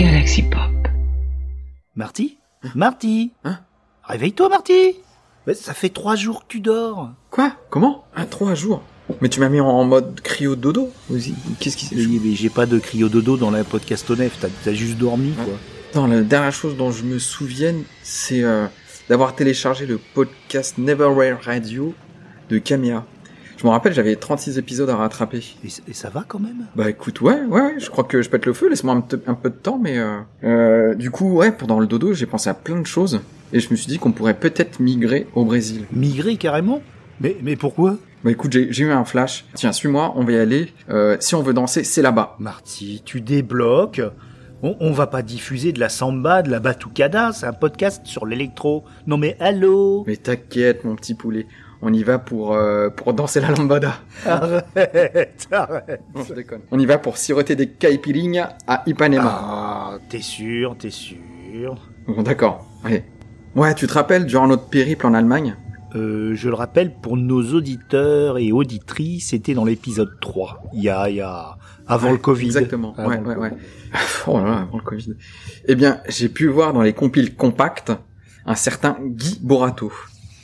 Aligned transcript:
Galaxy 0.00 0.42
Pop. 0.44 0.88
Marty? 1.94 2.38
Marty 2.74 3.32
Hein? 3.44 3.58
Réveille-toi, 4.04 4.48
Marty 4.48 4.96
Mais 5.46 5.52
Ça 5.52 5.74
fait 5.74 5.90
trois 5.90 6.16
jours 6.16 6.40
que 6.40 6.46
tu 6.48 6.60
dors. 6.60 7.10
Quoi? 7.30 7.52
Comment? 7.68 8.06
Ah, 8.16 8.24
trois 8.24 8.54
jours. 8.54 8.82
Mais 9.20 9.28
tu 9.28 9.40
m'as 9.40 9.50
mis 9.50 9.60
en 9.60 9.84
mode 9.84 10.18
cryo 10.22 10.56
dodo 10.56 10.90
Vas-y, 11.10 11.34
Qu'est-ce 11.58 11.76
qui 11.76 11.84
s'est 11.84 11.96
Mais- 11.96 12.18
mais 12.24 12.34
J'ai 12.34 12.48
pas 12.48 12.64
de 12.64 12.78
cryo 12.78 13.10
dodo 13.10 13.36
dans 13.36 13.50
la 13.50 13.62
podcast 13.62 14.08
Onef, 14.10 14.38
t'as 14.40 14.48
t'as 14.64 14.72
juste 14.72 14.96
dormi, 14.96 15.32
quoi. 15.32 15.52
Non, 15.94 16.06
la 16.06 16.22
dernière 16.22 16.52
chose 16.52 16.78
dont 16.78 16.90
je 16.92 17.02
me 17.02 17.18
souvienne, 17.18 17.82
c'est 18.02 18.42
euh, 18.42 18.66
d'avoir 19.10 19.34
téléchargé 19.34 19.84
le 19.84 19.98
podcast 19.98 20.78
Neverwhere 20.78 21.38
Radio 21.42 21.92
de 22.48 22.56
Camilla. 22.58 23.04
Je 23.60 23.66
me 23.66 23.70
rappelle, 23.72 23.92
j'avais 23.92 24.16
36 24.16 24.56
épisodes 24.56 24.88
à 24.88 24.96
rattraper. 24.96 25.42
Et, 25.86 25.92
ça 25.92 26.08
va 26.08 26.24
quand 26.26 26.38
même? 26.38 26.64
Bah 26.76 26.88
écoute, 26.88 27.20
ouais, 27.20 27.42
ouais, 27.42 27.60
ouais, 27.60 27.74
je 27.76 27.90
crois 27.90 28.04
que 28.04 28.22
je 28.22 28.30
pète 28.30 28.46
le 28.46 28.54
feu, 28.54 28.70
laisse-moi 28.70 28.94
un, 28.94 29.02
peu- 29.02 29.20
un 29.26 29.34
peu 29.34 29.50
de 29.50 29.54
temps, 29.54 29.78
mais 29.78 29.98
euh, 29.98 30.16
euh, 30.44 30.94
du 30.94 31.10
coup, 31.10 31.30
ouais, 31.34 31.52
pendant 31.52 31.78
le 31.78 31.86
dodo, 31.86 32.14
j'ai 32.14 32.24
pensé 32.24 32.48
à 32.48 32.54
plein 32.54 32.80
de 32.80 32.86
choses, 32.86 33.20
et 33.52 33.60
je 33.60 33.68
me 33.70 33.76
suis 33.76 33.86
dit 33.86 33.98
qu'on 33.98 34.12
pourrait 34.12 34.32
peut-être 34.38 34.80
migrer 34.80 35.26
au 35.34 35.44
Brésil. 35.44 35.84
Migrer 35.92 36.36
carrément? 36.36 36.80
Mais, 37.20 37.36
mais 37.42 37.54
pourquoi? 37.54 37.98
Bah 38.24 38.30
écoute, 38.30 38.50
j'ai 38.50 38.72
j'ai 38.72 38.84
eu 38.84 38.90
un 38.92 39.04
flash. 39.04 39.44
Tiens, 39.52 39.72
suis-moi, 39.72 40.14
on 40.16 40.24
va 40.24 40.32
y 40.32 40.36
aller. 40.38 40.72
Euh, 40.88 41.18
si 41.20 41.34
on 41.34 41.42
veut 41.42 41.52
danser, 41.52 41.84
c'est 41.84 42.00
là-bas. 42.00 42.36
Marty, 42.38 43.02
tu 43.04 43.20
débloques. 43.20 44.00
On, 44.62 44.74
on 44.80 44.92
va 44.92 45.06
pas 45.06 45.20
diffuser 45.20 45.72
de 45.72 45.80
la 45.80 45.90
samba, 45.90 46.40
de 46.40 46.50
la 46.50 46.60
batucada, 46.60 47.32
c'est 47.34 47.46
un 47.46 47.52
podcast 47.52 48.00
sur 48.06 48.24
l'électro. 48.24 48.84
Non 49.06 49.18
mais 49.18 49.36
allô? 49.38 50.04
Mais 50.06 50.16
t'inquiète, 50.16 50.84
mon 50.84 50.96
petit 50.96 51.14
poulet. 51.14 51.46
On 51.82 51.92
y 51.92 52.02
va 52.02 52.18
pour, 52.18 52.54
euh, 52.54 52.90
pour 52.90 53.14
danser 53.14 53.40
la 53.40 53.50
lambada. 53.50 53.94
Arrête, 54.26 54.66
arrête. 55.50 56.02
Non, 56.14 56.22
je 56.28 56.34
déconne. 56.34 56.60
On 56.70 56.78
y 56.78 56.84
va 56.86 56.98
pour 56.98 57.16
siroter 57.16 57.56
des 57.56 57.68
caipirinhas 57.70 58.50
à 58.66 58.82
Ipanema. 58.86 59.40
Ah, 59.42 59.98
t'es 60.10 60.20
sûr, 60.20 60.76
t'es 60.78 60.90
sûr 60.90 61.18
Bon, 62.06 62.22
d'accord. 62.22 62.66
Allez. 62.84 63.04
Ouais, 63.54 63.74
tu 63.74 63.86
te 63.86 63.94
rappelles, 63.94 64.26
durant 64.26 64.46
notre 64.46 64.68
périple 64.68 65.06
en 65.06 65.14
Allemagne? 65.14 65.56
Euh, 65.96 66.34
je 66.36 66.48
le 66.48 66.54
rappelle 66.54 66.94
pour 66.94 67.16
nos 67.16 67.42
auditeurs 67.54 68.38
et 68.38 68.52
auditrices, 68.52 69.30
c'était 69.30 69.54
dans 69.54 69.64
l'épisode 69.64 70.20
3, 70.20 70.62
il 70.74 70.84
y 70.84 70.88
a, 70.88 71.08
il 71.10 71.16
y 71.16 71.20
a 71.20 71.56
avant 71.88 72.06
Ouais, 72.06 72.12
le 72.12 72.18
Covid. 72.18 72.46
Exactement. 72.46 72.94
Avant 72.96 73.08
ouais, 73.08 73.16
le 73.20 73.26
ouais, 73.26 73.34
Covid. 73.34 73.40
ouais. 73.54 73.58
Oh 74.28 74.38
là 74.38 74.44
là, 74.44 74.56
avant 74.58 74.76
le 74.78 74.84
Covid. 74.84 75.14
Eh 75.66 75.74
bien, 75.74 76.00
j'ai 76.08 76.28
pu 76.28 76.46
voir 76.46 76.72
dans 76.72 76.82
les 76.82 76.92
compiles 76.92 77.34
compacts 77.34 77.90
un 78.46 78.54
certain 78.54 78.96
Guy 79.02 79.40
Borato. 79.42 79.90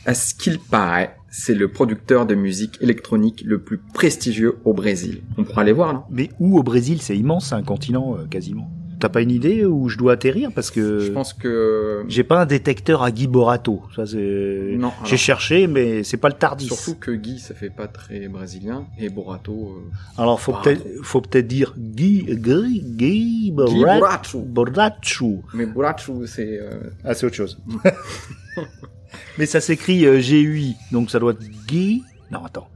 À 0.05 0.14
ce 0.14 0.34
qu'il 0.34 0.59
paraît, 0.59 1.16
c'est 1.29 1.55
le 1.55 1.69
producteur 1.69 2.27
de 2.27 2.35
musique 2.35 2.79
électronique 2.81 3.43
le 3.47 3.59
plus 3.61 3.79
prestigieux 3.79 4.57
au 4.65 4.73
Brésil. 4.73 5.23
On 5.39 5.45
pourra 5.45 5.63
aller 5.63 5.73
voir, 5.73 5.93
non? 5.95 6.03
Mais 6.11 6.31
où 6.41 6.59
au 6.59 6.63
Brésil, 6.63 7.01
c'est 7.03 7.17
immense, 7.17 7.49
c'est 7.49 7.55
un 7.55 7.63
continent 7.63 8.17
euh, 8.19 8.27
quasiment. 8.27 8.71
T'as 8.99 9.11
pas 9.11 9.21
une 9.21 9.31
idée 9.31 9.67
où 9.67 9.91
je 9.91 9.99
dois 9.99 10.15
atterrir? 10.15 10.51
Parce 10.55 10.71
que 10.71 11.01
Je 11.01 11.13
pense 11.13 11.35
que... 11.35 12.03
j'ai 12.09 12.25
pas 12.25 12.41
un 12.41 12.47
détecteur 12.47 13.03
à 13.03 13.11
Guy 13.11 13.27
Borato. 13.27 13.83
Ça 13.95 14.07
c'est. 14.07 14.75
Non, 14.79 14.91
J'ai 15.05 15.19
alors, 15.31 15.41
ché 15.43 15.67
mais 15.67 16.03
c'est 16.03 16.17
pas 16.17 16.29
le 16.29 16.35
Tardis. 16.35 16.65
surtout 16.65 16.95
que 16.95 17.11
Guy, 17.11 17.39
ça 17.39 17.55
fait 17.55 17.69
pas 17.69 17.89
très 17.89 18.27
brésilien, 18.29 18.87
et 18.99 19.11
Borato... 19.11 19.53
euh, 19.77 19.91
Alors 20.23 20.41
faut 20.41 20.55
peut-être, 20.55 20.83
faut 21.03 21.21
peut-être 21.21 21.47
dire 21.47 21.75
Guy, 21.77 22.25
Guy, 22.27 22.81
Guy 22.87 22.87
Guy 22.97 23.53
Borat- 23.55 23.99
Borato. 23.99 24.41
Borato. 24.41 25.43
Mais 25.53 25.67
Borato, 25.67 26.25
c'est... 26.25 26.59
euh, 26.59 26.89
Ah, 27.05 27.13
c'est 27.13 27.27
autre 27.27 27.37
chose. 27.37 27.61
mais 29.39 29.47
ça 29.47 29.61
s'écrit 29.61 30.07
euh, 30.07 30.21
G-U-I, 30.21 30.77
donc 30.93 31.11
ça 31.11 31.19
doit 31.19 31.33
être 31.33 31.45
Guy. 31.67 32.03
Non, 32.31 32.45
attends. 32.45 32.69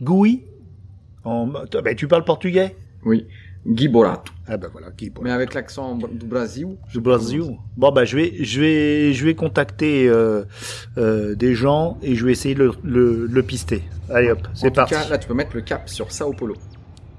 Gui. 0.00 0.42
En... 1.24 1.46
Ben, 1.46 1.94
tu 1.96 2.06
parles 2.08 2.24
portugais? 2.24 2.76
Oui, 3.04 3.26
Guy 3.66 3.88
Borato. 3.88 4.32
Ah 4.46 4.56
ben 4.56 4.68
voilà, 4.72 4.88
Guy 4.96 5.10
Borato. 5.10 5.24
Mais 5.24 5.30
avec 5.30 5.52
l'accent 5.54 5.96
du 5.96 6.26
Brésil. 6.26 6.76
Du 6.92 7.00
Brésil. 7.00 7.42
Bon 7.76 7.90
bah 7.92 8.04
je 8.04 8.16
vais 8.16 8.32
je 8.44 8.60
vais 8.60 9.12
je 9.12 9.24
vais 9.24 9.34
contacter 9.34 10.08
euh, 10.08 10.44
euh, 10.96 11.34
des 11.34 11.54
gens 11.54 11.98
et 12.02 12.14
je 12.14 12.24
vais 12.24 12.32
essayer 12.32 12.54
de 12.54 12.64
le, 12.64 12.72
le, 12.82 13.26
le 13.26 13.42
pister. 13.42 13.82
Allez 14.10 14.30
hop, 14.30 14.40
En 14.50 14.54
c'est 14.54 14.68
tout 14.68 14.74
parti. 14.74 14.94
cas, 14.94 15.08
là, 15.08 15.18
tu 15.18 15.28
peux 15.28 15.34
mettre 15.34 15.54
le 15.54 15.60
cap 15.60 15.88
sur 15.88 16.10
Sao 16.12 16.32
Paulo. 16.32 16.54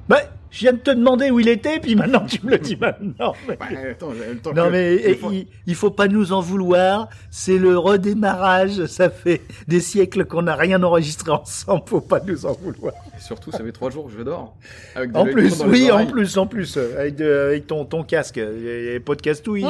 Bah, 0.08 0.22
je 0.52 0.60
viens 0.60 0.74
de 0.74 0.78
te 0.80 0.92
demander 0.92 1.30
où 1.32 1.40
il 1.40 1.48
était 1.48 1.80
puis 1.80 1.96
maintenant 1.96 2.26
tu 2.26 2.44
me 2.46 2.52
le 2.52 2.58
dis 2.58 2.76
maintenant. 2.76 3.34
mais- 3.48 3.56
Bah, 3.58 3.66
attends, 3.92 4.12
j'ai 4.14 4.34
le 4.34 4.40
temps 4.40 4.54
Non 4.54 4.66
que- 4.66 4.72
mais 4.72 4.96
il 5.08 5.16
faut- 5.16 5.32
il, 5.32 5.48
il 5.68 5.76
faut 5.76 5.92
pas 5.92 6.08
nous 6.08 6.32
en 6.34 6.42
vouloir, 6.42 7.10
c'est 7.30 7.58
le 7.58 7.78
redémarrage, 7.78 8.86
ça 8.88 9.10
fait 9.10 9.42
des 9.68 9.80
siècles 9.80 10.26
qu'on 10.26 10.42
n'a 10.44 10.56
rien 10.56 10.82
enregistré 10.84 11.32
ensemble, 11.32 11.84
faut 11.86 12.02
pas 12.02 12.20
nous 12.26 12.46
en 12.46 12.54
vouloir. 12.54 12.94
Et 13.18 13.22
surtout, 13.22 13.52
ça 13.52 13.60
fait 13.60 13.72
trois 13.72 13.90
jours 13.90 14.08
que 14.08 14.14
je 14.18 14.24
dors. 14.24 14.56
Avec 14.96 15.12
des 15.12 15.18
En 15.20 15.26
plus, 15.26 15.62
oui, 15.68 15.92
en 15.92 16.06
plus, 16.08 16.38
en 16.38 16.48
plus, 16.48 16.78
euh, 16.78 17.00
avec, 17.00 17.16
de- 17.16 17.48
avec 17.50 17.68
ton, 17.68 17.86
ton 17.86 18.04
casque, 18.04 18.38
et 18.38 19.00
podcast 19.00 19.44
tout, 19.44 19.56
il, 19.56 19.66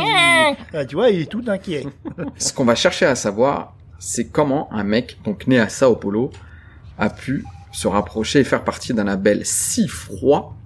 ah, 0.73 0.85
tu 0.85 0.95
vois, 0.95 1.09
il 1.09 1.21
est 1.21 1.25
tout 1.29 1.43
inquiet. 1.47 1.85
Ce 2.37 2.53
qu'on 2.53 2.65
va 2.65 2.75
chercher 2.75 3.05
à 3.05 3.15
savoir, 3.15 3.75
c'est 3.99 4.27
comment 4.29 4.71
un 4.71 4.83
mec, 4.83 5.17
donc 5.25 5.45
né 5.47 5.59
à 5.59 5.67
Sao 5.67 5.95
Paulo, 5.95 6.31
a 6.97 7.09
pu 7.09 7.43
se 7.71 7.87
rapprocher 7.87 8.39
et 8.39 8.43
faire 8.43 8.63
partie 8.63 8.93
d'un 8.93 9.03
label 9.03 9.41
si 9.45 9.87
froid 9.87 10.55
euh, 10.55 10.58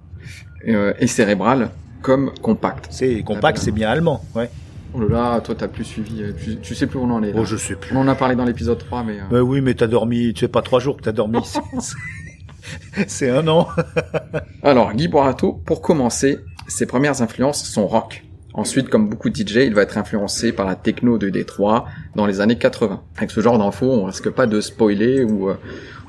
et 0.66 1.06
cérébral 1.06 1.70
comme 2.02 2.32
Compact. 2.42 2.88
C'est 2.90 3.22
compact, 3.22 3.58
c'est 3.58 3.70
bien 3.72 3.88
allemand, 3.90 4.22
ouais. 4.34 4.50
Oh 4.96 5.00
là 5.00 5.08
là, 5.08 5.40
toi 5.40 5.54
t'as 5.58 5.66
plus 5.68 5.82
suivi, 5.84 6.22
euh, 6.22 6.32
tu, 6.40 6.56
tu 6.58 6.74
sais 6.74 6.86
plus 6.86 6.98
où 6.98 7.02
on 7.02 7.10
en 7.10 7.22
est. 7.24 7.32
là. 7.32 7.38
Oh, 7.40 7.44
je 7.44 7.56
sais 7.56 7.74
plus. 7.74 7.96
On 7.96 8.00
en 8.00 8.08
a 8.08 8.14
parlé 8.14 8.36
dans 8.36 8.44
l'épisode 8.44 8.78
3, 8.78 9.02
mais... 9.04 9.14
euh, 9.18 9.22
Bah 9.30 9.40
oui, 9.42 9.60
mais 9.60 9.74
t'as 9.74 9.86
dormi, 9.88 10.32
tu 10.34 10.40
sais 10.40 10.48
pas 10.48 10.62
trois 10.62 10.78
jours 10.80 10.96
que 10.96 11.02
t'as 11.02 11.12
dormi. 11.12 11.38
C'est 13.06 13.28
un 13.30 13.46
an. 13.48 13.68
Alors, 14.62 14.92
Guy 14.94 15.08
Borato, 15.08 15.52
pour 15.66 15.82
commencer, 15.82 16.38
ses 16.68 16.86
premières 16.86 17.22
influences 17.22 17.64
sont 17.64 17.86
rock. 17.86 18.24
Ensuite, 18.54 18.88
comme 18.88 19.08
beaucoup 19.08 19.30
de 19.30 19.34
DJ, 19.36 19.56
il 19.66 19.74
va 19.74 19.82
être 19.82 19.98
influencé 19.98 20.52
par 20.52 20.64
la 20.64 20.76
techno 20.76 21.18
de 21.18 21.28
Détroit 21.28 21.86
dans 22.14 22.24
les 22.24 22.40
années 22.40 22.56
80. 22.56 23.02
Avec 23.16 23.30
ce 23.32 23.40
genre 23.40 23.58
d'infos, 23.58 23.90
on 23.90 24.04
risque 24.04 24.30
pas 24.30 24.46
de 24.46 24.60
spoiler 24.60 25.24
ou, 25.24 25.50
euh, 25.50 25.54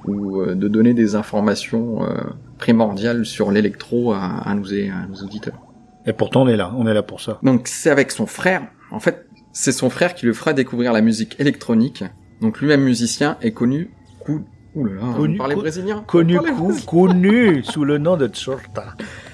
ou 0.07 0.41
euh, 0.41 0.55
de 0.55 0.67
donner 0.67 0.93
des 0.93 1.15
informations 1.15 2.03
euh, 2.03 2.09
primordiales 2.57 3.25
sur 3.25 3.51
l'électro 3.51 4.13
à, 4.13 4.19
à 4.43 4.53
nos, 4.55 4.71
à 4.71 5.07
nos 5.09 5.23
auditeurs. 5.23 5.61
Et 6.05 6.13
pourtant, 6.13 6.43
on 6.43 6.47
est 6.47 6.57
là, 6.57 6.71
on 6.77 6.85
est 6.87 6.93
là 6.93 7.03
pour 7.03 7.21
ça. 7.21 7.39
Donc, 7.43 7.67
c'est 7.67 7.89
avec 7.89 8.11
son 8.11 8.25
frère. 8.27 8.61
En 8.91 8.99
fait, 8.99 9.25
c'est 9.53 9.71
son 9.71 9.89
frère 9.89 10.13
qui 10.13 10.25
le 10.25 10.33
fera 10.33 10.53
découvrir 10.53 10.93
la 10.93 11.01
musique 11.01 11.35
électronique. 11.39 12.03
Donc, 12.41 12.59
lui-même 12.59 12.83
musicien 12.83 13.37
est 13.41 13.51
connu... 13.51 13.91
Cou... 14.19 14.41
Ouh 14.75 14.83
là 14.83 14.93
là, 14.95 15.01
Connu- 15.15 15.35
on 15.35 15.37
parlait 15.37 15.55
co- 15.55 15.61
brésilien 15.61 16.03
Connu, 16.05 16.37
connu 16.85 17.63
sous 17.63 17.85
le 17.85 17.97
nom 17.97 18.17
de 18.17 18.27
Tchorta. 18.27 18.87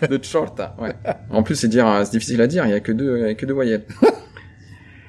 De 0.07 0.17
Chorta, 0.17 0.75
ouais. 0.79 0.93
En 1.31 1.41
plus, 1.41 1.55
c'est 1.55 1.67
dire, 1.67 1.87
euh, 1.87 2.03
c'est 2.05 2.11
difficile 2.11 2.39
à 2.41 2.47
dire, 2.47 2.63
il 2.67 2.69
y 2.69 2.73
a 2.73 2.79
que 2.79 2.91
deux, 2.91 3.17
il 3.17 3.25
y 3.25 3.29
a 3.29 3.33
que 3.33 3.47
deux 3.47 3.53
voyelles. 3.55 3.85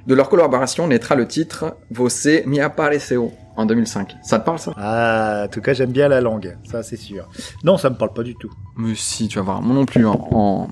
De 0.07 0.15
leur 0.15 0.31
collaboration 0.31 0.89
naîtra 0.89 1.17
le 1.17 1.27
titre 1.29 1.77
Você 1.91 2.45
me 2.47 2.61
apareceu 2.61 3.21
en 3.57 3.67
2005. 3.67 4.17
Ça 4.23 4.39
te 4.39 4.45
parle 4.45 4.59
ça? 4.59 4.73
Ah, 4.77 5.43
en 5.47 5.49
tout 5.49 5.61
cas, 5.61 5.73
j'aime 5.75 5.93
bien 5.93 6.09
la 6.09 6.21
langue, 6.21 6.57
ça 6.65 6.83
c'est 6.83 6.97
sûr. 6.97 7.29
Non, 7.65 7.77
ça 7.77 7.91
me 7.91 7.97
parle 7.97 8.13
pas 8.13 8.23
du 8.23 8.35
tout. 8.35 8.51
Mais 8.77 8.95
si, 8.95 9.29
tu 9.29 9.39
vas 9.39 9.45
voir, 9.45 9.63
moi 9.63 9.75
non 9.75 9.85
plus. 9.87 10.07
hein. 10.07 10.17
En... 10.33 10.69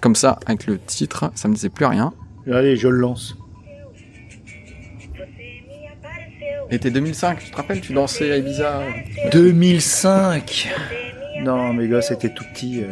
Comme 0.00 0.14
ça, 0.14 0.38
avec 0.46 0.66
le 0.66 0.78
titre, 0.78 1.30
ça 1.34 1.48
me 1.48 1.54
disait 1.54 1.68
plus 1.70 1.86
rien. 1.86 2.12
Allez, 2.50 2.76
je 2.76 2.88
le 2.88 2.98
lance. 2.98 3.36
L'été 6.70 6.90
2005, 6.90 7.38
tu 7.44 7.50
te 7.50 7.56
rappelles, 7.56 7.80
tu 7.80 7.92
dansais 7.94 8.30
à 8.30 8.36
Ibiza 8.36 8.82
2005 9.32 10.68
Non, 11.42 11.72
mes 11.72 11.88
gars, 11.88 12.02
c'était 12.02 12.28
tout 12.28 12.44
petit. 12.52 12.82
euh. 12.84 12.90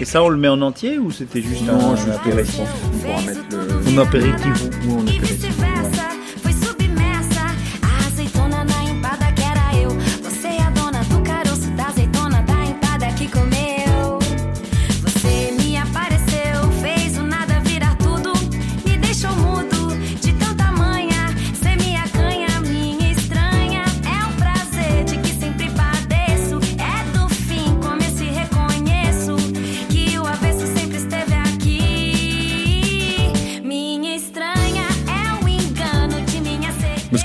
Et 0.00 0.04
ça, 0.04 0.22
on 0.22 0.28
le 0.28 0.36
met 0.36 0.48
en 0.48 0.62
entier 0.62 0.98
ou 0.98 1.10
c'était 1.10 1.42
juste 1.42 1.62
Non, 1.62 1.90
un 1.90 1.96
juste 1.96 2.08
apéritif 2.08 2.60
On 2.86 2.98
pourra 2.98 3.22
mettre 3.22 3.40
le... 3.50 3.92
Un 3.92 3.98
apéritif. 3.98 4.70
Ou 4.86 4.92
on 4.92 5.02
apéritif. 5.02 5.56
Fui 5.56 6.07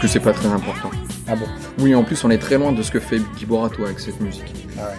que 0.04 0.08
c'est 0.10 0.20
pas 0.20 0.34
très 0.34 0.48
important. 0.50 0.90
Ah 1.28 1.36
bon 1.36 1.46
Oui, 1.82 1.96
en 1.96 2.04
plus, 2.04 2.24
on 2.24 2.30
est 2.30 2.38
très 2.38 2.58
loin 2.58 2.72
de 2.72 2.82
ce 2.82 2.92
que 2.92 3.00
fait 3.00 3.20
Guy 3.38 3.46
Borato 3.46 3.84
avec 3.86 4.00
cette 4.00 4.20
musique. 4.22 4.68
Ah 4.78 4.90
ouais. 4.90 4.98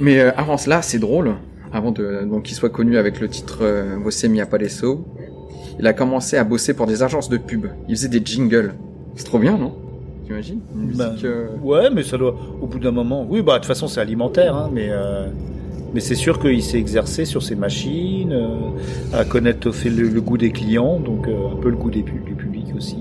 Mais 0.00 0.18
euh, 0.20 0.30
avant 0.36 0.56
cela, 0.56 0.80
c'est 0.82 0.98
drôle. 0.98 1.34
Avant 1.72 1.90
de, 1.90 2.24
donc 2.30 2.44
qu'il 2.44 2.54
soit 2.56 2.70
connu 2.70 2.96
avec 2.98 3.20
le 3.20 3.28
titre 3.28 3.58
euh, 3.62 3.96
Você 4.04 4.28
me 4.28 4.40
apareceu, 4.40 4.98
il 5.78 5.86
a 5.86 5.92
commencé 5.92 6.36
à 6.36 6.44
bosser 6.44 6.74
pour 6.74 6.86
des 6.86 7.02
agences 7.02 7.28
de 7.28 7.36
pub. 7.38 7.66
Il 7.88 7.96
faisait 7.96 8.08
des 8.08 8.22
jingles. 8.24 8.74
C'est 9.16 9.24
trop 9.24 9.38
bien, 9.38 9.56
non? 9.58 9.74
T'imagines? 10.26 10.60
Une 10.74 10.92
Bah, 10.96 11.10
musique. 11.10 11.24
euh, 11.24 11.48
Ouais, 11.62 11.88
mais 11.92 12.02
ça 12.02 12.16
doit, 12.18 12.36
au 12.60 12.66
bout 12.66 12.78
d'un 12.78 12.90
moment, 12.92 13.26
oui, 13.28 13.42
bah 13.42 13.54
de 13.54 13.58
toute 13.58 13.66
façon 13.66 13.88
c'est 13.88 14.00
alimentaire, 14.00 14.54
hein, 14.54 14.70
mais 14.72 14.88
euh, 14.90 15.26
mais 15.94 16.00
c'est 16.00 16.14
sûr 16.14 16.38
qu'il 16.38 16.62
s'est 16.62 16.78
exercé 16.78 17.24
sur 17.24 17.42
ses 17.42 17.56
machines, 17.56 18.34
à 19.12 19.24
connaître 19.24 19.68
le, 19.84 20.08
le 20.08 20.20
goût 20.20 20.38
des 20.38 20.52
clients, 20.52 21.00
donc 21.00 21.26
un 21.28 21.56
peu 21.56 21.68
le 21.70 21.76
goût 21.76 21.90
des, 21.90 22.02
du 22.02 22.34
public 22.34 22.66
aussi. 22.76 22.96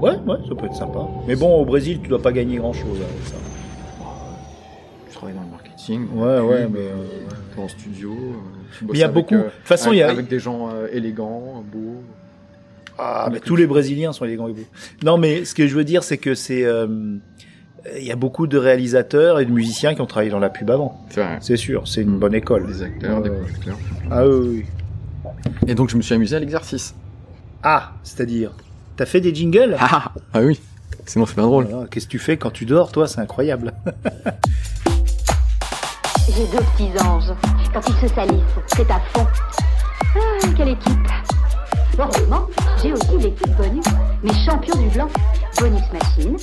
Ouais, 0.00 0.10
ouais, 0.26 0.36
ça 0.48 0.54
peut 0.54 0.66
être 0.66 0.74
sympa. 0.74 1.00
Mais 1.26 1.36
bon, 1.36 1.60
au 1.60 1.64
Brésil, 1.64 2.00
tu 2.02 2.08
dois 2.08 2.20
pas 2.20 2.32
gagner 2.32 2.56
grand 2.56 2.72
chose 2.72 2.96
avec 2.98 3.26
ça. 3.26 3.36
Tu 5.08 5.14
travailles 5.14 5.34
dans 5.34 5.42
le 5.42 5.50
marketing. 5.50 6.06
Ouais, 6.14 6.40
ouais, 6.40 6.62
pub, 6.64 6.72
mais, 6.74 6.80
euh, 6.80 6.90
euh, 6.92 7.26
t'es 7.54 7.60
en 7.62 7.68
studio. 7.68 8.12
euh, 8.12 8.32
tu 8.78 8.84
Mais 8.84 8.90
il 8.94 8.98
y 8.98 9.02
a 9.02 9.06
avec, 9.06 9.14
beaucoup- 9.14 9.34
euh, 9.34 9.38
de 9.38 9.50
toute 9.50 9.64
façon, 9.66 9.92
il 9.92 9.98
y 9.98 10.02
a- 10.02 10.10
avec 10.10 10.28
des 10.28 10.38
gens 10.38 10.68
euh, 10.70 10.88
élégants, 10.92 11.62
beaux. 11.72 12.02
Ah, 12.98 13.28
Mais 13.32 13.40
tous 13.40 13.56
les 13.56 13.66
Brésiliens 13.66 14.12
sont 14.12 14.24
élégants 14.24 14.48
et 14.48 14.52
beaux. 14.52 14.64
Non, 15.04 15.18
mais 15.18 15.44
ce 15.44 15.54
que 15.54 15.66
je 15.66 15.74
veux 15.74 15.84
dire, 15.84 16.02
c'est 16.02 16.16
que 16.18 16.34
c'est, 16.34 16.64
euh, 16.64 16.86
il 17.96 18.04
y 18.04 18.10
a 18.12 18.16
beaucoup 18.16 18.46
de 18.46 18.56
réalisateurs 18.58 19.38
et 19.38 19.44
de 19.44 19.50
musiciens 19.52 19.94
qui 19.94 20.00
ont 20.00 20.06
travaillé 20.06 20.30
dans 20.30 20.38
la 20.38 20.48
pub 20.50 20.70
avant. 20.70 21.00
C'est 21.40 21.56
sûr, 21.56 21.86
c'est 21.86 22.02
une 22.02 22.18
bonne 22.18 22.34
école. 22.34 22.66
Des 22.66 22.82
acteurs, 22.82 23.20
des 23.22 23.30
Ouais. 23.30 23.36
producteurs. 23.36 23.78
Ah 24.10 24.26
oui, 24.26 24.48
oui. 24.48 25.32
Et 25.66 25.74
donc 25.74 25.88
je 25.90 25.96
me 25.96 26.02
suis 26.02 26.14
amusé 26.14 26.36
à 26.36 26.40
l'exercice. 26.40 26.94
Ah, 27.62 27.92
c'est-à-dire, 28.02 28.52
t'as 28.96 29.06
fait 29.06 29.20
des 29.20 29.34
jingles 29.34 29.76
Ah, 29.78 30.12
ah 30.34 30.40
oui. 30.40 30.60
Sinon 31.06 31.26
c'est 31.26 31.34
pas 31.34 31.42
drôle. 31.42 31.66
Voilà, 31.70 31.86
Qu'est-ce 31.88 32.06
que 32.06 32.10
tu 32.12 32.18
fais 32.18 32.36
quand 32.36 32.50
tu 32.50 32.64
dors, 32.66 32.90
toi? 32.92 33.06
C'est 33.06 33.20
incroyable. 33.20 33.72
J'ai 36.34 36.46
deux 36.48 36.64
petits 36.74 36.90
anges. 37.04 37.32
Quand 37.72 37.80
ils 37.88 38.08
se 38.08 38.14
salissent, 38.14 38.42
c'est 38.68 38.90
à 38.90 39.00
fond. 39.14 39.26
Ah, 40.16 40.46
quelle 40.56 40.68
équipe 40.70 41.08
Heureusement, 41.98 42.46
j'ai 42.82 42.92
aussi 42.92 43.16
l'équipe 43.18 43.56
Bonus, 43.56 43.84
mes 44.22 44.34
champions 44.44 44.78
du 44.78 44.88
blanc. 44.88 45.08
Bonus 45.58 45.82
machine 45.92 46.36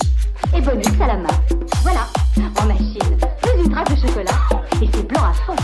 et 0.56 0.62
Bonus 0.62 1.00
à 1.00 1.08
la 1.08 1.18
main. 1.18 1.28
Voilà, 1.84 2.08
en 2.60 2.66
machine, 2.66 3.18
plus 3.42 3.64
une 3.64 3.70
trace 3.72 3.90
de 3.90 3.96
chocolat. 4.08 4.32
Et 4.82 4.90
c'est 4.92 5.08
blanc 5.08 5.22
à 5.24 5.34
fond. 5.34 5.56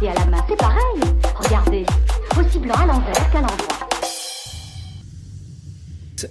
Et 0.00 0.08
à 0.08 0.14
la 0.14 0.26
main, 0.26 0.38
c'est 0.48 0.56
pareil. 0.56 1.00
Regardez, 1.34 1.84
aussi 2.38 2.58
blanc 2.60 2.74
à 2.80 2.86
l'envers 2.86 3.30
qu'à 3.32 3.40
l'endroit. 3.40 3.85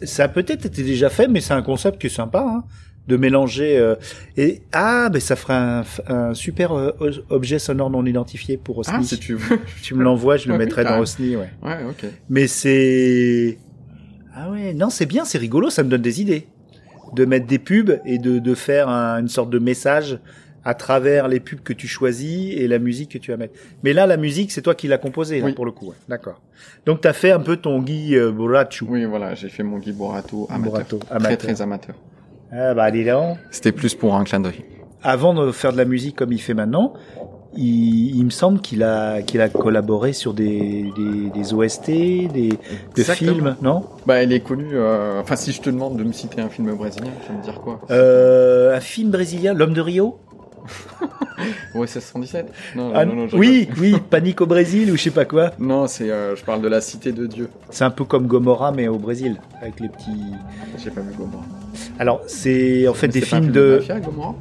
Ça- 0.04 0.24
a 0.24 0.28
peut-être 0.28 0.66
été 0.66 0.84
déjà 0.84 1.10
fait, 1.10 1.28
mais 1.28 1.42
c'est 1.42 1.54
un 1.54 1.62
concept 1.62 2.00
qui 2.02 2.08
est 2.08 2.10
sympa, 2.10 2.44
hein, 2.48 2.64
de 3.08 3.18
mélanger. 3.18 3.78
euh, 3.78 3.96
et 4.36 4.64
ah, 4.74 5.10
ben 5.12 5.20
ça 5.22 5.36
ferait 5.36 5.54
un, 5.54 5.84
un 6.08 6.34
super 6.34 6.72
euh, 6.74 6.92
objet 7.30 7.60
sonore 7.60 7.90
non 7.92 8.06
identifié 8.06 8.58
pour 8.58 8.80
Osni. 8.80 8.94
Ah, 8.98 9.04
si 9.04 9.20
tu 9.20 9.36
veux. 9.36 9.60
Tu 9.84 9.94
me 9.94 10.04
l'envoies, 10.04 10.38
je 10.38 10.48
le 10.50 10.58
mettrai 10.58 10.84
dans. 10.84 11.00
Osni, 11.00 11.36
ouais. 11.36 11.50
Ouais, 11.62 11.78
ok. 11.90 12.06
Mais 12.30 12.48
c'est 12.48 13.58
ah 14.36 14.50
ouais, 14.52 14.74
non, 14.74 14.90
c'est 14.90 15.06
bien, 15.06 15.24
c'est 15.24 15.38
rigolo, 15.38 15.70
ça 15.70 15.84
me 15.84 15.90
donne 15.90 16.02
des 16.02 16.20
idées 16.22 16.48
de 17.14 17.24
mettre 17.26 17.46
des 17.46 17.60
pubs 17.60 18.00
et 18.06 18.18
de, 18.18 18.40
de 18.40 18.56
faire 18.56 18.90
un- 18.90 19.20
une 19.22 19.30
sorte 19.30 19.50
de 19.50 19.60
message 19.60 20.18
à 20.66 20.74
travers 20.74 21.28
les 21.28 21.40
pubs 21.40 21.62
que 21.62 21.74
tu 21.74 21.88
choisis 21.88 22.52
et 22.58 22.68
la 22.68 22.80
musique 22.80 23.12
que 23.12 23.18
tu 23.20 23.30
vas 23.32 23.38
mettre. 23.38 23.54
Mais 23.84 23.94
là, 23.94 24.08
la 24.08 24.18
musique, 24.18 24.52
c'est 24.52 24.62
toi 24.64 24.74
qui 24.76 24.88
l'as 24.88 24.98
composée, 24.98 25.40
là, 25.40 25.46
Oui. 25.46 25.54
pour 25.54 25.66
le 25.66 25.72
coup. 25.72 25.88
ouais. 25.90 25.96
D'accord. 26.10 26.42
Donc, 26.88 27.02
tu 27.02 27.08
as 27.08 27.14
fait 27.14 27.32
un 27.32 27.40
peu 27.40 27.58
ton 27.58 27.82
Guy 27.82 28.16
euh. 28.16 28.32
Oui, 28.88 29.06
voilà, 29.06 29.36
j'ai 29.36 29.50
fait 29.50 29.64
mon 29.64 29.78
Guy 29.78 29.92
Borato 29.92 30.48
amateur. 30.50 30.72
Borato, 30.72 30.98
Très 30.98 31.16
amateur. 31.16 31.38
très 31.38 31.62
amateur. 31.62 31.96
Ah 32.52 32.74
bah, 32.74 32.90
dis 32.92 33.06
donc. 33.06 33.38
C'était 33.52 33.72
plus 33.72 33.94
pour 33.96 34.16
un 34.16 34.24
clin 34.24 34.40
d'œil. 34.40 34.64
Avant 35.04 35.34
de 35.34 35.52
faire 35.52 35.72
de 35.72 35.78
la 35.78 35.86
musique 35.86 36.16
comme 36.16 36.32
il 36.32 36.42
fait 36.42 36.54
maintenant, 36.56 36.94
il, 37.58 38.16
il 38.16 38.26
me 38.26 38.30
semble 38.32 38.60
qu'il 38.60 38.82
a, 38.84 39.22
qu'il 39.22 39.40
a 39.42 39.50
collaboré 39.50 40.14
sur 40.14 40.34
des, 40.34 40.92
des, 40.96 41.30
des 41.34 41.54
OST, 41.54 41.88
des, 41.88 42.58
films, 43.04 43.56
non? 43.62 43.84
Bah, 44.06 44.24
il 44.24 44.34
est 44.34 44.40
connu. 44.42 44.66
euh, 44.74 45.22
Enfin, 45.22 45.36
si 45.36 45.52
je 45.52 45.62
te 45.62 45.70
demande 45.70 45.98
de 45.98 46.04
me 46.04 46.12
citer 46.12 46.42
un 46.42 46.50
film 46.50 46.74
brésilien, 46.76 47.12
tu 47.26 47.32
vas 47.32 47.38
me 47.38 47.44
dire 47.44 47.62
quoi? 47.62 47.82
Euh, 47.92 48.76
Un 48.76 48.80
film 48.82 49.12
brésilien, 49.12 49.54
L'homme 49.54 49.74
de 49.74 49.82
Rio? 49.82 50.18
Ouais, 51.76 51.86
c'est 51.88 52.00
117 52.00 52.48
Non, 52.76 52.92
Ah, 52.96 53.04
non, 53.06 53.14
non, 53.16 53.28
Oui, 53.34 53.68
oui, 53.80 53.98
Panique 54.10 54.40
au 54.42 54.46
Brésil 54.46 54.90
ou 54.92 54.96
je 54.96 55.02
sais 55.04 55.12
pas 55.12 55.26
quoi. 55.26 55.52
Non, 55.60 55.86
c'est. 55.88 56.10
euh, 56.10 56.36
je 56.36 56.44
parle 56.44 56.62
de 56.62 56.68
la 56.70 56.80
cité 56.80 57.12
de 57.12 57.28
Dieu. 57.28 57.50
C'est 57.70 57.84
un 57.84 57.90
peu 57.90 58.06
comme 58.06 58.26
Gomorrah 58.28 58.72
mais 58.72 58.88
au 58.88 58.98
Brésil 58.98 59.36
avec 59.62 59.80
les 59.82 59.90
petits. 59.90 60.32
J'ai 60.82 60.92
pas 60.92 61.02
vu 61.02 61.14
Gomorrah. 61.18 61.44
Alors 62.00 62.22
c'est 62.28 62.88
en 62.88 62.94
fait 62.94 63.08
Mais 63.08 63.14
des 63.14 63.22
films 63.22 63.42
film 63.42 63.54
de 63.54 63.76
mafia, 63.80 64.00
Gomorrah? 64.00 64.36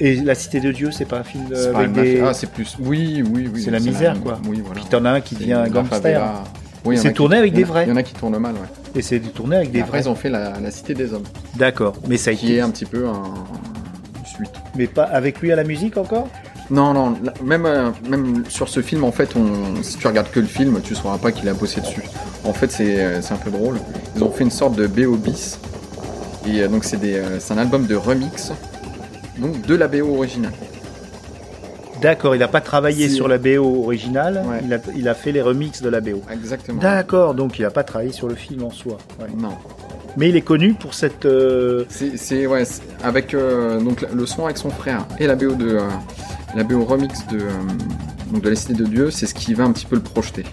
Et 0.00 0.16
la 0.16 0.34
Cité 0.34 0.60
de 0.60 0.70
Dieu, 0.70 0.90
c'est 0.90 1.06
pas 1.06 1.20
un 1.20 1.24
film 1.24 1.44
euh, 1.52 1.74
avec 1.74 1.96
mafia. 1.96 2.28
Ah, 2.28 2.34
c'est 2.34 2.50
plus. 2.50 2.76
Oui, 2.78 3.22
oui, 3.32 3.48
oui. 3.52 3.62
C'est 3.62 3.70
la 3.70 3.80
misère, 3.80 4.20
quoi. 4.20 4.38
Oui, 4.46 4.60
voilà. 4.64 4.80
Puis 4.80 4.90
t'en 4.90 5.04
as 5.06 5.10
un 5.12 5.20
qui 5.22 5.34
devient 5.34 5.54
un 5.54 5.68
gangster. 5.68 6.22
Oui, 6.84 6.96
C'est 6.98 7.08
a 7.08 7.10
qui- 7.10 7.16
tourné 7.16 7.36
avec 7.38 7.52
des 7.54 7.64
vrais. 7.64 7.84
Il 7.86 7.88
y 7.88 7.92
en 7.92 7.96
a 7.96 8.02
qui 8.02 8.14
tournent 8.14 8.38
mal, 8.38 8.52
ouais. 8.54 8.60
et 8.94 9.02
c'est 9.02 9.18
tourné 9.20 9.56
avec 9.56 9.70
des 9.72 9.80
après, 9.80 9.98
vrais. 9.98 10.06
ils 10.06 10.08
ont 10.08 10.14
fait 10.14 10.30
la, 10.30 10.60
la 10.60 10.70
cité 10.70 10.94
des 10.94 11.12
hommes, 11.12 11.24
D'accord, 11.56 11.94
mais 12.08 12.16
ça 12.16 12.30
a 12.30 12.34
qui 12.34 12.46
été 12.46 12.56
est 12.56 12.60
un 12.60 12.70
petit 12.70 12.84
peu 12.84 13.08
un. 13.08 13.24
Mais 14.78 14.86
pas 14.86 15.02
avec 15.04 15.40
lui 15.40 15.52
à 15.52 15.56
la 15.56 15.64
musique 15.64 15.96
encore? 15.98 16.28
Non, 16.70 16.92
non, 16.94 17.14
même, 17.42 17.66
euh, 17.66 17.90
même 18.08 18.44
sur 18.48 18.68
ce 18.68 18.80
film, 18.82 19.02
en 19.04 19.12
fait, 19.12 19.30
on, 19.36 19.82
si 19.82 19.96
tu 19.98 20.06
regardes 20.06 20.30
que 20.30 20.40
le 20.40 20.46
film, 20.46 20.80
tu 20.82 20.94
sauras 20.94 21.18
pas 21.18 21.32
qu'il 21.32 21.48
a 21.48 21.54
bossé 21.54 21.80
dessus. 21.80 22.02
En 22.44 22.52
fait, 22.52 22.70
c'est 22.70 23.00
euh, 23.02 23.20
c'est 23.22 23.32
un 23.34 23.38
peu 23.38 23.50
drôle. 23.50 23.78
Ils 24.16 24.22
ont 24.22 24.30
fait 24.30 24.44
une 24.44 24.50
sorte 24.50 24.76
de 24.76 24.86
BO 24.86 25.16
bis. 25.16 25.58
Et 26.46 26.60
euh, 26.62 26.68
donc, 26.68 26.84
c'est 26.84 26.98
des, 26.98 27.20
c'est 27.40 27.52
un 27.54 27.58
album 27.58 27.86
de 27.86 27.96
remix 27.96 28.52
donc, 29.38 29.60
de 29.66 29.74
la 29.74 29.88
BO 29.88 30.14
originale. 30.16 30.52
D'accord, 32.02 32.36
il 32.36 32.42
a 32.44 32.48
pas 32.48 32.60
travaillé 32.60 33.08
sur 33.08 33.26
la 33.26 33.38
BO 33.38 33.82
originale, 33.84 34.42
Ouais. 34.48 34.60
il, 34.64 34.72
a, 34.74 34.78
il 34.94 35.08
a 35.08 35.14
fait 35.14 35.32
les 35.32 35.42
remixes 35.42 35.82
de 35.82 35.88
la 35.88 36.00
BO. 36.00 36.22
Exactement. 36.32 36.80
D'accord, 36.80 37.34
donc 37.34 37.58
il 37.58 37.64
a 37.64 37.70
pas 37.70 37.82
travaillé 37.82 38.12
sur 38.12 38.28
le 38.28 38.34
film 38.36 38.62
en 38.62 38.70
soi. 38.70 38.98
ouais. 39.20 39.26
Non. 39.36 39.56
Mais 40.18 40.28
il 40.30 40.36
est 40.36 40.42
connu 40.42 40.74
pour 40.74 40.92
cette. 40.94 41.24
euh, 41.24 41.84
C'est, 41.88 42.46
ouais, 42.46 42.64
avec 43.02 43.32
euh, 43.34 43.80
donc 43.80 44.04
le 44.12 44.26
son 44.26 44.44
avec 44.46 44.58
son 44.58 44.68
frère 44.70 45.06
et 45.18 45.26
la 45.26 45.36
BO 45.36 45.54
de 45.54 45.76
euh, 45.76 45.80
la 46.56 46.64
BO 46.64 46.84
remix 46.84 47.26
de 47.28 47.38
euh, 47.38 47.48
donc 48.32 48.42
de 48.42 48.48
la 48.50 48.56
Cité 48.56 48.74
de 48.74 48.84
Dieu, 48.84 49.10
c'est 49.10 49.26
ce 49.26 49.34
qui 49.34 49.54
va 49.54 49.64
un 49.64 49.72
petit 49.72 49.86
peu 49.86 49.94
le 49.96 50.02
projeter. 50.02 50.44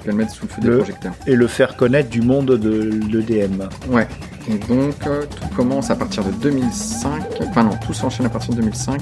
Il 0.00 0.06
va 0.06 0.12
le 0.12 0.18
mettre 0.18 0.32
sous 0.32 0.44
le 0.46 0.48
feu 0.50 0.60
des 0.62 0.68
Le- 0.68 0.76
projecteurs. 0.78 1.12
et 1.26 1.36
le 1.36 1.46
faire 1.46 1.76
connaître 1.76 2.08
du 2.10 2.22
monde 2.22 2.46
de 2.58 2.80
l'EDM. 3.12 3.68
Ouais. 3.90 4.08
Et 4.48 4.56
donc 4.58 4.98
tout 5.00 5.48
commence 5.56 5.90
à 5.90 5.96
partir 5.96 6.24
de 6.24 6.30
2005. 6.32 7.22
Enfin 7.48 7.64
non, 7.64 7.76
tout 7.86 7.92
s'enchaîne 7.94 8.26
à 8.26 8.30
partir 8.30 8.50
de 8.54 8.56
2005 8.60 9.00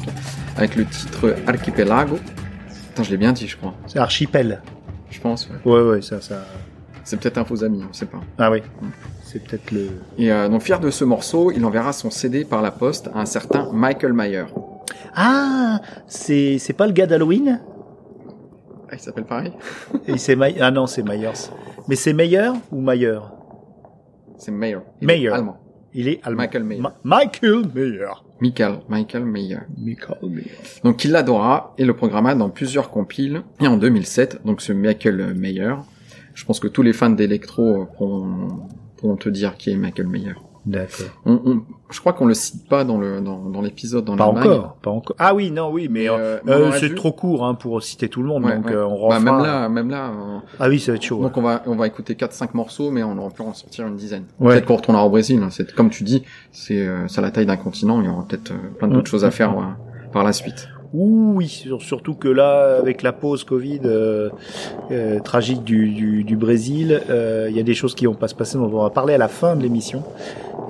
avec 0.56 0.76
le 0.76 0.84
titre 0.84 1.34
Archipelago. 1.46 2.18
Attends, 2.92 3.02
je 3.04 3.10
l'ai 3.10 3.16
bien 3.16 3.32
dit, 3.32 3.46
je 3.48 3.56
crois. 3.56 3.74
C'est 3.86 3.98
Archipel. 3.98 4.60
Je 5.10 5.20
pense. 5.20 5.48
ouais. 5.64 5.72
Ouais, 5.72 5.82
ouais, 5.90 6.02
ça, 6.02 6.20
ça. 6.20 6.44
C'est 7.04 7.18
peut-être 7.20 7.38
un 7.38 7.44
faux 7.44 7.64
ami, 7.64 7.82
on 7.88 7.92
sait 7.92 8.06
pas. 8.06 8.20
Ah 8.38 8.50
oui. 8.50 8.62
C'est 9.24 9.42
peut-être 9.42 9.70
le. 9.72 9.88
Et 10.18 10.30
euh, 10.32 10.48
donc 10.48 10.62
fier 10.62 10.78
de 10.80 10.90
ce 10.90 11.04
morceau, 11.04 11.50
il 11.50 11.64
enverra 11.64 11.92
son 11.92 12.10
CD 12.10 12.44
par 12.44 12.62
la 12.62 12.70
poste 12.70 13.08
à 13.14 13.20
un 13.20 13.26
certain 13.26 13.70
Michael 13.72 14.12
Mayer. 14.12 14.44
Ah, 15.14 15.80
c'est 16.06 16.58
c'est 16.58 16.72
pas 16.74 16.86
le 16.86 16.92
gars 16.92 17.06
d'Halloween? 17.06 17.60
Ah, 18.90 18.94
il 18.94 18.98
s'appelle 19.00 19.24
pareil? 19.24 19.52
Et 20.06 20.16
c'est 20.18 20.36
May- 20.36 20.56
Ah 20.60 20.70
non, 20.70 20.86
c'est 20.86 21.02
Myers. 21.02 21.50
Mais 21.88 21.96
c'est 21.96 22.12
Meyer 22.12 22.50
ou 22.70 22.80
Mayer? 22.80 23.18
C'est 24.38 24.52
Mayer. 24.52 24.78
Il 25.00 25.04
est 25.10 25.14
Mayer. 25.14 25.28
allemand. 25.30 25.56
Il 25.94 26.08
est 26.08 26.20
allemand. 26.24 26.42
Michael 26.42 26.64
Mayer. 26.64 26.80
Ma- 26.82 26.94
Michael 27.02 27.62
Mayer. 27.74 28.06
Michael, 28.40 28.78
Michael 28.88 29.24
Mayer. 29.24 29.58
Michael 29.78 30.16
Mayer. 30.30 30.50
Donc 30.84 31.04
il 31.04 31.12
l'adora 31.12 31.74
et 31.78 31.84
le 31.84 31.94
programma 31.94 32.34
dans 32.34 32.50
plusieurs 32.50 32.90
compiles. 32.90 33.42
Et 33.60 33.66
en 33.68 33.76
2007, 33.76 34.40
donc 34.44 34.60
ce 34.60 34.72
Michael 34.72 35.34
Mayer, 35.34 35.74
je 36.34 36.44
pense 36.44 36.60
que 36.60 36.68
tous 36.68 36.82
les 36.82 36.92
fans 36.92 37.10
d'électro 37.10 37.86
pourront, 37.96 38.48
pourront 38.96 39.16
te 39.16 39.28
dire 39.28 39.56
qui 39.56 39.70
est 39.70 39.76
Michael 39.76 40.06
Mayer. 40.08 40.34
D'accord. 40.64 41.06
On, 41.26 41.40
on- 41.44 41.62
je 41.90 41.98
crois 41.98 42.12
qu'on 42.12 42.24
le 42.24 42.34
cite 42.34 42.68
pas 42.68 42.84
dans 42.84 42.96
le 42.96 43.20
dans, 43.20 43.50
dans 43.50 43.60
l'épisode 43.60 44.04
dans 44.04 44.14
Pas 44.16 44.26
encore, 44.26 44.76
pas 44.80 44.90
encore. 44.92 45.16
Ah 45.18 45.34
oui, 45.34 45.50
non, 45.50 45.70
oui, 45.72 45.88
mais 45.90 46.02
Mais, 46.04 46.08
euh, 46.08 46.14
euh, 46.14 46.38
euh, 46.46 46.70
c'est 46.78 46.94
trop 46.94 47.10
court 47.10 47.44
hein, 47.44 47.54
pour 47.54 47.82
citer 47.82 48.08
tout 48.08 48.22
le 48.22 48.28
monde, 48.28 48.44
Ouais, 48.44 48.54
donc 48.54 48.66
ouais. 48.66 48.72
euh, 48.74 48.86
on 48.86 49.08
Bah, 49.08 49.18
même 49.18 49.38
là, 49.42 49.68
même 49.68 49.90
là. 49.90 50.10
euh, 50.10 50.38
Ah 50.60 50.68
oui, 50.68 50.78
ça 50.78 50.92
va 50.92 50.96
être 50.96 51.02
chaud. 51.02 51.20
donc 51.20 51.36
on 51.36 51.42
va 51.42 51.64
on 51.66 51.74
va 51.74 51.88
écouter 51.88 52.14
4-5 52.14 52.50
morceaux, 52.54 52.92
mais 52.92 53.02
on 53.02 53.18
aurait 53.18 53.34
pu 53.34 53.42
en 53.42 53.52
sortir 53.54 53.88
une 53.88 53.96
dizaine. 53.96 54.24
Ouais. 54.38 54.54
Peut-être 54.54 54.66
qu'on 54.66 54.76
retournera 54.76 55.04
au 55.04 55.10
Brésil. 55.10 55.40
hein. 55.42 55.48
C'est 55.50 55.74
comme 55.74 55.90
tu 55.90 56.04
dis, 56.04 56.22
c'est 56.52 56.78
euh, 56.86 57.08
c'est 57.08 57.20
la 57.20 57.32
taille 57.32 57.46
d'un 57.46 57.56
continent. 57.56 58.00
Il 58.00 58.06
y 58.06 58.08
aura 58.08 58.24
peut-être 58.24 58.52
euh, 58.52 58.70
plein 58.78 58.86
d'autres 58.86 59.02
Mm. 59.02 59.06
choses 59.06 59.24
à 59.24 59.32
faire 59.32 59.50
euh, 59.58 59.62
par 60.12 60.22
la 60.22 60.32
suite. 60.32 60.68
Oui, 60.94 61.48
sur- 61.48 61.80
surtout 61.80 62.14
que 62.14 62.28
là, 62.28 62.76
avec 62.78 63.02
la 63.02 63.12
pause 63.12 63.44
Covid 63.44 63.80
euh, 63.84 64.28
euh, 64.90 65.20
tragique 65.20 65.64
du, 65.64 65.88
du, 65.90 66.22
du 66.24 66.36
Brésil, 66.36 67.00
euh, 67.08 67.46
il 67.50 67.56
y 67.56 67.60
a 67.60 67.62
des 67.62 67.74
choses 67.74 67.94
qui 67.94 68.04
vont 68.06 68.14
pas 68.14 68.28
se 68.28 68.34
passer, 68.34 68.58
dont 68.58 68.64
on 68.64 68.82
va 68.82 68.90
parler 68.90 69.14
à 69.14 69.18
la 69.18 69.28
fin 69.28 69.56
de 69.56 69.62
l'émission, 69.62 70.02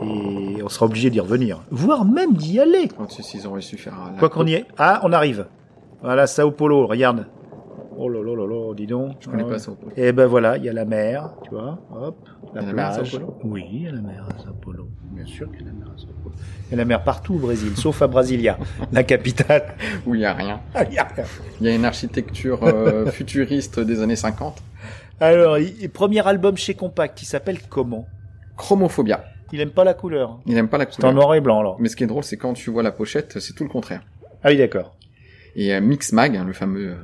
et 0.02 0.62
on 0.62 0.68
sera 0.68 0.86
obligé 0.86 1.10
d'y 1.10 1.18
revenir, 1.20 1.60
voire 1.70 2.04
même 2.04 2.34
d'y 2.34 2.60
aller. 2.60 2.88
Faire. 4.12 4.18
Quoi 4.20 4.28
qu'on 4.28 4.46
y 4.46 4.54
est. 4.54 4.64
Ah, 4.78 5.00
on 5.04 5.12
arrive. 5.12 5.46
Voilà, 6.02 6.26
Sao 6.26 6.50
Paulo, 6.52 6.86
regarde. 6.86 7.26
Oh 7.98 8.08
là 8.08 8.20
là 8.22 8.34
là 8.34 8.46
là, 8.46 8.74
dis 8.74 8.86
donc. 8.86 9.16
Je 9.20 9.28
connais 9.28 9.42
Ah 9.46 9.50
pas 9.50 9.56
ouais. 9.56 9.68
au 9.68 9.74
Pôle. 9.74 9.92
Et 9.96 10.12
ben 10.12 10.26
voilà, 10.26 10.56
il 10.56 10.64
y 10.64 10.68
a 10.68 10.72
la 10.72 10.84
mer, 10.84 11.30
tu 11.44 11.50
vois, 11.50 11.78
hop, 11.94 12.16
la 12.54 12.60
Il 12.60 12.64
y 12.64 12.66
a 12.66 12.68
la 12.68 12.72
mer 12.74 12.86
à 12.86 12.94
plage. 12.94 13.10
Sao 13.10 13.18
Paulo 13.18 13.38
oui, 13.44 13.64
il 13.72 13.82
y 13.82 13.88
a 13.88 13.92
la 13.92 14.00
mer 14.00 14.26
à 14.28 14.42
Sao 14.42 14.52
Paulo. 14.54 14.88
Bien 15.10 15.26
sûr 15.26 15.50
qu'il 15.50 15.60
y 15.60 15.64
a 15.64 15.66
la 15.66 15.72
mer 15.72 15.88
à 15.94 15.98
Sao 15.98 16.08
Paulo. 16.22 16.34
Il 16.68 16.70
y 16.70 16.74
a 16.74 16.76
la 16.76 16.84
mer 16.84 17.02
partout 17.04 17.34
au 17.34 17.38
Brésil, 17.38 17.72
sauf 17.76 18.02
à 18.02 18.06
Brasilia, 18.06 18.58
la 18.92 19.02
capitale. 19.04 19.74
Où 20.06 20.14
il 20.14 20.20
y 20.22 20.24
a 20.24 20.32
rien. 20.34 20.60
Ah, 20.74 20.84
il 20.84 20.94
y 20.94 20.98
a 20.98 21.04
rien. 21.04 21.24
Il 21.60 21.66
y 21.66 21.70
a 21.70 21.74
une 21.74 21.84
architecture 21.84 22.62
euh, 22.64 23.06
futuriste 23.10 23.80
des 23.80 24.00
années 24.02 24.16
50. 24.16 24.62
Alors, 25.20 25.58
il- 25.58 25.74
il- 25.80 25.90
premier 25.90 26.26
album 26.26 26.56
chez 26.56 26.74
Compact, 26.74 27.16
qui 27.16 27.24
s'appelle 27.26 27.58
comment? 27.68 28.06
Chromophobia. 28.56 29.24
Il 29.52 29.60
aime 29.60 29.70
pas 29.70 29.84
la 29.84 29.94
couleur. 29.94 30.40
Il 30.46 30.56
aime 30.56 30.68
pas 30.68 30.78
la 30.78 30.86
C'est 30.86 31.04
en 31.04 31.08
couleur. 31.10 31.14
noir 31.14 31.34
et 31.34 31.40
blanc 31.40 31.60
alors. 31.60 31.76
Mais 31.78 31.88
ce 31.88 31.96
qui 31.96 32.04
est 32.04 32.06
drôle, 32.06 32.24
c'est 32.24 32.36
quand 32.38 32.54
tu 32.54 32.70
vois 32.70 32.82
la 32.82 32.92
pochette, 32.92 33.38
c'est 33.38 33.52
tout 33.54 33.64
le 33.64 33.70
contraire. 33.70 34.02
Ah 34.42 34.48
oui, 34.48 34.56
d'accord. 34.56 34.96
Et 35.54 35.74
euh, 35.74 35.80
Mix 35.82 36.12
Mag, 36.12 36.34
hein, 36.36 36.44
le 36.44 36.54
fameux, 36.54 36.88
euh, 36.92 36.94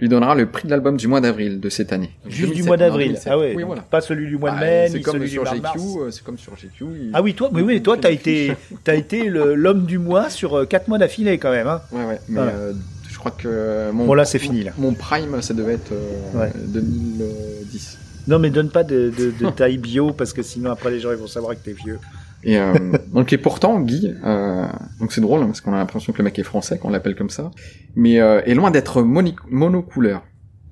lui 0.00 0.08
donnera 0.08 0.34
le 0.34 0.46
prix 0.46 0.64
de 0.66 0.70
l'album 0.70 0.96
du 0.96 1.06
mois 1.08 1.20
d'avril 1.20 1.60
de 1.60 1.68
cette 1.68 1.92
année. 1.92 2.10
Juste 2.26 2.40
du 2.54 2.62
2007, 2.62 2.66
mois 2.66 2.76
d'avril. 2.76 3.06
2007. 3.08 3.28
Ah 3.32 3.38
ouais. 3.38 3.52
Oui, 3.56 3.62
voilà. 3.62 3.82
Pas 3.82 4.00
celui 4.00 4.26
du 4.26 4.36
mois 4.36 4.50
de 4.50 4.56
Bah, 4.56 4.60
mai, 4.62 4.88
c'est 4.90 4.98
ni 4.98 5.02
comme 5.04 5.14
celui 5.14 5.26
du 5.26 5.32
sur 5.32 5.42
mois 5.44 5.52
de 5.52 5.58
euh, 6.00 6.10
c'est 6.10 6.24
comme 6.24 6.38
sur 6.38 6.54
GQ. 6.56 6.70
il- 6.80 7.10
Ah 7.12 7.22
oui, 7.22 7.34
toi, 7.34 7.50
oui, 7.52 7.62
oui, 7.62 7.82
toi, 7.82 7.96
t'as 8.00 8.10
été, 8.10 8.52
t'as 8.84 8.94
été 8.94 9.24
l'homme 9.28 9.84
du 9.86 9.98
mois 9.98 10.28
sur 10.30 10.56
euh, 10.58 10.64
quatre 10.66 10.88
mois 10.88 10.98
d'affilée 10.98 11.38
quand 11.38 11.50
même. 11.50 11.66
Hein. 11.68 11.80
Ouais, 11.92 12.04
ouais. 12.04 12.20
Mais 12.28 12.36
Voilà. 12.36 12.52
euh, 12.52 12.72
je 13.10 13.18
crois 13.18 13.30
que 13.32 13.90
mon, 13.92 14.06
Bon 14.06 14.14
là, 14.14 14.24
c'est 14.24 14.38
fini 14.38 14.64
là. 14.64 14.72
mon 14.78 14.94
prime, 14.94 15.40
ça 15.42 15.54
devait 15.54 15.74
être 15.74 15.92
euh, 15.92 16.38
Ouais. 16.40 16.50
2010. 16.56 17.98
Non, 18.28 18.38
mais 18.38 18.50
donne 18.50 18.70
pas 18.70 18.84
de, 18.84 19.12
de, 19.16 19.32
de 19.44 19.50
taille 19.50 19.78
bio 19.78 20.12
parce 20.12 20.32
que 20.32 20.42
sinon 20.42 20.70
après 20.70 20.90
les 20.90 21.00
gens 21.00 21.10
ils 21.10 21.16
vont 21.16 21.26
savoir 21.26 21.54
que 21.54 21.60
t'es 21.64 21.72
vieux. 21.72 21.98
Et 22.44 22.58
euh, 22.58 22.74
donc 23.12 23.32
et 23.32 23.38
pourtant 23.38 23.80
Guy, 23.80 24.12
euh, 24.24 24.66
donc 25.00 25.12
c'est 25.12 25.20
drôle 25.20 25.42
hein, 25.42 25.46
parce 25.46 25.60
qu'on 25.60 25.72
a 25.72 25.76
l'impression 25.76 26.12
que 26.12 26.18
le 26.18 26.24
mec 26.24 26.38
est 26.38 26.44
français 26.44 26.78
qu'on 26.78 26.90
l'appelle 26.90 27.14
comme 27.14 27.30
ça, 27.30 27.50
mais 27.94 28.20
euh, 28.20 28.42
est 28.44 28.54
loin 28.54 28.70
d'être 28.70 29.02
monocouleur. 29.02 30.22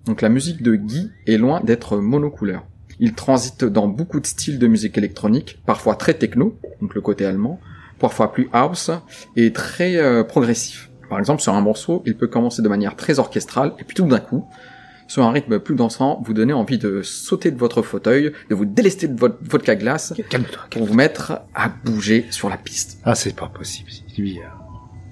Donc 0.07 0.23
la 0.23 0.29
musique 0.29 0.63
de 0.63 0.75
Guy 0.75 1.11
est 1.27 1.37
loin 1.37 1.61
d'être 1.63 1.99
monocouleur. 1.99 2.65
Il 2.99 3.15
transite 3.15 3.65
dans 3.65 3.89
beaucoup 3.89 4.21
de 4.21 4.27
styles 4.27 4.59
de 4.59 4.67
musique 4.67 4.99
électronique, 4.99 5.59
parfois 5.65 5.95
très 5.95 6.15
techno, 6.15 6.59
donc 6.81 6.95
le 6.95 7.01
côté 7.01 7.25
allemand, 7.25 7.61
parfois 7.99 8.33
plus 8.33 8.49
house 8.53 8.91
et 9.37 9.53
très 9.53 9.97
euh, 9.97 10.25
progressif. 10.25 10.91
Par 11.09 11.19
exemple, 11.19 11.43
sur 11.43 11.55
un 11.55 11.61
morceau, 11.61 12.03
il 12.07 12.17
peut 12.17 12.29
commencer 12.29 12.63
de 12.63 12.69
manière 12.69 12.97
très 12.97 13.19
orchestrale 13.19 13.73
et 13.79 13.85
puis 13.85 13.95
tout 13.95 14.07
d'un 14.07 14.21
coup, 14.21 14.47
sur 15.11 15.25
un 15.25 15.33
rythme 15.33 15.59
plus 15.59 15.75
dansant, 15.75 16.23
vous 16.25 16.33
donner 16.35 16.53
envie 16.53 16.79
de 16.79 17.03
sauter 17.03 17.51
de 17.51 17.59
votre 17.59 17.83
fauteuil, 17.83 18.33
de 18.49 18.55
vous 18.55 18.65
délester 18.65 19.09
de 19.09 19.19
votre 19.19 19.39
vodka 19.43 19.75
glace 19.75 20.15
Calme-toi. 20.31 20.63
pour 20.71 20.85
vous 20.85 20.95
mettre 20.95 21.41
à 21.53 21.69
bouger 21.85 22.27
sur 22.31 22.49
la 22.49 22.57
piste. 22.57 23.01
Ah, 23.05 23.17
c'est 23.17 23.35
pas 23.35 23.49
possible. 23.49 23.91
Euh, 24.21 24.23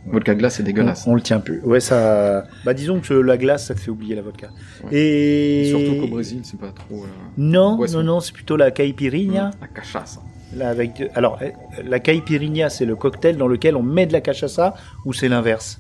Vodka 0.07 0.35
glace, 0.37 0.55
c'est 0.57 0.63
dégueulasse. 0.63 1.05
on, 1.07 1.13
on 1.13 1.15
le 1.17 1.21
tient 1.21 1.41
plus. 1.41 1.61
Ouais, 1.65 1.81
ça. 1.81 2.45
Bah, 2.65 2.75
disons 2.75 3.01
que 3.01 3.13
la 3.13 3.37
glace, 3.37 3.67
ça 3.67 3.75
te 3.75 3.81
fait 3.81 3.91
oublier 3.91 4.15
la 4.15 4.23
vodka. 4.23 4.49
Ouais. 4.85 4.91
Et 4.97 5.67
Surtout 5.71 6.01
qu'au 6.01 6.07
Brésil, 6.09 6.41
c'est 6.45 6.61
pas 6.61 6.71
trop 6.73 7.03
euh, 7.05 7.09
Non, 7.37 7.77
non, 7.93 8.03
non, 8.05 8.21
c'est 8.21 8.33
plutôt 8.33 8.57
la 8.57 8.71
caipirinha. 8.71 9.51
la 9.61 9.67
cachaça. 9.67 10.21
Là, 10.57 10.69
avec 10.71 10.97
de- 10.99 11.09
Alors, 11.17 11.39
euh, 11.43 11.51
la 11.85 11.99
caipirinha, 12.01 12.71
c'est 12.71 12.87
le 12.87 12.95
cocktail 12.97 13.37
dans 13.37 13.49
lequel 13.49 13.75
on 13.77 13.83
met 13.83 14.07
de 14.07 14.13
la 14.13 14.21
cachaça 14.21 14.75
ou 15.05 15.13
c'est 15.13 15.29
l'inverse? 15.29 15.79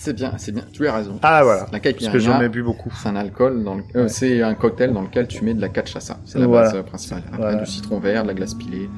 C'est 0.00 0.12
bien, 0.12 0.32
c'est 0.36 0.52
bien. 0.52 0.62
Tu 0.72 0.86
as 0.86 0.94
raison. 0.94 1.18
Ah, 1.22 1.42
voilà. 1.42 1.66
La 1.72 1.80
Parce 1.80 1.94
que 2.06 2.18
j'en 2.20 2.34
ai 2.34 2.34
caipirinha, 2.34 2.48
bu 2.48 2.62
beaucoup. 2.62 2.92
c'est 3.02 3.08
un 3.08 3.16
alcool 3.16 3.64
dans 3.64 3.74
le... 3.74 3.82
euh, 3.96 4.02
Ouais. 4.04 4.08
c'est 4.08 4.42
un 4.42 4.54
cocktail 4.54 4.92
dans 4.92 5.02
lequel 5.02 5.26
tu 5.26 5.44
mets 5.44 5.54
de 5.54 5.60
la 5.60 5.68
cachaça. 5.68 6.18
C'est 6.24 6.38
la 6.38 6.46
Voilà. 6.46 6.68
base 6.68 6.76
euh, 6.78 6.82
principale. 6.84 7.22
Après 7.26 7.38
Voilà. 7.38 7.56
du 7.64 7.66
citron 7.66 7.98
vert, 7.98 8.22
de 8.22 8.28
la 8.28 8.34
glace 8.34 8.54
pilée 8.54 8.88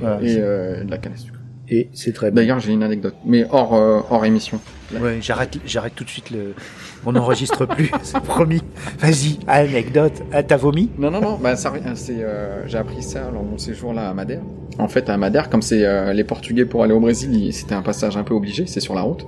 Voilà, 0.00 0.20
et 0.20 0.36
euh, 0.40 0.82
de 0.82 0.90
la 0.90 0.98
canne 0.98 1.12
à 1.12 1.16
sucre. 1.16 1.38
et 1.68 1.90
c'est 1.92 2.12
très 2.12 2.32
bien. 2.32 2.42
D'ailleurs, 2.42 2.58
j'ai 2.58 2.72
une 2.72 2.82
anecdote, 2.82 3.14
mais 3.24 3.46
hors 3.50 3.74
euh, 3.76 4.00
hors 4.10 4.24
émission. 4.24 4.58
Ouais, 5.00 5.18
j'arrête, 5.20 5.58
j'arrête 5.64 5.94
tout 5.94 6.02
de 6.02 6.10
suite 6.10 6.30
le. 6.32 6.54
On 7.06 7.12
n'enregistre 7.12 7.64
plus, 7.76 7.92
c'est 8.02 8.20
promis. 8.20 8.60
Vas-y, 8.98 9.38
anecdote. 9.46 10.24
Ah, 10.32 10.42
t'as 10.42 10.56
vomi? 10.56 10.90
Non, 10.98 11.12
non, 11.12 11.20
non. 11.20 11.38
Bah, 11.40 11.54
ça, 11.54 11.72
c'est, 11.94 12.24
euh, 12.24 12.66
j'ai 12.66 12.78
appris 12.78 13.04
ça 13.04 13.30
lors 13.32 13.44
de 13.44 13.48
mon 13.48 13.58
séjour 13.58 13.94
là 13.94 14.08
à 14.08 14.12
Madère. 14.14 14.40
En 14.80 14.88
fait, 14.88 15.08
à 15.08 15.16
Madère, 15.16 15.50
comme 15.50 15.62
c'est 15.62 15.84
euh, 15.84 16.12
les 16.12 16.24
Portugais 16.24 16.64
pour 16.64 16.82
aller 16.82 16.94
au 16.94 17.00
Brésil, 17.00 17.32
il- 17.32 17.52
c'était 17.52 17.76
un 17.76 17.82
passage 17.82 18.16
un 18.16 18.24
peu 18.24 18.34
obligé. 18.34 18.66
C'est 18.66 18.80
sur 18.80 18.96
la 18.96 19.02
route. 19.02 19.24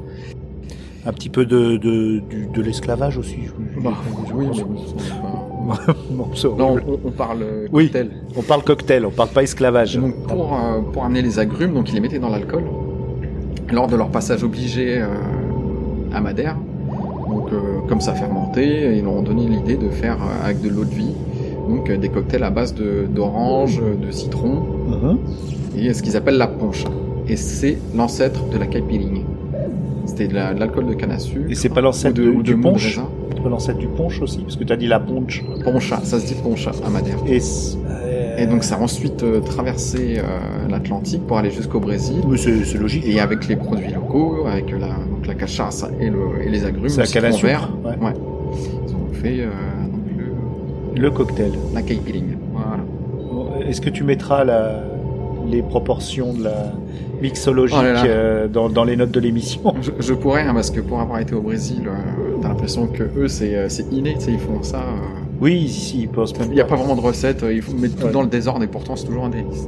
Un 1.06 1.12
petit 1.12 1.28
peu 1.30 1.46
de, 1.46 1.76
de, 1.78 2.62
l'esclavage 2.62 3.16
aussi. 3.16 3.36
je- 3.46 3.80
Bah, 3.82 3.92
je- 4.28 4.32
oui, 4.34 4.46
je- 4.52 4.62
mais 4.64 4.80
pas- 5.20 5.94
Non, 6.58 6.76
on, 6.86 6.98
on 7.08 7.10
parle 7.10 7.42
euh, 7.42 7.66
Oui. 7.72 7.84
cocktail. 7.84 8.10
On 8.36 8.42
parle 8.42 8.62
cocktail, 8.64 9.06
on 9.06 9.10
parle 9.10 9.28
pas 9.30 9.42
esclavage. 9.42 9.96
Donc 9.96 10.14
pour, 10.26 10.52
euh, 10.54 10.80
pour 10.92 11.04
amener 11.04 11.22
les 11.22 11.38
agrumes, 11.38 11.72
donc 11.74 11.88
ils 11.90 11.94
les 11.94 12.00
mettaient 12.00 12.18
dans 12.18 12.28
l'alcool 12.30 12.64
lors 13.72 13.86
de 13.86 13.96
leur 13.96 14.08
passage 14.10 14.42
obligé 14.42 15.00
euh, 15.00 15.06
à 16.12 16.20
Madère. 16.20 16.56
Donc 17.28 17.52
euh, 17.52 17.58
comme 17.88 18.00
ça 18.00 18.12
fermentait, 18.14 18.98
ils 18.98 19.04
leur 19.04 19.12
ont 19.14 19.22
donné 19.22 19.46
l'idée 19.46 19.76
de 19.76 19.88
faire 19.90 20.18
avec 20.44 20.60
de 20.60 20.68
l'eau 20.68 20.84
de 20.84 20.90
vie, 20.94 21.12
donc 21.68 21.90
des 21.90 22.08
cocktails 22.08 22.42
à 22.42 22.50
base 22.50 22.74
de 22.74 23.06
d'orange, 23.08 23.80
de 23.80 24.10
citron 24.10 24.62
Mhm. 24.88 25.18
et 25.78 25.94
ce 25.94 26.02
qu'ils 26.02 26.16
appellent 26.16 26.38
la 26.38 26.48
ponche. 26.48 26.84
Et 27.28 27.36
c'est 27.36 27.78
l'ancêtre 27.94 28.48
de 28.50 28.58
la 28.58 28.66
caipirinha. 28.66 29.19
C'était 30.10 30.28
de 30.28 30.34
la- 30.34 30.54
de 30.54 30.60
l'alcool 30.60 30.86
de 30.86 30.94
canne 30.94 31.12
à 31.12 31.18
sucre. 31.18 31.46
Et 31.50 31.54
c'est 31.54 31.68
pas 31.68 31.80
l'ancêtre 31.80 32.14
de- 32.16 32.30
du- 32.42 32.54
de 32.54 32.60
punch. 32.60 32.98
C'est 33.34 33.42
pas 33.42 33.48
l'ancêtre 33.48 33.78
du 33.78 33.86
punch 33.88 34.20
aussi 34.20 34.40
Parce 34.42 34.56
que 34.56 34.64
t'as 34.64 34.76
dit 34.76 34.86
la 34.86 35.00
punch. 35.00 35.44
Poncha, 35.64 36.00
ça 36.02 36.18
se 36.20 36.26
dit 36.26 36.34
poncha 36.34 36.72
à 36.84 36.90
Madère. 36.90 37.16
Et, 37.26 37.38
euh, 38.38 38.46
donc 38.46 38.64
ça 38.64 38.76
a 38.76 38.80
ensuite 38.80 39.22
euh, 39.22 39.40
traversé 39.40 40.18
euh, 40.18 40.68
l'Atlantique 40.68 41.26
pour 41.26 41.38
aller 41.38 41.50
jusqu'au 41.50 41.80
Brésil. 41.80 42.16
Oui, 42.26 42.38
c'est, 42.38 42.76
logique. 42.78 43.04
Et 43.06 43.18
avec 43.20 43.48
les 43.48 43.56
produits 43.56 43.92
locaux, 43.94 44.46
avec 44.46 44.70
la, 44.72 44.88
donc 44.88 45.26
la 45.26 45.34
cachasse 45.34 45.84
et, 46.00 46.10
le, 46.10 46.18
et 46.44 46.48
les 46.50 46.64
agrumes, 46.64 46.90
la 46.98 47.06
canne 47.06 47.24
à 47.26 47.32
sucre. 47.32 47.46
vert, 47.46 47.70
Ouais. 47.84 47.90
ouais. 48.06 48.12
ils 48.88 48.94
ont 48.94 49.12
fait 49.14 49.40
euh, 49.40 49.46
donc 49.90 50.18
le, 50.96 51.00
Le 51.02 51.10
cocktail. 51.10 51.52
la 51.74 51.82
caipirinha. 51.82 52.34
Voilà. 52.52 53.68
Est-ce 53.68 53.80
que 53.80 53.90
tu 53.90 54.04
mettras 54.04 54.44
la, 54.44 54.82
les 55.50 55.62
proportions 55.62 56.32
de 56.32 56.44
la 56.44 56.72
mixologique 57.20 57.76
Oh 57.78 57.82
là 57.84 57.92
là. 57.92 58.04
euh, 58.06 58.48
dans, 58.48 58.68
dans 58.68 58.84
les 58.84 58.96
notes 58.96 59.10
de 59.10 59.20
l'émission 59.20 59.74
Je, 59.82 59.90
je 59.98 60.14
pourrais, 60.14 60.42
hein, 60.42 60.54
parce 60.54 60.70
que 60.70 60.80
pour 60.80 61.00
avoir 61.00 61.18
été 61.20 61.34
au 61.34 61.42
Brésil, 61.42 61.82
euh, 61.86 62.38
t'as 62.40 62.48
l'impression 62.48 62.86
que 62.86 63.02
eux 63.16 63.28
c'est 63.28 63.54
euh, 63.56 63.68
inné, 63.90 64.16
ils 64.26 64.38
font 64.38 64.62
ça. 64.62 64.82
Oui, 65.40 65.54
ici, 65.54 66.00
ils 66.02 66.08
pensent 66.08 66.38
même 66.38 66.48
Il 66.50 66.54
n'y 66.54 66.60
a 66.60 66.64
pas 66.66 66.76
vraiment 66.76 66.96
de 66.96 67.00
recette, 67.00 67.42
ils 67.50 67.62
mettent 67.76 67.96
tout 67.98 68.06
Ouais. 68.06 68.12
dans 68.12 68.22
le 68.22 68.28
désordre 68.28 68.62
et 68.62 68.66
pourtant 68.68 68.96
c'est 68.96 69.06
toujours 69.06 69.24
un 69.24 69.30
délice. 69.30 69.66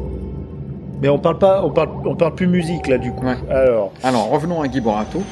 Mais 1.01 1.09
on 1.09 1.19
parle 1.19 1.39
pas, 1.39 1.65
on 1.65 1.71
parle, 1.71 1.89
on 2.05 2.15
parle 2.15 2.35
plus 2.35 2.47
musique 2.47 2.87
là 2.87 2.97
du 2.99 3.11
coup. 3.12 3.27
Ouais. 3.27 3.37
Alors, 3.51 3.93
Alors 4.03 4.31
revenons 4.31 4.61
à 4.62 4.69
Guy 4.69 4.81
Borato. 4.81 5.23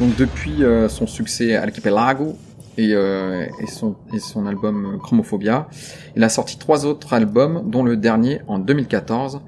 Donc 0.00 0.16
depuis 0.16 0.64
euh, 0.64 0.88
son 0.88 1.06
succès 1.06 1.54
Archipelago 1.54 2.34
et, 2.78 2.88
euh, 2.94 3.44
et, 3.62 3.66
son, 3.66 3.94
et 4.14 4.18
son 4.18 4.46
album 4.46 4.98
Chromophobia, 5.02 5.68
il 6.16 6.24
a 6.24 6.28
sorti 6.30 6.56
trois 6.58 6.86
autres 6.86 7.12
albums, 7.12 7.62
dont 7.66 7.82
le 7.82 7.96
dernier 7.98 8.40
en 8.48 8.58
2014. 8.58 9.40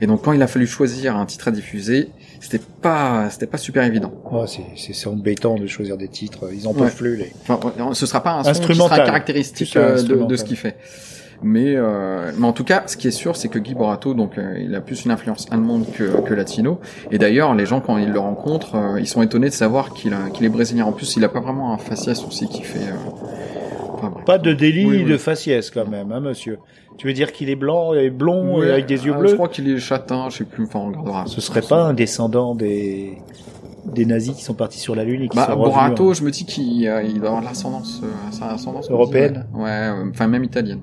Et 0.00 0.06
donc 0.06 0.22
quand 0.22 0.32
il 0.32 0.42
a 0.42 0.46
fallu 0.46 0.66
choisir 0.66 1.16
un 1.16 1.26
titre 1.26 1.48
à 1.48 1.50
diffuser, 1.50 2.08
c'était 2.40 2.60
pas 2.82 3.28
c'était 3.30 3.46
pas 3.46 3.58
super 3.58 3.84
évident. 3.84 4.12
oh, 4.30 4.44
c'est, 4.46 5.06
embêtant 5.06 5.56
de 5.56 5.66
choisir 5.66 5.96
des 5.96 6.08
titres. 6.08 6.48
Ils 6.52 6.66
en 6.66 6.72
Ouais. 6.72 6.78
peuvent 6.80 6.96
plus 6.96 7.16
les. 7.16 7.32
Enfin, 7.48 7.58
ce 7.92 8.06
sera 8.06 8.22
pas 8.22 8.32
un 8.32 8.44
son 8.54 8.62
qui 8.62 8.74
sera 8.74 8.96
caractéristique 8.96 9.76
euh, 9.76 10.02
de, 10.02 10.16
de 10.24 10.36
ce 10.36 10.44
qu'il 10.44 10.56
fait. 10.56 10.76
Mais, 11.42 11.74
euh, 11.76 12.32
mais 12.38 12.46
en 12.46 12.54
tout 12.54 12.64
cas, 12.64 12.84
ce 12.86 12.96
qui 12.96 13.08
est 13.08 13.10
sûr, 13.10 13.36
c'est 13.36 13.48
que 13.48 13.58
Guy 13.58 13.74
Borato, 13.74 14.14
donc, 14.14 14.38
euh, 14.38 14.54
il 14.58 14.74
a 14.74 14.80
plus 14.80 15.04
une 15.04 15.10
influence 15.10 15.46
allemande 15.50 15.84
que, 15.92 16.22
que 16.22 16.32
latino. 16.32 16.80
Et 17.10 17.18
d'ailleurs, 17.18 17.54
les 17.54 17.66
gens 17.66 17.80
quand 17.82 17.98
ils 17.98 18.10
le 18.10 18.18
rencontrent, 18.18 18.76
euh, 18.76 18.98
ils 19.00 19.06
sont 19.06 19.20
étonnés 19.20 19.50
de 19.50 19.54
savoir 19.54 19.92
qu'il 19.92 20.14
qu'il 20.32 20.46
est 20.46 20.48
brésilien. 20.48 20.86
En 20.86 20.92
plus, 20.92 21.14
il 21.16 21.24
a 21.24 21.28
pas 21.28 21.40
vraiment 21.40 21.74
un 21.74 21.78
faciès 21.78 22.24
aussi 22.24 22.48
qui 22.48 22.62
fait. 22.62 22.78
euh, 22.78 23.90
enfin. 23.92 24.14
Pas 24.24 24.38
de 24.38 24.54
délit 24.54 24.86
Oui, 24.86 25.02
oui. 25.04 25.10
de 25.10 25.18
faciès 25.18 25.70
quand 25.70 25.86
même, 25.86 26.10
hein, 26.10 26.20
monsieur. 26.20 26.58
Tu 26.98 27.06
veux 27.06 27.12
dire 27.12 27.32
qu'il 27.32 27.50
est 27.50 27.56
blanc 27.56 27.92
et 27.94 28.10
blond 28.10 28.58
Ouais, 28.58 28.68
et 28.68 28.70
avec 28.72 28.86
des 28.86 29.04
yeux 29.04 29.12
euh, 29.12 29.18
bleus 29.18 29.28
Je 29.30 29.34
crois 29.34 29.48
qu'il 29.48 29.68
est 29.68 29.78
châtain, 29.78 30.28
je 30.30 30.38
sais 30.38 30.44
plus. 30.44 30.64
Enfin, 30.64 30.78
on 30.80 30.86
regardera. 30.88 31.24
Ce 31.26 31.40
serait 31.40 31.60
pas 31.62 31.82
un 31.82 31.94
descendant 31.94 32.54
des 32.54 33.18
des 33.84 34.04
nazis 34.04 34.34
qui 34.34 34.42
sont 34.42 34.54
partis 34.54 34.80
sur 34.80 34.96
la 34.96 35.04
lune 35.04 35.22
et 35.22 35.28
qui 35.28 35.36
Bah, 35.36 35.46
sont 35.46 35.52
revenus 35.52 35.74
Borato, 35.74 36.10
en- 36.10 36.14
je 36.14 36.24
me 36.24 36.30
dis 36.32 36.44
qu'il 36.44 36.88
euh, 36.88 37.02
il 37.04 37.18
doit 37.20 37.28
avoir 37.28 37.40
de 37.42 37.46
l'ascendance, 37.46 38.00
euh, 38.02 38.08
sa 38.32 38.50
ascendance 38.50 38.90
Européenne 38.90 39.46
Ouais, 39.54 39.62
ouais, 39.62 39.70
euh, 39.70 40.10
enfin 40.10 40.26
même 40.26 40.42
italienne. 40.42 40.80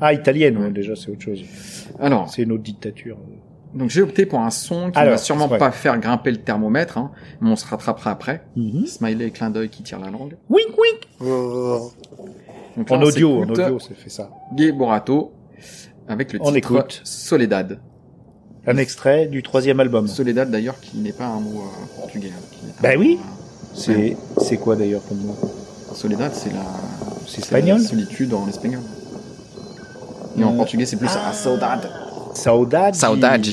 Ah, 0.00 0.12
italienne, 0.12 0.58
ouais, 0.58 0.70
déjà 0.72 0.96
c'est 0.96 1.10
autre 1.12 1.22
chose. 1.22 1.42
Alors, 2.00 2.28
C'est 2.28 2.42
une 2.42 2.50
autre 2.50 2.64
dictature. 2.64 3.16
Donc 3.72 3.90
j'ai 3.90 4.02
opté 4.02 4.26
pour 4.26 4.40
un 4.40 4.50
son 4.50 4.90
qui 4.90 4.98
Alors, 4.98 5.12
va 5.12 5.18
sûrement 5.18 5.48
ouais. 5.48 5.58
pas 5.58 5.70
faire 5.70 5.98
grimper 6.00 6.32
le 6.32 6.38
thermomètre, 6.38 6.98
hein, 6.98 7.12
mais 7.40 7.50
on 7.50 7.56
se 7.56 7.66
rattrapera 7.66 8.10
après. 8.10 8.42
Mhm. 8.56 8.86
Smiley 8.86 9.26
et 9.26 9.30
clin 9.30 9.50
d'œil 9.50 9.68
qui 9.68 9.82
tire 9.84 10.00
la 10.00 10.10
langue. 10.10 10.36
Wink 10.50 10.70
wink. 10.76 11.30
Donc 12.76 12.90
En 12.90 12.98
là, 12.98 13.06
audio, 13.06 13.42
en 13.42 13.48
audio, 13.48 13.78
ça 13.78 13.90
fait 13.94 14.10
ça. 14.10 14.30
Gay 14.54 14.72
Borato 14.72 15.32
avec 16.08 16.32
le 16.32 16.40
On 16.42 16.46
titre 16.52 16.56
écoute. 16.58 17.00
Soledad. 17.04 17.78
Un 18.66 18.76
extrait 18.78 19.26
du 19.26 19.42
troisième 19.42 19.78
album. 19.80 20.08
Soledad 20.08 20.50
d'ailleurs 20.50 20.80
qui 20.80 20.98
n'est 20.98 21.12
pas 21.12 21.26
un 21.26 21.40
mot 21.40 21.60
euh, 21.60 21.96
portugais. 22.00 22.32
hein, 22.34 22.68
Bah 22.82 22.94
mot, 22.94 23.00
oui. 23.00 23.18
euh, 23.20 23.74
C'est 23.74 24.16
c'est 24.38 24.56
quoi 24.56 24.74
d'ailleurs 24.76 25.02
comme 25.08 25.18
mot? 25.18 25.36
Soledad 25.94 26.32
c'est 26.34 26.52
la 26.52 26.60
C'est 27.26 27.42
c'est 27.44 27.52
la 27.52 27.58
espagnol? 27.58 27.80
solitude 27.80 28.34
en 28.34 28.48
espagnol. 28.48 28.80
Et 30.38 30.42
en 30.44 30.52
Euh, 30.52 30.56
portugais 30.56 30.86
c'est 30.86 30.96
plus 30.96 31.08
ah. 31.14 31.32
saudade. 31.32 31.88
Saudade. 32.34 32.94
Saudade. 32.94 33.46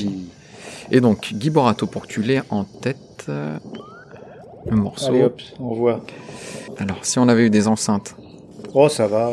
Et 0.90 1.00
donc 1.00 1.32
Guy 1.34 1.50
Borato 1.50 1.86
pour 1.86 2.02
que 2.02 2.08
tu 2.08 2.22
l'aies 2.22 2.42
en 2.50 2.64
tête. 2.64 2.96
euh, 3.28 3.56
Le 4.68 4.76
morceau. 4.76 5.08
Allez 5.10 5.22
hop, 5.24 5.40
on 5.60 5.74
voit. 5.74 6.00
Alors 6.78 6.98
si 7.04 7.18
on 7.18 7.28
avait 7.28 7.46
eu 7.46 7.50
des 7.50 7.68
enceintes. 7.68 8.16
Oh, 8.74 8.88
ça 8.88 9.06
va. 9.06 9.30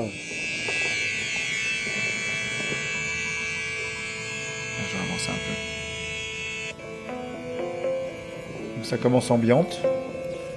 Je 4.78 4.98
vais 4.98 5.04
avancer 5.08 5.32
un 5.32 5.40
peu. 8.78 8.84
Ça 8.84 8.98
commence 8.98 9.32
ambiante. 9.32 9.80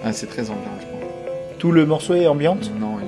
Ah, 0.04 0.12
c'est 0.12 0.26
très 0.26 0.50
ambiant, 0.50 0.70
je 0.80 0.86
crois. 0.86 0.98
Tout 1.58 1.70
le 1.70 1.86
morceau 1.86 2.14
est 2.14 2.26
ambiante? 2.26 2.70
Non, 2.80 2.96
il... 3.00 3.06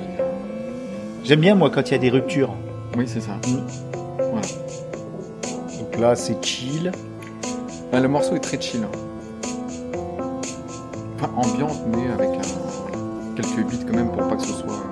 J'aime 1.26 1.40
bien 1.40 1.54
moi 1.54 1.70
quand 1.70 1.88
il 1.88 1.92
y 1.92 1.94
a 1.94 1.98
des 1.98 2.10
ruptures. 2.10 2.52
oui, 2.96 3.04
c'est 3.08 3.20
ça. 3.22 3.38
Donc 5.80 5.98
là, 5.98 6.14
c'est 6.14 6.44
chill. 6.44 6.92
Bah, 7.90 8.00
le 8.00 8.08
morceau 8.08 8.36
est 8.36 8.40
très 8.40 8.60
chill. 8.60 8.82
hein. 8.84 8.90
Enfin, 11.16 11.30
ambiante, 11.36 11.78
mais 11.88 12.06
avec 12.12 12.28
un- 12.30 13.34
quelques 13.34 13.64
beats 13.70 13.84
quand 13.86 13.96
même 13.96 14.12
pour 14.12 14.28
pas 14.28 14.36
que 14.36 14.42
ce 14.42 14.52
soit 14.52 14.82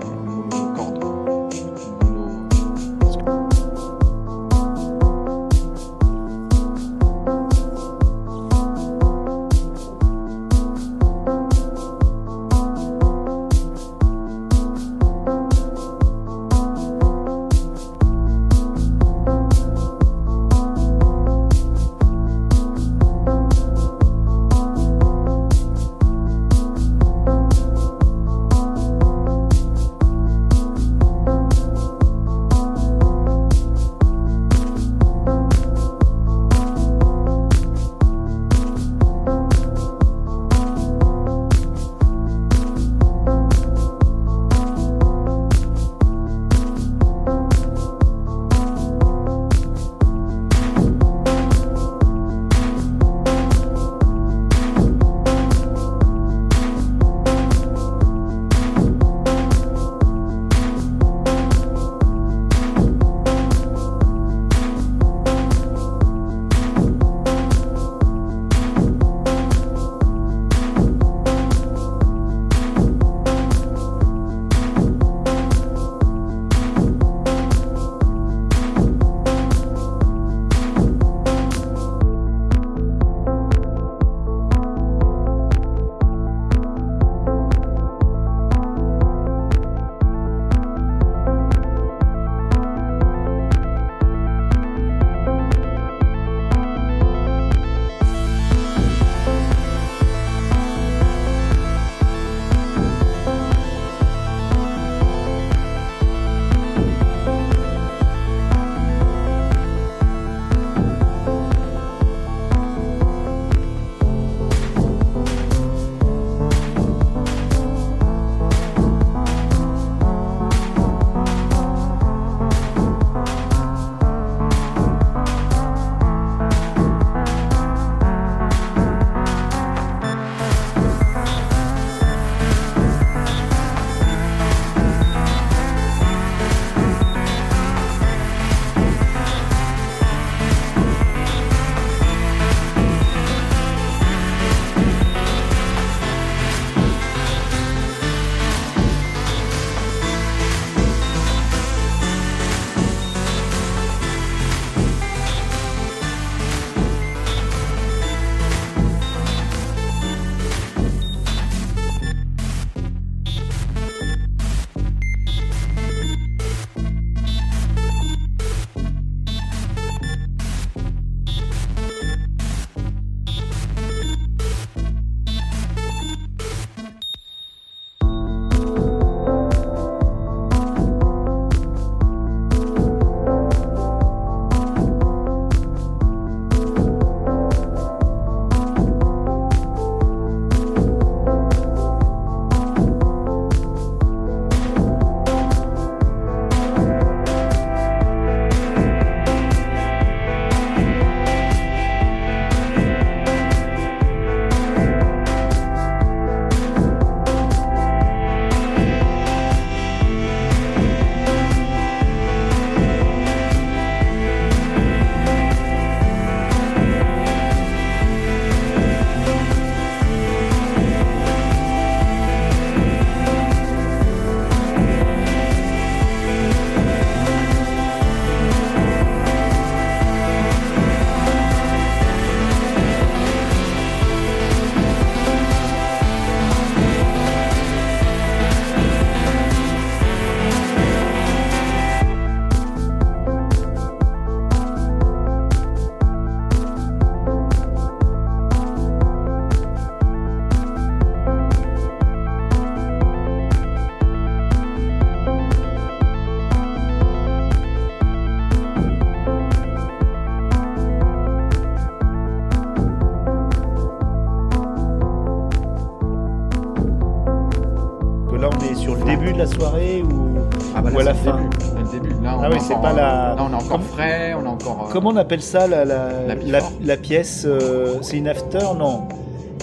c'est 272.66 272.80
pas 272.80 272.92
la- 272.92 273.34
Là, 273.34 273.36
on 273.38 273.50
est 273.52 273.54
encore 273.54 273.68
Comme- 273.68 273.82
frais, 273.82 274.34
on 274.40 274.44
est 274.44 274.48
encore. 274.48 274.86
euh, 274.88 274.92
Comment 274.92 275.10
on 275.10 275.16
appelle 275.16 275.42
ça 275.42 275.66
la, 275.66 275.84
la, 275.84 276.08
La 276.26 276.34
la, 276.34 276.58
before. 276.58 276.72
la 276.84 276.96
pièce 276.96 277.44
euh, 277.46 277.94
C'est 278.02 278.16
une 278.18 278.28
after 278.28 278.58
Non. 278.78 279.02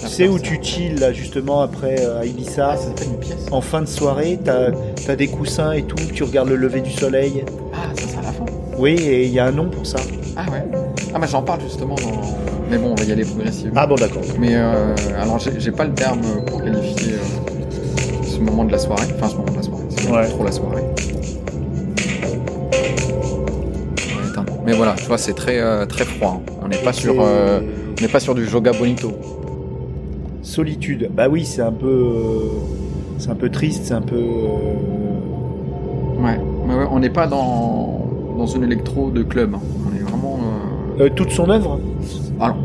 Sais 0.07 0.27
où 0.29 0.37
c'est- 0.37 0.43
tu 0.43 0.59
chill 0.61 0.99
là 0.99 1.11
justement 1.11 1.59
après 1.61 1.97
euh, 1.99 2.21
à 2.21 2.25
Ibiza 2.25 2.69
Ah, 2.73 2.77
ça 2.77 2.87
une 3.05 3.17
pièce. 3.19 3.45
En 3.51 3.59
fin 3.61 3.81
de 3.81 3.85
soirée, 3.87 4.39
t'as 4.43 4.69
as 5.09 5.15
des 5.15 5.27
coussins 5.27 5.73
et 5.73 5.81
tout, 5.83 5.97
tu 6.13 6.23
regardes 6.23 6.47
le 6.49 6.55
lever 6.55 6.79
du 6.81 6.91
soleil. 6.91 7.43
Ah, 7.73 7.77
ça, 7.95 8.05
c'est 8.07 8.17
à 8.17 8.21
la 8.21 8.31
fin. 8.31 8.45
Oui, 8.77 8.91
et 8.93 9.25
il 9.25 9.31
y 9.33 9.39
a 9.39 9.45
un 9.45 9.51
nom 9.51 9.69
pour 9.69 9.85
ça. 9.85 9.97
Ah 10.37 10.45
ouais. 10.51 10.63
Ah, 11.13 11.17
mais 11.19 11.27
j'en 11.27 11.41
parle 11.41 11.59
justement 11.61 11.95
dans. 11.95 12.21
Mais 12.71 12.77
bon, 12.77 12.91
on 12.91 12.95
va 12.95 13.03
y 13.03 13.11
aller 13.11 13.25
progressivement. 13.25 13.73
Ah 13.75 13.87
bon, 13.87 13.95
d'accord. 13.95 14.21
Mais 14.39 14.51
euh, 14.55 14.95
alors, 15.21 15.37
j'ai 15.39 15.59
j'ai 15.59 15.71
pas 15.71 15.83
le 15.83 15.93
terme 15.93 16.21
pour 16.45 16.63
qualifier 16.63 17.13
euh, 17.15 18.23
ce 18.23 18.39
moment 18.39 18.63
de 18.63 18.71
la 18.71 18.77
soirée. 18.79 19.07
Enfin, 19.17 19.27
ce 19.27 19.35
moment 19.35 19.51
de 19.51 19.57
la 19.57 19.63
soirée. 19.63 19.83
C'est 19.89 20.09
Ouais. 20.11 20.27
trop 20.29 20.43
la 20.45 20.51
soirée. 20.51 20.83
Mais 24.69 24.75
voilà, 24.75 24.93
tu 24.93 25.05
vois, 25.05 25.17
c'est 25.17 25.33
très 25.33 25.53
très, 25.57 25.59
euh, 25.61 25.85
très 25.87 26.05
froid. 26.05 26.39
hein. 26.47 26.51
On 26.63 26.67
n'est 26.67 26.77
pas 26.77 26.93
sur, 26.93 27.15
euh, 27.19 27.59
on 27.97 28.01
n'est 28.03 28.07
pas 28.07 28.19
sur 28.19 28.35
du 28.35 28.45
Joga 28.45 28.71
Bonito. 28.71 29.11
Solitude. 30.43 31.09
Bah 31.11 31.27
oui, 31.27 31.43
c'est 31.43 31.63
un 31.63 31.71
peu, 31.71 31.87
euh, 31.87 32.39
c'est 33.17 33.31
un 33.31 33.35
peu 33.35 33.49
triste, 33.49 33.85
c'est 33.85 33.95
un 33.95 34.01
peu. 34.03 34.15
Ouais, 36.19 36.37
ouais, 36.37 36.85
on 36.91 36.99
n'est 36.99 37.09
pas 37.09 37.25
dans, 37.25 38.05
dans 38.37 38.45
une 38.45 38.63
électro 38.63 39.09
de 39.09 39.23
club. 39.23 39.55
hein. 39.55 39.59
On 39.91 39.95
est 39.97 40.03
vraiment. 40.07 40.37
toute 41.15 41.31
son 41.31 41.49
œuvre. 41.49 41.79
Alors, 42.39 42.57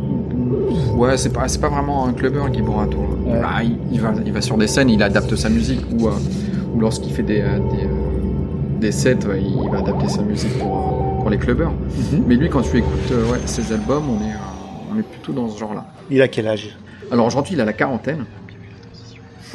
ouais, 0.98 1.16
c'est 1.16 1.32
pas, 1.32 1.48
c'est 1.48 1.60
pas 1.62 1.70
vraiment 1.70 2.04
un 2.06 2.12
clubbeur, 2.12 2.50
Guy 2.50 2.60
Borato. 2.60 2.98
Ouais. 2.98 3.40
Bah, 3.40 3.62
il, 3.62 3.78
il 3.92 4.00
va, 4.02 4.12
il 4.26 4.30
va 4.32 4.42
sur 4.42 4.58
des 4.58 4.66
scènes, 4.66 4.90
il 4.90 5.02
adapte 5.02 5.34
sa 5.36 5.48
musique, 5.48 5.80
ou, 5.98 6.06
ou 6.06 6.80
lorsqu'il 6.80 7.14
fait 7.14 7.22
des, 7.22 7.40
des, 7.40 7.88
des 8.78 8.92
sets, 8.92 9.16
il 9.40 9.70
va 9.70 9.78
adapter 9.78 10.08
sa 10.08 10.20
musique 10.20 10.58
pour, 10.58 11.03
pour 11.24 11.30
les 11.30 11.38
clubbers. 11.38 11.72
Mais 12.26 12.34
lui, 12.34 12.50
quand 12.50 12.60
tu 12.60 12.76
écoutes 12.76 13.10
euh, 13.10 13.30
ouais, 13.30 13.38
ses 13.46 13.72
albums, 13.72 14.10
on 14.10 14.22
est, 14.22 14.34
euh, 14.34 14.92
on 14.92 14.98
est 14.98 15.02
plutôt 15.02 15.32
dans 15.32 15.48
ce 15.48 15.58
genre-là. 15.58 15.86
Il 16.10 16.20
a 16.20 16.28
quel 16.28 16.46
âge? 16.46 16.76
Alors 17.10 17.24
aujourd'hui, 17.24 17.54
il 17.54 17.60
a 17.62 17.64
la 17.64 17.72
quarantaine. 17.72 18.26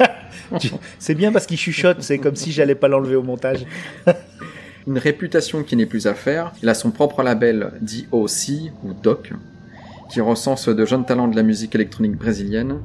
C'est 0.98 1.14
bien 1.14 1.30
parce 1.30 1.46
qu'il 1.46 1.56
chuchote. 1.56 2.02
C'est 2.02 2.18
comme 2.18 2.34
si 2.34 2.50
j'allais 2.50 2.74
pas 2.74 2.88
l'enlever 2.88 3.14
au 3.14 3.22
montage. 3.22 3.66
Une 4.88 4.98
réputation 4.98 5.62
qui 5.62 5.76
n'est 5.76 5.86
plus 5.86 6.08
à 6.08 6.14
faire. 6.14 6.50
Il 6.60 6.68
a 6.68 6.74
son 6.74 6.90
propre 6.90 7.22
label 7.22 7.70
DOC, 7.80 8.72
ou 8.82 8.92
DOC, 8.92 9.30
qui 10.10 10.20
recense 10.20 10.68
de 10.68 10.84
jeunes 10.84 11.06
talents 11.06 11.28
de 11.28 11.36
la 11.36 11.44
musique 11.44 11.76
électronique 11.76 12.16
brésilienne. 12.16 12.78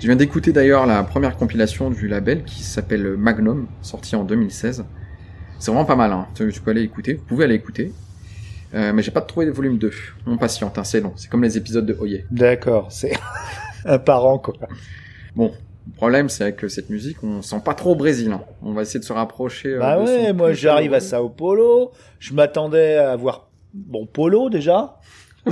Je 0.00 0.06
viens 0.06 0.16
d'écouter 0.16 0.52
d'ailleurs 0.52 0.84
la 0.84 1.02
première 1.02 1.38
compilation 1.38 1.88
du 1.88 2.08
label 2.08 2.44
qui 2.44 2.62
s'appelle 2.62 3.16
Magnum, 3.16 3.68
sortie 3.80 4.16
en 4.16 4.24
2016. 4.24 4.84
C'est 5.58 5.70
vraiment 5.70 5.86
pas 5.86 5.96
mal, 5.96 6.12
hein. 6.12 6.26
tu 6.34 6.52
peux 6.60 6.72
aller 6.72 6.82
écouter, 6.82 7.14
vous 7.14 7.24
pouvez 7.24 7.46
aller 7.46 7.54
écouter. 7.54 7.90
Euh, 8.74 8.92
mais 8.92 9.02
j'ai 9.02 9.10
pas 9.10 9.20
trouvé 9.22 9.46
de 9.46 9.50
volume 9.50 9.78
2. 9.78 9.90
On 10.26 10.36
patiente, 10.36 10.76
hein, 10.78 10.84
c'est 10.84 11.00
long. 11.00 11.12
C'est 11.16 11.30
comme 11.30 11.42
les 11.42 11.56
épisodes 11.56 11.86
de 11.86 11.96
Oye. 12.00 12.24
D'accord. 12.30 12.88
C'est 12.90 13.12
un 13.84 13.98
parent 13.98 14.38
quoi. 14.38 14.54
Bon, 15.34 15.52
le 15.86 15.92
problème 15.94 16.28
c'est 16.28 16.52
que 16.52 16.68
cette 16.68 16.90
musique, 16.90 17.22
on 17.24 17.40
sent 17.42 17.62
pas 17.64 17.74
trop 17.74 17.92
au 17.92 17.96
Brésil. 17.96 18.30
hein. 18.32 18.42
On 18.62 18.72
va 18.74 18.82
essayer 18.82 19.00
de 19.00 19.04
se 19.04 19.12
rapprocher. 19.12 19.74
euh, 19.74 19.78
Bah 19.78 19.98
ouais, 20.02 20.32
moi 20.34 20.52
j'arrive 20.52 20.92
à. 20.94 21.00
Sao 21.00 21.28
Paulo. 21.30 21.92
Je 22.18 22.34
m'attendais 22.34 22.96
à 22.96 23.16
voir 23.16 23.48
bon 23.72 24.04
Polo 24.06 24.50
déjà. 24.50 24.96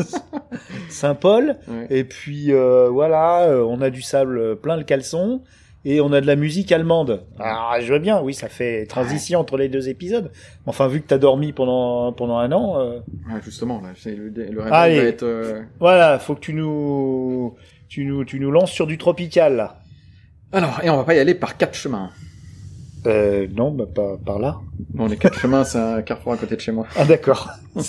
Saint-Paul. 0.89 1.57
Ouais. 1.69 1.87
Et 1.91 2.05
puis 2.05 2.53
euh, 2.53 2.89
voilà, 2.91 3.45
euh, 3.45 3.63
on 3.63 3.81
a 3.81 3.91
du 3.91 4.03
sable 4.03 4.57
plein 4.57 4.77
le 4.77 4.85
caleçon 4.85 5.43
et 5.89 6.01
on 6.01 6.13
a 6.13 6.21
de 6.21 6.27
la 6.27 6.35
musique 6.37 6.73
allemande. 6.73 7.25
Ah, 7.39 7.77
je 7.81 7.93
veux 7.93 7.99
bien, 8.01 8.21
oui, 8.21 8.35
ça 8.35 8.49
fait 8.49 8.87
transition 8.87 9.39
entre 9.41 9.57
les 9.57 9.69
deux 9.69 9.89
épisodes. 9.89 10.31
Enfin, 10.67 10.89
vu 10.89 11.01
que 11.01 11.07
t'as 11.07 11.17
dormi 11.19 11.53
pendant 11.53 12.13
pendant 12.13 12.39
un 12.39 12.51
an, 12.53 12.79
euh, 12.81 12.99
Ouais, 13.31 13.41
justement, 13.45 13.81
là, 13.81 13.91
c'est 13.97 14.15
le, 14.17 14.29
le 14.31 14.63
Allez. 14.73 14.97
va 14.99 15.05
être. 15.05 15.23
euh, 15.23 15.63
voilà, 15.81 16.19
faut 16.19 16.35
que 16.35 16.41
tu 16.41 16.53
nous 16.55 17.55
tu 17.89 18.05
nous 18.05 18.25
tu 18.25 18.41
nous 18.41 18.51
lances 18.51 18.73
sur 18.73 18.87
du 18.87 18.99
tropical 18.99 19.57
là. 19.57 19.79
Alors, 20.53 20.81
et 20.83 20.91
on 20.91 20.97
va 20.97 21.05
pas 21.05 21.15
y 21.15 21.19
aller 21.19 21.35
par 21.35 21.57
quatre 21.57 21.75
chemins. 21.77 22.11
Euh, 23.07 23.47
non, 23.55 23.71
bah 23.71 23.85
pas 23.95 24.17
par 24.25 24.41
là. 24.41 24.59
Bon, 24.95 25.07
les 25.07 25.17
quatre 25.17 25.39
chemins, 25.39 25.63
c'est 25.63 25.79
un 25.79 26.03
carrefour 26.03 26.33
à 26.33 26.37
côté 26.37 26.57
de 26.57 26.61
chez 26.61 26.73
moi. 26.73 26.87
Ah 26.97 27.05
d'accord. 27.05 27.49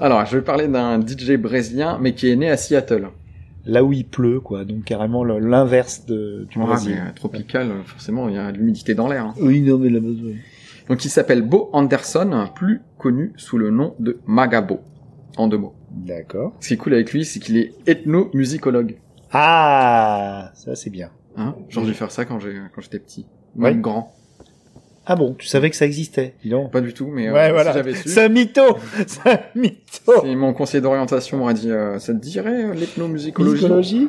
Alors, 0.00 0.24
je 0.26 0.36
vais 0.38 0.42
parler 0.42 0.66
d'un 0.66 0.98
DJ 1.00 1.32
brésilien, 1.36 1.98
mais 2.00 2.14
qui 2.14 2.30
est 2.30 2.36
né 2.36 2.50
à 2.50 2.56
Seattle. 2.56 3.08
Là 3.66 3.84
où 3.84 3.92
il 3.92 4.06
pleut, 4.06 4.40
quoi. 4.40 4.64
Donc 4.64 4.84
carrément 4.84 5.24
l'inverse 5.24 6.06
de 6.06 6.46
du 6.50 6.58
Ouais, 6.58 6.66
Brésil. 6.66 6.94
mais, 6.94 7.08
euh, 7.08 7.12
tropical, 7.14 7.70
euh, 7.70 7.82
forcément, 7.84 8.28
il 8.28 8.34
y 8.34 8.38
a 8.38 8.50
de 8.52 8.58
l'humidité 8.58 8.94
dans 8.94 9.08
l'air. 9.08 9.26
hein. 9.26 9.34
Oui, 9.40 9.60
non, 9.60 9.78
mais 9.78 9.88
là 9.90 10.00
Donc, 10.88 11.04
il 11.04 11.08
s'appelle 11.10 11.42
Bo 11.42 11.70
Anderson, 11.72 12.48
plus 12.54 12.80
connu 12.98 13.32
sous 13.36 13.58
le 13.58 13.70
nom 13.70 13.94
de 14.00 14.18
Magabo, 14.26 14.80
en 15.36 15.46
deux 15.48 15.58
mots. 15.58 15.74
D'accord. 15.90 16.54
Ce 16.60 16.68
qui 16.68 16.74
est 16.74 16.76
cool 16.76 16.94
avec 16.94 17.12
lui, 17.12 17.24
c'est 17.24 17.40
qu'il 17.40 17.56
est 17.56 17.72
ethnomusicologue. 17.86 18.96
Ah, 19.32 20.50
ça 20.54 20.74
c'est 20.74 20.90
bien. 20.90 21.10
Hein 21.36 21.54
J'ai 21.68 21.82
dû 21.82 21.94
faire 21.94 22.10
ça 22.10 22.24
quand 22.24 22.38
j'ai 22.40 22.54
quand 22.74 22.80
j'étais 22.80 22.98
petit. 22.98 23.26
Ouais. 23.56 23.70
Même 23.72 23.80
grand. 23.80 24.12
Ah 25.12 25.16
bon, 25.16 25.34
tu 25.36 25.48
savais 25.48 25.70
que 25.70 25.74
ça 25.74 25.86
existait, 25.86 26.34
donc. 26.44 26.70
Pas 26.70 26.80
du 26.80 26.94
tout, 26.94 27.08
mais 27.12 27.26
euh, 27.26 27.32
Ouais, 27.32 27.46
si 27.46 27.52
voilà. 27.52 27.72
j'avais 27.72 27.94
su. 27.96 28.08
C'est 28.08 28.26
un 28.26 28.28
mytho 28.28 28.78
C'est 29.08 29.28
un 29.28 29.40
mytho 29.56 30.12
Si 30.22 30.36
mon 30.36 30.52
conseiller 30.52 30.80
d'orientation 30.80 31.38
m'aurait 31.38 31.54
dit, 31.54 31.68
euh, 31.68 31.98
ça 31.98 32.14
te 32.14 32.18
dirait 32.20 32.66
euh, 32.66 32.74
l'ethnomusicologie? 32.74 33.54
Musicologie 33.54 34.08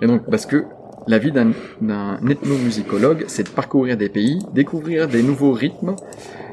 Et 0.00 0.06
donc, 0.06 0.22
parce 0.30 0.46
que 0.46 0.64
la 1.06 1.18
vie 1.18 1.32
d'un 1.32 1.52
d'un 1.82 2.18
ethnomusicologue, 2.26 3.26
c'est 3.28 3.42
de 3.42 3.50
parcourir 3.50 3.98
des 3.98 4.08
pays, 4.08 4.38
découvrir 4.54 5.06
des 5.06 5.22
nouveaux 5.22 5.52
rythmes, 5.52 5.94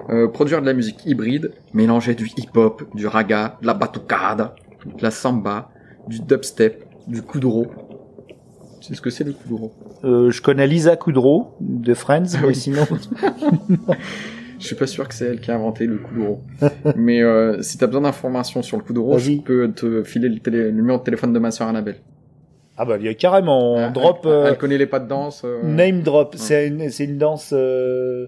euh, 0.10 0.28
produire 0.28 0.60
de 0.60 0.66
la 0.66 0.74
musique 0.74 1.06
hybride, 1.06 1.54
mélanger 1.74 2.16
du 2.16 2.30
hip-hop, 2.36 2.84
du 2.96 3.08
raga, 3.08 3.58
de 3.62 3.68
la 3.68 3.74
batucada, 3.74 4.56
de 4.86 5.02
la 5.02 5.12
samba, 5.12 5.70
du 6.10 6.20
dubstep, 6.20 6.84
du 7.08 7.22
kuduro. 7.22 7.68
Sais 8.82 8.96
ce 8.96 9.02
que 9.02 9.10
c'est 9.10 9.24
le 9.24 9.34
kuduro 9.34 9.72
euh, 10.04 10.30
Je 10.32 10.42
connais 10.42 10.68
Lisa 10.68 10.96
Kudrow 10.96 11.56
de 11.60 11.94
Friends, 11.94 12.24
Ah 12.36 12.46
mais 12.48 12.54
sinon... 12.54 12.84
Je 14.60 14.66
suis 14.66 14.76
pas 14.76 14.88
sûr 14.88 15.08
que 15.08 15.14
c'est 15.14 15.26
elle 15.26 15.40
qui 15.40 15.52
a 15.52 15.56
inventé 15.56 15.86
le 15.86 15.98
kuduro. 15.98 16.42
Mais 16.96 17.22
euh, 17.22 17.62
si 17.62 17.78
t'as 17.78 17.86
besoin 17.86 18.02
d'informations 18.02 18.64
sur 18.64 18.78
le 18.78 18.84
kuduro, 18.84 19.20
je 19.20 19.34
peux 19.34 19.72
te 19.72 20.02
filer 20.04 20.30
le, 20.30 20.40
télé- 20.40 20.64
le 20.64 20.72
numéro 20.72 20.98
de 20.98 21.04
téléphone 21.04 21.32
de 21.32 21.38
ma 21.38 21.52
sœur 21.52 21.68
Annabelle. 21.68 21.98
Ah 22.76 22.84
bah, 22.86 22.98
il 23.00 23.06
y 23.06 23.08
a 23.08 23.14
carrément, 23.14 23.74
on 23.76 23.86
Elle- 23.88 23.94
drop... 23.94 24.22
Elle, 24.24 24.30
euh, 24.32 24.46
elle 24.50 24.58
connaît 24.58 24.80
les 24.80 24.88
pas 24.88 25.00
de 25.00 25.08
danse. 25.08 25.44
euh, 25.46 25.62
Name 25.64 26.02
drop, 26.02 26.34
c'est 26.38 26.68
une, 26.68 26.90
c'est 26.90 27.04
une 27.06 27.20
danse 27.20 27.52
euh, 27.54 28.28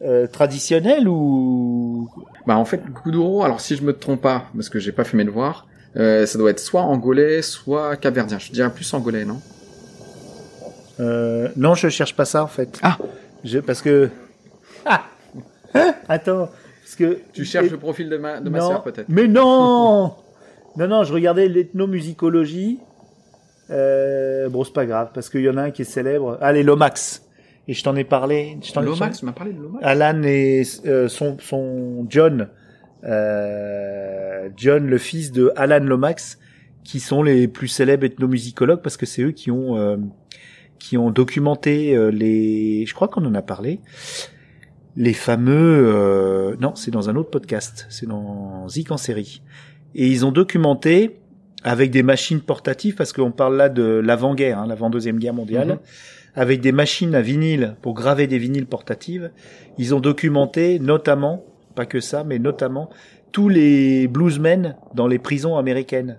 euh, 0.00 0.26
traditionnelle 0.26 1.08
ou... 1.08 2.08
Bah 2.46 2.56
en 2.56 2.64
fait, 2.64 2.80
le 2.86 2.92
kuduro, 2.92 3.42
alors 3.44 3.60
si 3.60 3.76
je 3.76 3.82
me 3.82 3.92
trompe 3.92 4.22
pas, 4.22 4.44
parce 4.54 4.70
que 4.70 4.78
j'ai 4.78 4.92
pas 4.92 5.04
fait 5.04 5.16
mes 5.18 5.24
devoirs, 5.24 5.66
euh, 5.96 6.24
ça 6.24 6.38
doit 6.38 6.50
être 6.52 6.60
soit 6.60 6.82
angolais, 6.82 7.42
soit 7.42 7.96
capverdien. 7.96 8.38
Je 8.38 8.50
dirais 8.50 8.70
plus 8.72 8.92
angolais, 8.94 9.26
non? 9.26 9.40
Euh, 11.00 11.48
non, 11.56 11.74
je 11.74 11.88
cherche 11.88 12.14
pas 12.14 12.24
ça 12.24 12.42
en 12.42 12.48
fait. 12.48 12.78
Ah. 12.82 12.96
je, 13.44 13.58
Parce 13.58 13.82
que... 13.82 14.10
Ah 14.84 15.04
Hein? 15.74 15.94
Attends, 16.08 16.48
parce 16.82 16.94
que... 16.96 17.18
Tu 17.32 17.44
cherches 17.44 17.70
le 17.70 17.78
profil 17.78 18.08
de 18.08 18.16
ma, 18.16 18.40
de 18.40 18.48
ma 18.48 18.58
Non, 18.58 18.68
sœur 18.68 18.82
peut-être 18.82 19.08
Mais 19.08 19.28
non 19.28 20.14
Non, 20.76 20.88
non, 20.88 21.04
je 21.04 21.12
regardais 21.12 21.48
l'ethnomusicologie. 21.48 22.80
Euh, 23.70 24.48
bon, 24.48 24.62
c'est 24.62 24.72
pas 24.72 24.86
grave, 24.86 25.10
parce 25.14 25.30
qu'il 25.30 25.40
y 25.40 25.48
en 25.48 25.56
a 25.56 25.62
un 25.62 25.70
qui 25.70 25.82
est 25.82 25.86
célèbre. 25.86 26.38
Allez, 26.40 26.62
Lomax. 26.62 27.22
Et 27.68 27.74
je 27.74 27.82
t'en 27.82 27.96
ai 27.96 28.04
parlé. 28.04 28.58
Je 28.62 28.72
t'en 28.72 28.82
Lomax, 28.82 29.18
tu 29.18 29.24
m'as 29.24 29.32
parlé 29.32 29.52
de 29.52 29.60
Lomax 29.60 29.84
Alan 29.84 30.22
et 30.22 30.62
euh, 30.86 31.08
son, 31.08 31.36
son 31.40 32.06
John, 32.08 32.48
euh, 33.04 34.48
John, 34.56 34.86
le 34.86 34.98
fils 34.98 35.32
de 35.32 35.52
Alan 35.56 35.84
Lomax, 35.84 36.38
qui 36.84 37.00
sont 37.00 37.22
les 37.22 37.48
plus 37.48 37.68
célèbres 37.68 38.04
ethnomusicologues 38.04 38.82
parce 38.82 38.96
que 38.96 39.06
c'est 39.06 39.22
eux 39.22 39.32
qui 39.32 39.50
ont 39.50 39.76
euh, 39.76 39.96
qui 40.78 40.96
ont 40.96 41.10
documenté 41.10 41.96
euh, 41.96 42.10
les. 42.10 42.84
Je 42.86 42.94
crois 42.94 43.08
qu'on 43.08 43.24
en 43.24 43.34
a 43.34 43.42
parlé. 43.42 43.80
Les 44.96 45.12
fameux. 45.12 45.84
euh, 45.94 46.56
non, 46.60 46.74
c'est 46.74 46.90
dans 46.90 47.10
un 47.10 47.16
autre 47.16 47.30
podcast. 47.30 47.86
C'est 47.90 48.06
dans 48.06 48.68
Zik 48.68 48.90
en 48.90 48.96
série. 48.96 49.42
Et 49.94 50.06
ils 50.08 50.24
ont 50.24 50.32
documenté 50.32 51.16
avec 51.64 51.90
des 51.90 52.02
machines 52.02 52.40
portatives 52.40 52.94
parce 52.94 53.12
qu'on 53.12 53.32
parle 53.32 53.56
là 53.56 53.68
de 53.68 53.82
l'avant-guerre, 53.82 54.58
hein, 54.58 54.66
l'avant 54.66 54.88
deuxième 54.90 55.18
guerre 55.18 55.34
mondiale 55.34 55.68
Mhm. 55.68 55.78
avec 56.34 56.60
des 56.60 56.72
machines 56.72 57.14
à 57.14 57.22
vinyle 57.22 57.76
pour 57.82 57.94
graver 57.94 58.26
des 58.26 58.38
vinyles 58.38 58.66
portatives. 58.66 59.30
Ils 59.78 59.94
ont 59.94 60.00
documenté 60.00 60.78
notamment, 60.78 61.44
pas 61.74 61.86
que 61.86 62.00
ça, 62.00 62.24
mais 62.24 62.38
notamment 62.38 62.88
tous 63.32 63.48
les 63.48 64.06
bluesmen 64.08 64.76
dans 64.94 65.06
les 65.08 65.18
prisons 65.18 65.56
américaines. 65.56 66.18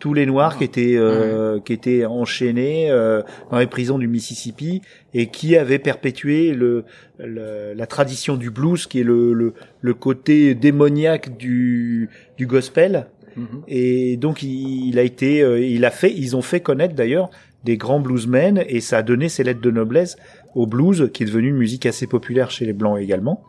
Tous 0.00 0.14
les 0.14 0.26
noirs 0.26 0.56
qui 0.58 0.64
étaient 0.64 0.96
euh, 0.96 1.60
qui 1.60 1.72
étaient 1.74 2.04
enchaînés 2.06 2.90
euh, 2.90 3.22
dans 3.50 3.58
les 3.58 3.66
prisons 3.66 3.98
du 3.98 4.08
Mississippi 4.08 4.80
et 5.14 5.26
qui 5.26 5.56
avaient 5.56 5.78
perpétué 5.78 6.52
le, 6.54 6.84
le- 7.18 7.74
la 7.76 7.86
tradition 7.86 8.36
du 8.36 8.50
blues, 8.50 8.86
qui 8.86 9.00
est 9.00 9.04
le, 9.04 9.32
le, 9.34 9.52
le 9.80 9.94
côté 9.94 10.54
démoniaque 10.54 11.36
du, 11.36 12.08
du 12.38 12.46
gospel. 12.46 13.06
Mhm. 13.36 13.46
Et 13.68 14.16
donc 14.16 14.42
il, 14.42 14.88
il 14.88 14.98
a 14.98 15.02
été, 15.02 15.42
euh, 15.42 15.60
il 15.60 15.84
a 15.84 15.90
fait, 15.90 16.12
ils 16.12 16.34
ont 16.34 16.42
fait 16.42 16.60
connaître 16.60 16.94
d'ailleurs 16.94 17.28
des 17.64 17.76
grands 17.76 18.00
bluesmen 18.00 18.64
et 18.66 18.80
ça 18.80 18.96
a 18.98 19.02
donné 19.02 19.28
ses 19.28 19.44
lettres 19.44 19.60
de 19.60 19.70
noblesse 19.70 20.16
au 20.54 20.66
blues, 20.66 21.10
qui 21.12 21.24
est 21.24 21.26
devenu 21.26 21.48
une 21.50 21.58
musique 21.58 21.84
assez 21.84 22.06
populaire 22.06 22.50
chez 22.50 22.64
les 22.64 22.72
blancs 22.72 22.98
également. 22.98 23.44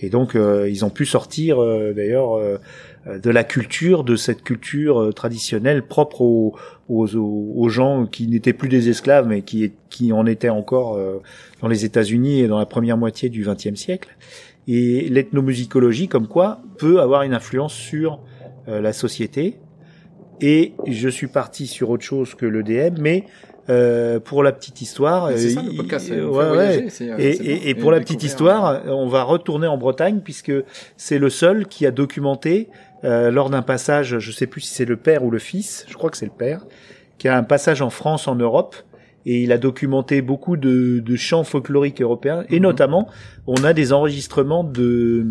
Et 0.00 0.10
donc 0.10 0.34
euh, 0.34 0.68
ils 0.68 0.84
ont 0.84 0.90
pu 0.90 1.06
sortir 1.06 1.62
euh, 1.62 1.92
d'ailleurs 1.94 2.34
de 3.06 3.30
la 3.30 3.42
culture, 3.44 4.04
de 4.04 4.14
cette 4.16 4.42
culture 4.42 5.00
euh, 5.00 5.12
traditionnelle 5.12 5.82
propre 5.82 6.20
aux, 6.20 6.54
aux, 6.88 7.16
aux- 7.16 7.68
gens 7.68 8.06
qui 8.06 8.28
n'étaient 8.28 8.52
plus 8.52 8.68
des 8.68 8.88
esclaves 8.88 9.26
mais 9.26 9.42
qui, 9.42 9.72
qui 9.90 10.12
en 10.12 10.24
étaient 10.26 10.48
encore 10.50 10.94
euh, 10.96 11.20
dans 11.60 11.68
les 11.68 11.84
États-Unis 11.84 12.40
et 12.40 12.46
dans 12.48 12.58
la 12.58 12.66
première 12.66 12.96
moitié 12.96 13.28
du 13.28 13.44
XXe 13.44 13.74
siècle. 13.74 14.16
Et 14.68 15.08
l'ethnomusicologie, 15.08 16.06
comme 16.06 16.28
quoi, 16.28 16.60
peut 16.78 17.00
avoir 17.00 17.22
une 17.22 17.34
influence 17.34 17.74
sur 17.74 18.20
euh, 18.68 18.80
la 18.80 18.92
société 18.92 19.58
et 20.40 20.72
je 20.86 21.08
suis 21.08 21.26
parti 21.28 21.66
sur 21.66 21.90
autre 21.90 22.04
chose 22.04 22.34
que 22.34 22.46
le 22.46 22.62
DM, 22.62 23.00
mais 23.00 23.24
euh, 23.70 24.18
pour 24.18 24.42
la 24.42 24.50
petite 24.50 24.80
histoire, 24.82 25.26
euh, 25.26 25.36
ça 25.36 25.62
le 25.62 25.76
podcast. 25.76 26.10
euh, 26.10 26.26
ouais, 26.28 26.50
ouais. 26.56 26.86
euh, 27.02 27.16
Et, 27.64 27.74
pour 27.76 27.92
la 27.92 28.00
petite 28.00 28.22
histoire, 28.24 28.82
on 28.86 29.06
va 29.08 29.22
retourner 29.22 29.68
en 29.68 29.78
Bretagne 29.78 30.20
puisque 30.22 30.52
c'est 30.96 31.18
le 31.20 31.30
seul 31.30 31.66
qui 31.68 31.86
a 31.86 31.92
documenté 31.92 32.68
euh, 33.04 33.30
lors 33.30 33.50
d'un 33.50 33.62
passage, 33.62 34.18
je 34.18 34.30
sais 34.30 34.46
plus 34.46 34.60
si 34.60 34.74
c'est 34.74 34.84
le 34.84 34.96
père 34.96 35.24
ou 35.24 35.30
le 35.30 35.38
fils, 35.38 35.84
je 35.88 35.94
crois 35.94 36.10
que 36.10 36.16
c'est 36.16 36.26
le 36.26 36.32
père, 36.32 36.64
qui 37.18 37.28
a 37.28 37.36
un 37.36 37.42
passage 37.42 37.82
en 37.82 37.90
France, 37.90 38.28
en 38.28 38.34
Europe, 38.34 38.76
et 39.24 39.42
il 39.42 39.52
a 39.52 39.58
documenté 39.58 40.22
beaucoup 40.22 40.56
de, 40.56 40.98
de 40.98 41.16
chants 41.16 41.44
folkloriques 41.44 42.02
européens, 42.02 42.44
et 42.48 42.56
Mhm. 42.56 42.62
notamment, 42.62 43.08
on 43.46 43.62
a 43.64 43.72
des 43.72 43.92
enregistrements 43.92 44.64
de 44.64 45.24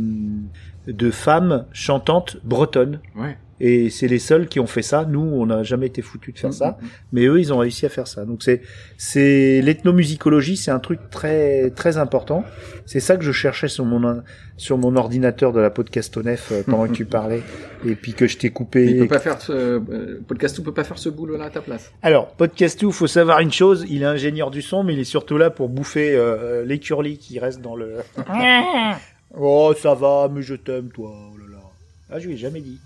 de 0.88 1.12
femmes 1.12 1.66
chantantes 1.74 2.38
bretonnes. 2.44 3.00
Ouais. 3.16 3.38
Et 3.64 3.92
c'est 3.92 4.08
les 4.08 4.18
seuls 4.18 4.48
qui 4.48 4.60
ont 4.60 4.66
fait 4.66 4.82
ça. 4.82 5.06
Nous, 5.06 5.20
on 5.20 5.46
n'a 5.46 5.62
jamais 5.62 5.86
été 5.86 6.02
foutus 6.02 6.34
de 6.34 6.40
faire 6.40 6.52
Mm, 6.52 6.54
ça 6.54 6.78
mm, 6.80 6.86
mm. 6.86 6.90
mais 7.14 7.26
eux 7.26 7.40
ils 7.40 7.54
ont 7.54 7.58
réussi 7.58 7.86
à 7.86 7.90
faire 7.90 8.08
ça 8.08 8.26
donc 8.26 8.44
c'est 8.44 8.62
c'est 8.98 9.62
l'ethnomusicologie 9.62 10.58
c'est 10.58 10.72
un 10.72 10.80
truc 10.80 11.00
très 11.10 11.70
très 11.72 11.98
important 11.98 12.44
c'est 12.86 13.00
ça 13.00 13.18
que 13.18 13.24
je 13.24 13.32
cherchais 13.32 13.68
sur 13.68 13.86
mon 13.86 14.22
sur 14.58 14.78
mon 14.78 14.96
ordinateur 14.96 15.54
de 15.54 15.60
la 15.60 15.70
podcastonef 15.70 16.52
euh, 16.52 16.64
pendant 16.66 16.88
que 16.88 16.94
tu 16.94 17.06
parlais 17.20 17.42
et 17.86 17.96
puis 17.96 18.14
que 18.14 18.28
je 18.28 18.38
t'ai 18.38 18.48
Mais 18.48 18.54
coupé 18.54 18.86
Il 18.86 19.00
peut 19.00 19.08
pas 19.08 19.20
faire 19.20 19.42
ce, 19.42 19.52
euh, 19.52 20.22
podcast 20.28 20.56
tout 20.56 20.64
peut 20.64 20.74
pas 20.74 20.84
faire 20.84 20.98
ce 20.98 21.10
boulot 21.10 21.38
là 21.38 21.46
à 21.46 21.50
ta 21.50 21.62
place. 21.62 21.92
alors 22.02 22.28
podcastou 22.34 22.92
faut 22.92 23.08
savoir 23.08 23.40
une 23.40 23.52
chose 23.52 23.86
il 23.90 24.04
est 24.04 24.06
ingénieur 24.06 24.52
du 24.52 24.62
son 24.62 24.84
mais 24.84 24.94
il 24.94 25.00
est 25.00 25.04
surtout 25.06 25.38
là 25.38 25.50
pour 25.50 25.70
bouffer 25.70 26.14
euh, 26.16 26.64
les 26.66 26.80
curlis 26.80 27.18
qui 27.18 27.40
restent 27.40 27.62
dans 27.62 27.76
le 27.76 27.98
oh 29.38 29.74
ça 29.82 29.94
va 29.94 30.30
mais 30.32 30.42
je 30.42 30.56
t'aime 30.56 30.90
toi 30.90 31.12
oh 31.34 31.38
là 31.38 31.46
là 31.58 31.64
ah 32.12 32.20
je 32.20 32.28
lui 32.28 32.34
ai 32.36 32.38
jamais 32.38 32.62
dit 32.62 32.80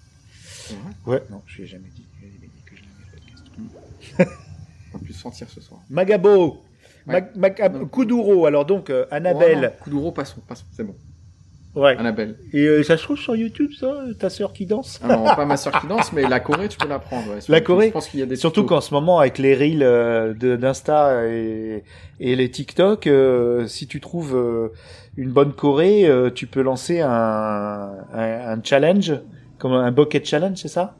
ouais 1.05 1.21
non 1.29 1.41
je 1.47 1.57
lui 1.57 1.63
ai 1.63 1.67
jamais 1.67 1.89
dit 1.95 2.05
Je 2.19 2.25
lui 2.25 2.27
ai 2.27 2.33
jamais 2.33 2.47
dit 2.55 2.63
que 2.65 2.75
je 2.75 2.81
l'aimais, 2.81 3.69
Podcastou. 4.13 4.31
On 4.95 4.99
peut 4.99 5.13
se 5.13 5.19
sentir 5.19 5.49
ce 5.49 5.61
soir. 5.61 5.81
Magabo 5.89 6.61
Ouais. 7.07 7.21
Mag- 7.35 7.59
Mag- 7.59 7.89
Kuduro 7.91 8.47
alors 8.47 8.65
donc 8.65 8.89
euh, 8.89 9.05
Annabelle 9.11 9.73
Oh, 9.79 9.83
Kuduro, 9.83 10.11
passons, 10.11 10.41
passons, 10.47 10.65
c'est 10.75 10.83
bon. 10.83 10.95
ouais 11.75 11.95
Annabelle. 11.97 12.35
Et 12.51 12.65
euh, 12.65 12.81
ça 12.81 12.97
se 12.97 13.03
trouve 13.03 13.19
sur 13.19 13.35
YouTube, 13.35 13.69
ça, 13.79 13.93
ta 14.17 14.31
sœur 14.31 14.53
qui 14.53 14.65
danse? 14.65 14.99
Ah 15.03 15.15
non, 15.15 15.23
pas 15.35 15.45
ma 15.45 15.55
soeur 15.55 15.79
qui 15.79 15.85
danse, 15.85 16.11
mais 16.13 16.23
la 16.27 16.39
Corée, 16.39 16.67
tu 16.67 16.79
peux 16.79 16.87
l'apprendre. 16.87 17.29
Ouais. 17.31 17.39
La 17.47 17.61
Corée? 17.61 17.87
Je 17.89 17.91
pense 17.91 18.07
qu'il 18.07 18.21
y 18.21 18.23
a 18.23 18.25
des 18.25 18.35
Surtout 18.37 18.65
qu'en 18.65 18.81
ce 18.81 18.91
moment, 18.91 19.19
avec 19.19 19.37
les 19.37 19.53
reels 19.53 19.83
euh, 19.83 20.33
d'Insta 20.33 21.27
et, 21.27 21.83
et 22.19 22.35
les 22.35 22.49
TikTok, 22.49 23.05
euh, 23.05 23.67
si 23.67 23.85
tu 23.85 23.99
trouves 24.01 24.35
euh, 24.35 24.69
une 25.17 25.31
bonne 25.31 25.53
Corée, 25.53 26.05
euh, 26.05 26.29
tu 26.29 26.45
peux 26.47 26.61
lancer 26.61 26.99
un, 27.01 27.09
un, 28.13 28.53
un 28.57 28.59
challenge, 28.63 29.13
comme 29.57 29.73
un 29.73 29.91
bucket 29.91 30.25
challenge, 30.25 30.57
c'est 30.57 30.67
ça? 30.67 30.95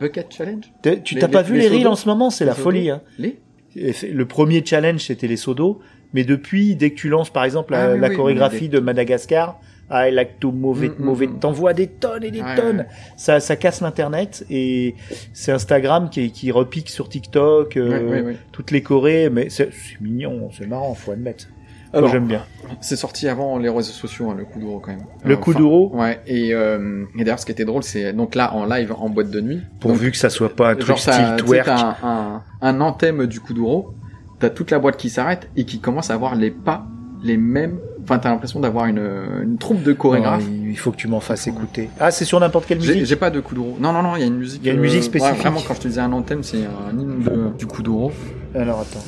Bucket 0.00 0.26
Challenge? 0.32 0.64
T'es- 0.82 1.00
Tu 1.02 1.14
Les- 1.14 1.20
t'as 1.20 1.28
pas 1.28 1.42
vu 1.42 1.56
les 1.56 1.68
reels 1.68 1.86
en 1.86 1.94
ce 1.94 2.08
moment? 2.08 2.30
C'est 2.30 2.44
la 2.44 2.54
folie. 2.54 2.90
Hein. 2.90 3.00
Les? 3.18 3.38
Le 3.76 4.24
premier 4.24 4.64
challenge, 4.64 5.02
c'était 5.02 5.28
les 5.28 5.36
seaux 5.36 5.54
d'eau. 5.54 5.80
Mais 6.12 6.24
depuis, 6.24 6.74
dès 6.76 6.90
que 6.90 6.96
tu 6.96 7.08
lances, 7.08 7.30
par 7.30 7.44
exemple, 7.44 7.72
la, 7.72 7.84
Ah 7.90 7.94
oui, 7.94 8.00
la 8.00 8.08
oui, 8.08 8.16
chorégraphie 8.16 8.58
oui, 8.62 8.68
de 8.68 8.80
Madagascar, 8.80 9.60
I 9.90 10.10
like 10.12 10.40
to 10.40 10.50
move 10.50 10.82
it, 10.84 10.98
Mm, 10.98 11.02
mm, 11.02 11.04
move 11.06 11.22
it, 11.22 11.30
mm. 11.30 11.38
t'envoies 11.40 11.74
des 11.74 11.86
tonnes 11.88 12.24
et 12.24 12.30
des 12.30 12.40
Ouais, 12.40 12.54
tonnes. 12.56 12.78
ouais. 12.78 12.86
Ça, 13.16 13.38
ça 13.40 13.54
casse 13.56 13.80
l'internet 13.82 14.44
et 14.50 14.94
c'est 15.32 15.52
Instagram 15.52 16.08
qui, 16.10 16.30
qui 16.32 16.50
repique 16.50 16.88
sur 16.88 17.08
TikTok, 17.08 17.76
euh, 17.76 18.22
ouais. 18.24 18.36
toutes 18.52 18.70
les 18.70 18.82
Corées, 18.82 19.28
mais 19.30 19.48
c'est 19.50 19.70
c'est 19.72 20.00
mignon, 20.00 20.50
c'est 20.56 20.66
marrant, 20.66 20.94
faut 20.94 21.12
admettre. 21.12 21.48
Alors, 21.94 22.10
j'aime 22.10 22.26
bien. 22.26 22.42
C'est 22.80 22.96
sorti 22.96 23.28
avant 23.28 23.58
les 23.58 23.68
réseaux 23.68 23.92
sociaux, 23.92 24.30
hein, 24.30 24.34
le 24.36 24.44
Kuduro 24.44 24.80
quand 24.80 24.90
même. 24.92 25.04
Le 25.24 25.34
enfin, 25.34 25.42
Kuduro 25.52 25.90
Ouais, 25.94 26.20
et, 26.26 26.52
euh, 26.54 27.04
et 27.18 27.24
d'ailleurs, 27.24 27.38
ce 27.38 27.46
qui 27.46 27.52
était 27.52 27.64
drôle, 27.64 27.82
c'est 27.82 28.12
donc 28.12 28.34
là 28.34 28.52
en 28.54 28.64
live 28.66 28.92
en 28.98 29.08
boîte 29.10 29.30
de 29.30 29.40
nuit. 29.40 29.60
Pourvu 29.80 30.10
que 30.10 30.16
ça 30.16 30.30
soit 30.30 30.54
pas 30.54 30.70
un 30.70 30.74
truc 30.74 30.86
Genre, 30.86 30.98
style 30.98 31.14
sais, 31.14 31.36
twerk. 31.36 31.68
un, 31.68 31.96
un, 32.02 32.42
un 32.62 32.80
anthème 32.80 33.26
du 33.26 33.40
Kuduro, 33.40 33.94
t'as 34.40 34.50
toute 34.50 34.70
la 34.70 34.78
boîte 34.78 34.96
qui 34.96 35.10
s'arrête 35.10 35.48
et 35.56 35.64
qui 35.64 35.78
commence 35.78 36.10
à 36.10 36.14
avoir 36.14 36.34
les 36.34 36.50
pas 36.50 36.86
les 37.22 37.36
mêmes. 37.36 37.78
Enfin, 38.02 38.18
t'as 38.18 38.28
l'impression 38.30 38.60
d'avoir 38.60 38.84
une, 38.86 38.98
une 39.42 39.56
troupe 39.56 39.82
de 39.82 39.92
chorégraphes. 39.94 40.44
Il 40.50 40.76
faut 40.76 40.90
que 40.90 40.96
tu 40.96 41.08
m'en 41.08 41.20
fasses 41.20 41.46
écouter. 41.46 41.88
Ah, 41.98 42.10
c'est 42.10 42.26
sur 42.26 42.38
n'importe 42.40 42.66
quelle 42.66 42.78
musique 42.78 43.04
j'ai 43.06 43.16
pas 43.16 43.30
de 43.30 43.40
Kuduro. 43.40 43.76
Non, 43.80 43.92
non, 43.92 44.02
non, 44.02 44.16
il 44.16 44.20
y 44.20 44.24
a 44.24 44.26
une 44.26 44.36
musique. 44.36 44.60
Il 44.62 44.66
y 44.66 44.70
a 44.70 44.74
une 44.74 44.80
musique 44.80 45.04
spécifique. 45.04 45.36
ouais, 45.36 45.40
vraiment, 45.40 45.60
quand 45.66 45.74
je 45.74 45.80
te 45.80 45.88
disais 45.88 46.00
un 46.02 46.12
anthème, 46.12 46.42
c'est 46.42 46.58
un 46.58 46.98
hymne 46.98 47.22
de- 47.22 47.56
du 47.56 47.66
Kuduro. 47.66 48.10
Alors 48.54 48.80
attends. 48.80 49.00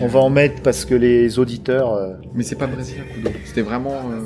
On 0.00 0.06
va 0.06 0.20
en 0.20 0.30
mettre 0.30 0.62
parce 0.62 0.84
que 0.84 0.94
les 0.94 1.38
auditeurs... 1.38 1.92
euh, 1.94 2.14
Mais 2.34 2.42
c'est 2.44 2.54
pas 2.56 2.66
brésilien 2.66 3.04
Kuduro. 3.12 3.34
C'était 3.44 3.62
vraiment. 3.62 3.92
euh, 4.10 4.20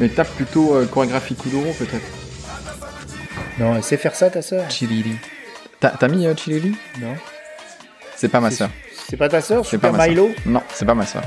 Mais 0.00 0.08
tape 0.08 0.28
plutôt 0.36 0.74
euh, 0.74 0.86
chorégraphie 0.86 1.34
Kuduro 1.34 1.72
peut-être. 1.78 2.06
Non, 3.58 3.74
elle 3.76 3.82
sait 3.82 3.96
faire 3.96 4.14
ça 4.14 4.30
ta 4.30 4.42
sœur 4.42 4.70
Chilili. 4.70 5.16
T'as, 5.80 5.90
t'as 5.90 6.08
mis 6.08 6.26
euh, 6.26 6.34
Chilili 6.36 6.74
Non. 7.00 7.14
C'est 8.16 8.28
pas 8.28 8.40
ma 8.40 8.50
C'est- 8.50 8.56
sœur. 8.56 8.70
C'est 9.08 9.16
pas 9.16 9.28
ta 9.28 9.40
sœur, 9.40 9.64
C'est 9.64 9.70
Super 9.72 9.92
pas 9.92 9.98
ma 9.98 10.04
sœur. 10.04 10.10
Milo 10.10 10.30
Non, 10.46 10.62
c'est 10.72 10.84
pas 10.84 10.94
ma 10.94 11.06
sœur. 11.06 11.22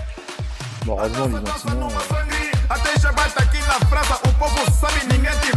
Bon, 0.86 0.98
heureusement, 0.98 1.28
dis 1.28 1.34
donc, 1.36 1.50
sinon... 1.60 1.88
euh, 1.88 2.70
Até 2.70 3.00
Shabbat 3.02 3.34
aqui 3.38 3.58
na 3.60 3.86
França, 3.88 4.20
o 4.26 4.30
povo 4.40 4.60
sabe, 4.80 5.00
ninguém 5.12 5.32
te 5.42 5.49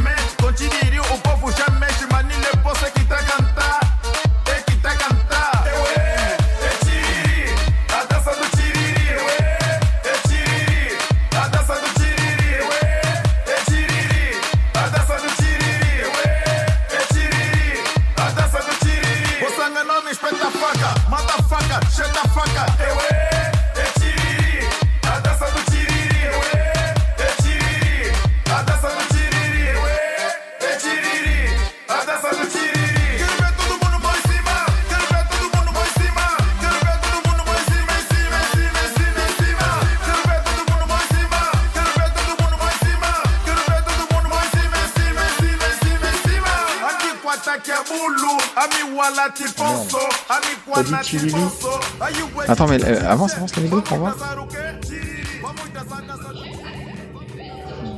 T'as 50.75 50.83
dit 50.83 50.95
Chilili 51.03 51.33
güey- 51.33 52.45
Attends, 52.49 52.69
mais 52.69 52.83
euh, 52.85 53.09
avance, 53.11 53.35
avance 53.35 53.55
la 53.57 53.63
vidéo 53.63 53.81
pour 53.83 53.99
voir. 53.99 54.17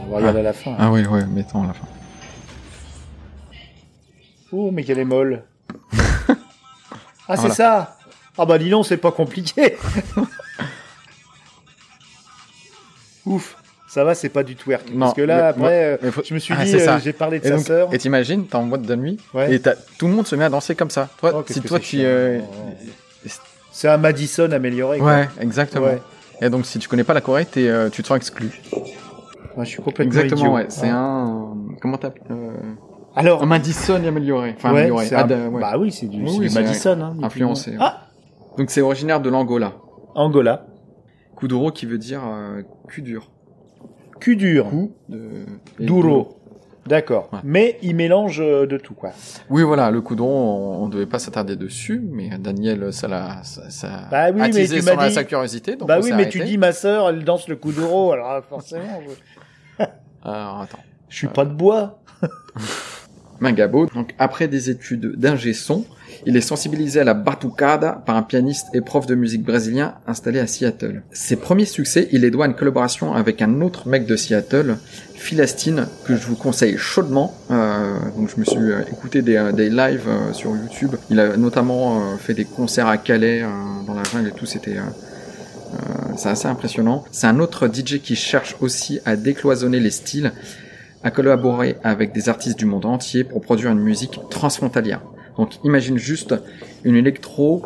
On 0.06 0.10
va 0.10 0.16
regarder 0.16 0.40
à 0.40 0.42
la 0.42 0.52
fin. 0.52 0.74
Ah 0.78 0.90
oui, 0.90 1.06
ouais, 1.06 1.24
mettons 1.26 1.64
à 1.64 1.68
la 1.68 1.72
fin. 1.74 1.86
Oh, 4.52 4.70
mais 4.72 4.84
qu'elle 4.84 4.98
est 5.00 5.04
molle. 5.04 5.44
ah, 6.28 6.34
c'est 7.28 7.36
Voilà. 7.36 7.54
ça 7.54 7.96
Ah 8.38 8.46
bah 8.46 8.58
dis 8.58 8.70
donc, 8.70 8.86
c'est 8.86 8.96
pas 8.96 9.12
compliqué. 9.12 9.76
Ouf. 13.26 13.56
Ça 13.94 14.02
va, 14.02 14.16
c'est 14.16 14.28
pas 14.28 14.42
du 14.42 14.56
twerk. 14.56 14.90
Non, 14.92 14.98
Parce 15.06 15.14
que 15.14 15.22
là, 15.22 15.36
mais- 15.36 15.42
après, 15.64 15.84
euh, 15.84 15.96
mais 16.02 16.10
faut- 16.10 16.24
je 16.24 16.34
me 16.34 16.40
suis 16.40 16.52
Ah, 16.58 16.64
dit, 16.64 16.70
c'est 16.72 16.82
euh, 16.82 16.84
ça. 16.84 16.98
j'ai 16.98 17.12
parlé 17.12 17.38
de 17.38 17.44
Et 17.46 17.48
sa 17.50 17.54
donc, 17.54 17.64
sœur. 17.64 17.94
et 17.94 17.98
t'imagines, 17.98 18.44
t'es 18.44 18.56
en 18.56 18.64
boîte 18.66 18.82
de 18.82 18.96
nuit, 18.96 19.18
Ouais. 19.32 19.54
et 19.54 19.60
tout 19.60 20.08
le 20.08 20.12
monde 20.14 20.26
se 20.26 20.34
met 20.34 20.42
à 20.42 20.48
danser 20.48 20.74
comme 20.74 20.90
ça. 20.90 21.08
Toi, 21.20 21.30
Oh, 21.32 21.44
si 21.46 21.60
toi 21.60 21.78
tu, 21.78 21.98
euh, 22.00 22.40
C'est 23.70 23.86
un 23.88 23.96
Madison 23.96 24.50
amélioré. 24.50 24.98
quoi. 24.98 25.06
ouais, 25.14 25.28
exactement. 25.40 25.86
Ouais. 25.86 26.02
Et 26.42 26.50
donc, 26.50 26.66
si 26.66 26.80
tu 26.80 26.88
connais 26.88 27.04
pas 27.04 27.14
la 27.14 27.20
Corée, 27.20 27.46
euh, 27.58 27.88
tu 27.88 28.02
te 28.02 28.08
sens 28.08 28.16
exclu. 28.16 28.50
Ouais, 28.72 29.64
je 29.64 29.70
suis 29.70 29.76
complètement 29.80 30.06
Exactement, 30.06 30.40
idiot. 30.40 30.54
ouais. 30.56 30.66
C'est 30.70 30.88
un, 30.88 31.54
comment 31.80 31.96
t'appelles, 31.96 32.22
Alors, 33.14 33.44
un 33.44 33.46
Madison 33.46 33.94
amélioré. 34.04 34.54
Enfin, 34.56 34.72
ouais, 34.72 34.80
amélioré. 34.80 35.08
un- 35.14 35.28
ouais. 35.50 35.60
bah 35.60 35.74
oui, 35.78 35.92
c'est 35.92 36.06
du, 36.06 36.20
Oui, 36.20 36.30
c'est 36.30 36.38
oui, 36.38 36.46
du 36.46 36.48
c'est 36.50 36.62
Madison. 36.62 37.00
Hein, 37.00 37.16
influencé, 37.22 37.70
ouais. 37.70 37.76
Ah, 37.78 38.08
Donc, 38.58 38.70
c'est 38.72 38.80
originaire 38.80 39.20
de 39.20 39.30
l'Angola. 39.30 39.74
Angola. 40.16 40.66
Kuduro 41.36 41.70
qui 41.70 41.86
veut 41.86 41.98
dire, 41.98 42.22
euh, 42.26 42.62
cul 42.88 43.02
dur. 43.02 43.30
Cul 44.20 44.36
dur. 44.36 44.68
Coup 44.70 44.92
de, 45.08 45.44
et 45.80 45.84
Duro. 45.86 46.38
D'accord. 46.86 47.30
Ouais. 47.32 47.38
Mais 47.44 47.78
il 47.82 47.96
mélange 47.96 48.40
euh, 48.42 48.66
de 48.66 48.76
tout, 48.76 48.92
quoi. 48.92 49.10
Oui, 49.48 49.62
voilà, 49.62 49.90
le 49.90 50.02
coudron, 50.02 50.28
on, 50.28 50.84
on 50.84 50.88
devait 50.88 51.06
pas 51.06 51.18
s'attarder 51.18 51.56
dessus, 51.56 51.98
mais 52.12 52.28
Daniel, 52.38 52.92
ça 52.92 53.08
l'a, 53.08 53.42
ça, 53.42 53.70
ça 53.70 53.88
Bah 54.10 54.26
oui, 54.26 54.28
a 54.28 54.32
mais 54.32 54.42
attisé 54.50 54.76
tu 54.76 54.82
son- 54.82 54.94
m'as 54.94 55.08
dit- 55.08 55.14
sa 55.14 55.24
curiosité, 55.24 55.76
donc 55.76 55.88
bah 55.88 55.98
oui, 56.02 56.10
mais 56.14 56.28
tu 56.28 56.38
arrêté. 56.38 56.52
dis 56.52 56.58
ma 56.58 56.72
sœur, 56.72 57.08
elle 57.08 57.24
danse 57.24 57.48
le 57.48 57.56
kuduro, 57.56 58.12
alors 58.12 58.44
forcément. 58.44 59.00
je- 59.08 59.84
Alors, 60.24 60.60
attends. 60.60 60.78
Je 61.08 61.16
suis 61.16 61.28
pas 61.28 61.44
de 61.46 61.52
bois. 61.54 62.00
Magabo, 63.40 63.86
donc 63.86 64.14
après 64.18 64.48
des 64.48 64.70
études 64.70 65.16
d'ingé 65.16 65.52
son, 65.52 65.84
il 66.26 66.36
est 66.36 66.40
sensibilisé 66.40 67.00
à 67.00 67.04
la 67.04 67.14
batucada 67.14 68.02
par 68.06 68.16
un 68.16 68.22
pianiste 68.22 68.68
et 68.72 68.80
prof 68.80 69.06
de 69.06 69.14
musique 69.14 69.42
brésilien 69.42 69.94
installé 70.06 70.38
à 70.38 70.46
Seattle. 70.46 71.02
Ses 71.12 71.36
premiers 71.36 71.64
succès, 71.64 72.08
il 72.12 72.22
les 72.22 72.30
doit 72.30 72.46
à 72.46 72.48
une 72.48 72.54
collaboration 72.54 73.14
avec 73.14 73.42
un 73.42 73.60
autre 73.60 73.88
mec 73.88 74.06
de 74.06 74.16
Seattle, 74.16 74.76
Philastine, 75.14 75.86
que 76.06 76.16
je 76.16 76.26
vous 76.26 76.36
conseille 76.36 76.76
chaudement. 76.76 77.34
Euh, 77.50 77.96
donc 78.16 78.30
je 78.34 78.40
me 78.40 78.44
suis 78.44 78.58
euh, 78.58 78.82
écouté 78.90 79.22
des, 79.22 79.36
euh, 79.36 79.52
des 79.52 79.70
lives 79.70 80.06
euh, 80.06 80.32
sur 80.32 80.50
YouTube. 80.50 80.96
Il 81.10 81.18
a 81.18 81.36
notamment 81.36 82.16
fait 82.18 82.34
des 82.34 82.44
concerts 82.44 82.88
à 82.88 82.98
Calais, 82.98 83.42
dans 83.86 83.94
la 83.94 84.02
jungle 84.04 84.28
et 84.28 84.32
tout. 84.32 84.46
C'était 84.46 84.76
c'est 86.16 86.28
assez 86.28 86.46
impressionnant. 86.46 87.04
C'est 87.10 87.26
un 87.26 87.40
autre 87.40 87.66
DJ 87.66 88.00
qui 88.00 88.14
cherche 88.14 88.54
aussi 88.60 89.00
à 89.04 89.16
décloisonner 89.16 89.80
les 89.80 89.90
styles, 89.90 90.32
à 91.04 91.10
collaborer 91.10 91.76
avec 91.84 92.12
des 92.12 92.28
artistes 92.28 92.58
du 92.58 92.64
monde 92.66 92.86
entier 92.86 93.22
pour 93.24 93.40
produire 93.40 93.70
une 93.70 93.80
musique 93.80 94.18
transfrontalière. 94.30 95.02
Donc 95.36 95.50
imagine 95.64 95.98
juste 95.98 96.34
une 96.84 96.96
électro 96.96 97.62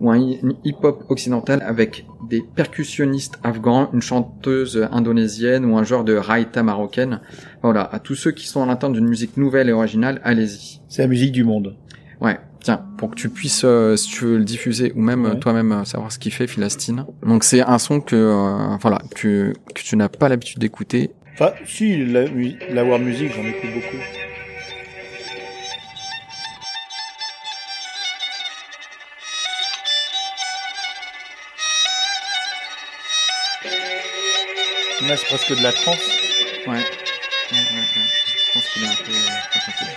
ou 0.00 0.10
un 0.10 0.18
hip-hop 0.64 1.04
occidental 1.08 1.62
avec 1.64 2.04
des 2.28 2.42
percussionnistes 2.42 3.34
afghans, 3.44 3.88
une 3.92 4.02
chanteuse 4.02 4.88
indonésienne 4.90 5.64
ou 5.64 5.78
un 5.78 5.84
genre 5.84 6.02
de 6.04 6.14
raïta 6.14 6.62
marocaine. 6.62 7.20
Voilà, 7.62 7.82
à 7.82 7.98
tous 8.00 8.14
ceux 8.16 8.32
qui 8.32 8.46
sont 8.48 8.60
en 8.60 8.68
attente 8.68 8.94
d'une 8.94 9.06
musique 9.08 9.36
nouvelle 9.36 9.68
et 9.68 9.72
originale, 9.72 10.20
allez-y. 10.24 10.80
C'est 10.88 11.02
la 11.02 11.08
musique 11.08 11.32
du 11.32 11.44
monde. 11.44 11.76
Ouais, 12.20 12.38
tiens, 12.60 12.84
pour 12.98 13.10
que 13.10 13.14
tu 13.14 13.28
puisses, 13.28 13.62
euh, 13.64 13.96
si 13.96 14.08
tu 14.10 14.24
veux 14.24 14.38
le 14.38 14.44
diffuser 14.44 14.92
ou 14.96 15.00
même 15.00 15.24
Ouais. 15.24 15.38
toi-même 15.38 15.72
euh, 15.72 15.84
savoir 15.84 16.10
ce 16.10 16.18
qu'il 16.18 16.32
fait, 16.32 16.46
Philastine. 16.48 17.04
Donc 17.24 17.44
c'est 17.44 17.60
un 17.62 17.78
son 17.78 18.00
que, 18.00 18.16
euh, 18.16 18.76
voilà, 18.80 19.00
que, 19.14 19.52
que 19.74 19.82
tu 19.82 19.96
n'as 19.96 20.08
pas 20.08 20.28
l'habitude 20.28 20.58
d'écouter. 20.58 21.10
Enfin, 21.34 21.54
si, 21.66 22.04
la, 22.04 22.24
la 22.70 22.84
war 22.84 22.98
music, 22.98 23.32
j'en 23.34 23.44
écoute 23.44 23.70
beaucoup. 23.72 23.96
Là, 35.08 35.16
c'est 35.16 35.26
presque 35.26 35.56
de 35.56 35.62
la 35.62 35.72
trance. 35.72 35.96
Ouais. 36.66 36.74
ouais, 36.74 36.78
ouais, 36.78 36.78
ouais. 36.78 38.08
Je 38.46 38.52
pense 38.52 38.68
qu'il 38.68 38.84
est 38.84 38.86
un 38.86 38.94
peu... 38.94 39.91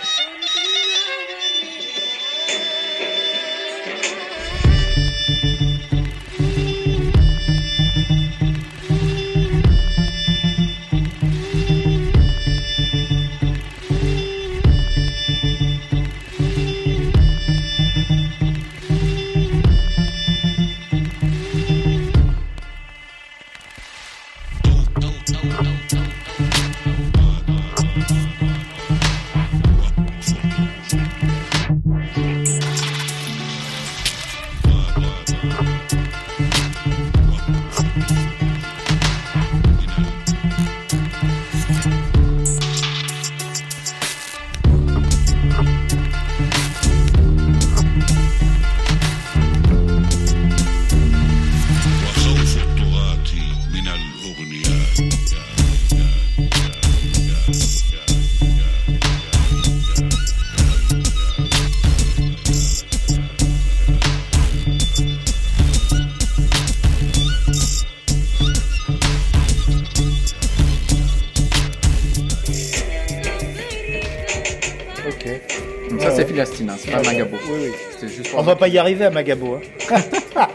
va 78.46 78.56
pas 78.56 78.68
y 78.68 78.78
arriver 78.78 79.04
à 79.04 79.10
Magabo. 79.10 79.56
Hein. 79.56 79.96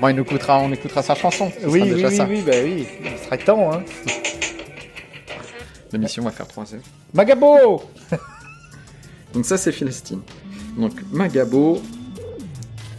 Bon, 0.00 0.08
il 0.08 0.16
nous 0.16 0.22
écoutera, 0.24 0.58
on 0.58 0.72
écoutera 0.72 1.02
sa 1.02 1.14
chanson. 1.14 1.50
Ce 1.56 1.66
Oui, 1.68 1.82
oui, 1.82 1.90
déjà 1.90 2.08
oui, 2.08 2.16
ça. 2.16 2.26
oui, 2.28 2.42
bah 2.44 2.52
oui. 2.64 2.84
Il 3.04 3.24
serait 3.24 3.38
temps, 3.38 3.72
hein. 3.72 3.82
L'émission 5.92 6.24
va 6.24 6.32
faire 6.32 6.48
3 6.48 6.74
heures. 6.74 6.80
Magabo 7.14 7.82
Donc 9.34 9.44
ça 9.44 9.56
c'est 9.56 9.70
Philastine. 9.70 10.20
Donc 10.76 10.92
Magabo. 11.12 11.80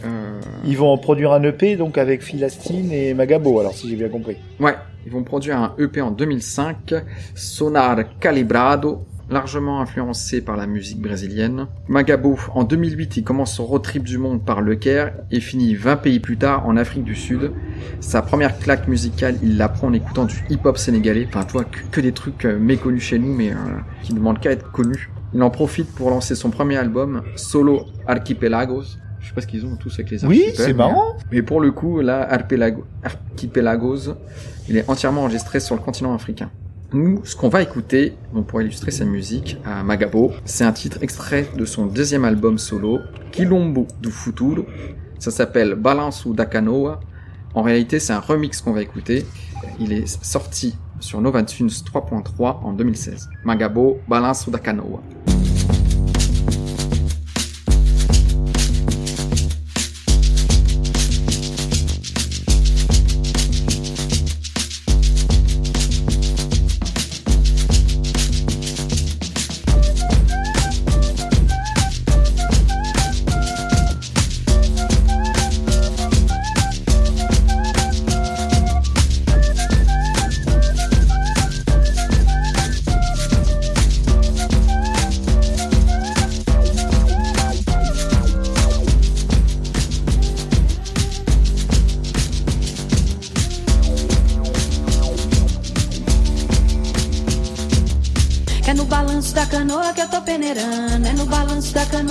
Euh... 0.04 0.40
Ils 0.64 0.76
vont 0.78 0.88
en 0.90 0.98
produire 0.98 1.32
un 1.32 1.42
EP 1.42 1.76
donc 1.76 1.98
avec 1.98 2.22
Philastine 2.22 2.90
et 2.92 3.12
Magabo, 3.14 3.60
alors 3.60 3.74
si 3.74 3.88
j'ai 3.90 3.96
bien 3.96 4.08
compris. 4.08 4.36
Ouais, 4.58 4.74
ils 5.04 5.12
vont 5.12 5.22
produire 5.22 5.58
un 5.58 5.74
EP 5.78 6.00
en 6.00 6.10
2005, 6.12 6.94
Sonar 7.34 7.98
Calibrado, 8.20 9.04
largement 9.30 9.80
influencé 9.80 10.40
par 10.42 10.56
la 10.56 10.66
musique 10.66 11.00
brésilienne. 11.00 11.66
Magabo, 11.88 12.38
en 12.54 12.64
2008, 12.64 13.16
il 13.16 13.24
commence 13.24 13.54
son 13.54 13.64
road 13.64 13.82
trip 13.82 14.02
du 14.04 14.18
monde 14.18 14.44
par 14.44 14.60
Le 14.60 14.74
Caire 14.76 15.12
et 15.30 15.40
finit 15.40 15.74
20 15.74 15.96
pays 15.96 16.20
plus 16.20 16.36
tard 16.36 16.66
en 16.66 16.76
Afrique 16.76 17.04
du 17.04 17.14
Sud. 17.14 17.52
Sa 18.00 18.22
première 18.22 18.58
claque 18.58 18.86
musicale, 18.88 19.36
il 19.42 19.56
l'apprend 19.56 19.88
en 19.88 19.92
écoutant 19.92 20.24
du 20.24 20.36
hip-hop 20.50 20.76
sénégalais, 20.78 21.26
enfin 21.28 21.44
toi, 21.44 21.64
que, 21.64 21.78
que 21.90 22.00
des 22.00 22.12
trucs 22.12 22.44
euh, 22.44 22.58
méconnus 22.58 23.02
chez 23.02 23.18
nous, 23.18 23.32
mais 23.34 23.50
euh, 23.50 23.54
qui 24.02 24.12
ne 24.12 24.18
demandent 24.18 24.40
qu'à 24.40 24.50
être 24.52 24.70
connus. 24.70 25.10
Il 25.32 25.42
en 25.42 25.50
profite 25.50 25.92
pour 25.94 26.10
lancer 26.10 26.34
son 26.34 26.50
premier 26.50 26.76
album, 26.76 27.22
Solo 27.34 27.86
Archipelagos. 28.06 28.84
Je 29.20 29.28
sais 29.28 29.34
pas 29.34 29.40
ce 29.40 29.46
qu'ils 29.46 29.64
ont 29.64 29.76
tous 29.76 29.92
avec 29.94 30.10
les 30.10 30.24
Oui, 30.26 30.40
archipels, 30.42 30.54
c'est 30.56 30.66
mais, 30.68 30.74
marrant. 30.74 31.16
mais 31.32 31.40
pour 31.42 31.60
le 31.60 31.72
coup, 31.72 32.00
là, 32.00 32.22
Archipelago- 32.30 32.84
Archipelagos, 33.02 34.14
il 34.68 34.76
est 34.76 34.88
entièrement 34.88 35.22
enregistré 35.22 35.60
sur 35.60 35.74
le 35.74 35.80
continent 35.80 36.14
africain. 36.14 36.50
Nous, 36.94 37.22
ce 37.24 37.34
qu'on 37.34 37.48
va 37.48 37.60
écouter, 37.60 38.14
pour 38.46 38.62
illustrer 38.62 38.92
sa 38.92 39.04
musique, 39.04 39.58
à 39.64 39.82
Magabo, 39.82 40.30
c'est 40.44 40.62
un 40.62 40.70
titre 40.70 40.98
extrait 41.02 41.48
de 41.56 41.64
son 41.64 41.86
deuxième 41.86 42.24
album 42.24 42.56
solo, 42.56 43.00
Quilombo 43.32 43.88
do 44.00 44.10
Futuro. 44.10 44.64
Ça 45.18 45.32
s'appelle 45.32 45.74
Balanço 45.74 46.32
da 46.34 46.46
Canoa. 46.46 47.00
En 47.52 47.62
réalité, 47.62 47.98
c'est 47.98 48.12
un 48.12 48.20
remix 48.20 48.60
qu'on 48.60 48.72
va 48.72 48.80
écouter. 48.80 49.26
Il 49.80 49.92
est 49.92 50.06
sorti 50.24 50.76
sur 51.00 51.20
Nova 51.20 51.42
Tunes 51.42 51.66
3.3 51.66 52.62
en 52.62 52.72
2016. 52.72 53.28
Magabo, 53.42 53.98
Balanço 54.06 54.52
da 54.52 54.60
Canoa. 54.60 55.02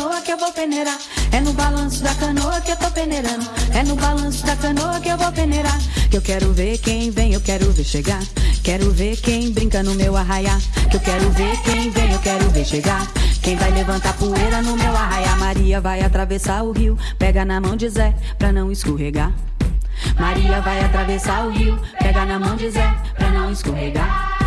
Canoa 0.04 0.22
que 0.22 0.32
eu 0.32 0.38
vou 0.38 0.52
peneirar. 0.52 0.98
É 1.32 1.40
no 1.40 1.54
balanço 1.54 2.04
da 2.04 2.14
canoa 2.16 2.60
que 2.60 2.72
eu 2.72 2.76
tô 2.76 2.92
peneirando. 2.92 3.46
É 3.74 3.84
no 3.84 3.96
balanço 3.96 4.46
da 4.46 4.56
canoa 4.56 5.00
que 5.00 5.08
eu 5.08 5.18
vou 5.18 5.32
peneirar. 5.32 5.80
Que 6.10 6.18
eu 6.18 6.22
quero 6.22 6.52
ver 6.52 6.78
quem 6.80 7.10
vem, 7.10 7.34
eu 7.34 7.40
quero 7.40 7.72
ver 7.72 7.84
chegar. 7.86 8.22
Quero 8.62 8.92
ver 8.92 9.16
quem 9.18 9.52
brinca 9.52 9.82
no 9.82 9.94
meu 9.96 10.16
arraiá. 10.16 10.58
Que 10.90 10.98
eu 10.98 11.00
quero 11.00 11.30
ver 11.32 11.58
quem 11.62 11.90
vem, 11.90 12.12
eu 12.12 12.20
quero 12.20 12.50
ver 12.50 12.66
chegar. 12.66 13.08
Quem 13.42 13.56
vai 13.56 13.72
levantar 13.72 14.14
poeira 14.18 14.62
no 14.62 14.76
meu 14.76 14.96
arraiá? 14.96 15.36
Maria 15.38 15.80
vai 15.80 16.02
atravessar 16.02 16.64
o 16.64 16.72
rio. 16.72 16.98
Pega 17.18 17.46
na 17.46 17.62
mão 17.62 17.78
de 17.78 17.88
Zé 17.88 18.14
pra 18.38 18.52
não 18.52 18.72
escorregar. 18.72 19.32
Maria 20.20 20.60
vai 20.60 20.84
atravessar 20.84 21.46
o 21.46 21.50
rio. 21.50 21.80
Pega 22.00 22.26
na 22.26 22.40
mão 22.40 22.58
de 22.58 22.70
Zé 22.70 22.94
pra 23.18 23.30
não 23.30 23.50
escorregar. 23.52 24.43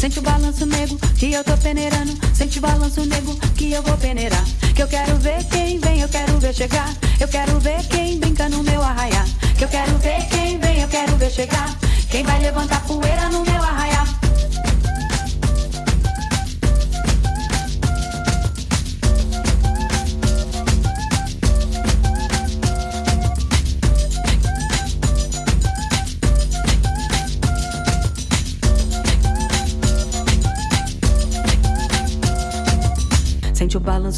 Sente 0.00 0.18
o 0.18 0.22
balanço 0.22 0.64
nego 0.64 0.98
que 1.18 1.30
eu 1.30 1.44
tô 1.44 1.54
peneirando. 1.58 2.18
Sente 2.32 2.58
o 2.58 2.62
balanço 2.62 3.04
nego 3.04 3.36
que 3.54 3.70
eu 3.70 3.82
vou 3.82 3.98
peneirar. 3.98 4.42
Que 4.74 4.82
eu 4.82 4.88
quero 4.88 5.14
ver 5.16 5.44
quem 5.44 5.78
vem, 5.78 6.00
eu 6.00 6.08
quero 6.08 6.38
ver 6.38 6.54
chegar. 6.54 6.96
Eu 7.20 7.28
quero 7.28 7.60
ver 7.60 7.86
quem 7.86 8.18
brinca 8.18 8.48
no 8.48 8.62
meu 8.62 8.80
arraiar. 8.80 9.26
Que 9.58 9.64
eu 9.64 9.68
quero 9.68 9.98
ver 9.98 10.26
quem 10.30 10.58
vem, 10.58 10.80
eu 10.80 10.88
quero 10.88 11.14
ver 11.16 11.30
chegar. 11.30 11.76
Quem 12.10 12.24
vai 12.24 12.40
levantar 12.40 12.82
poeira 12.86 13.28
no 13.28 13.42
meu 13.42 13.49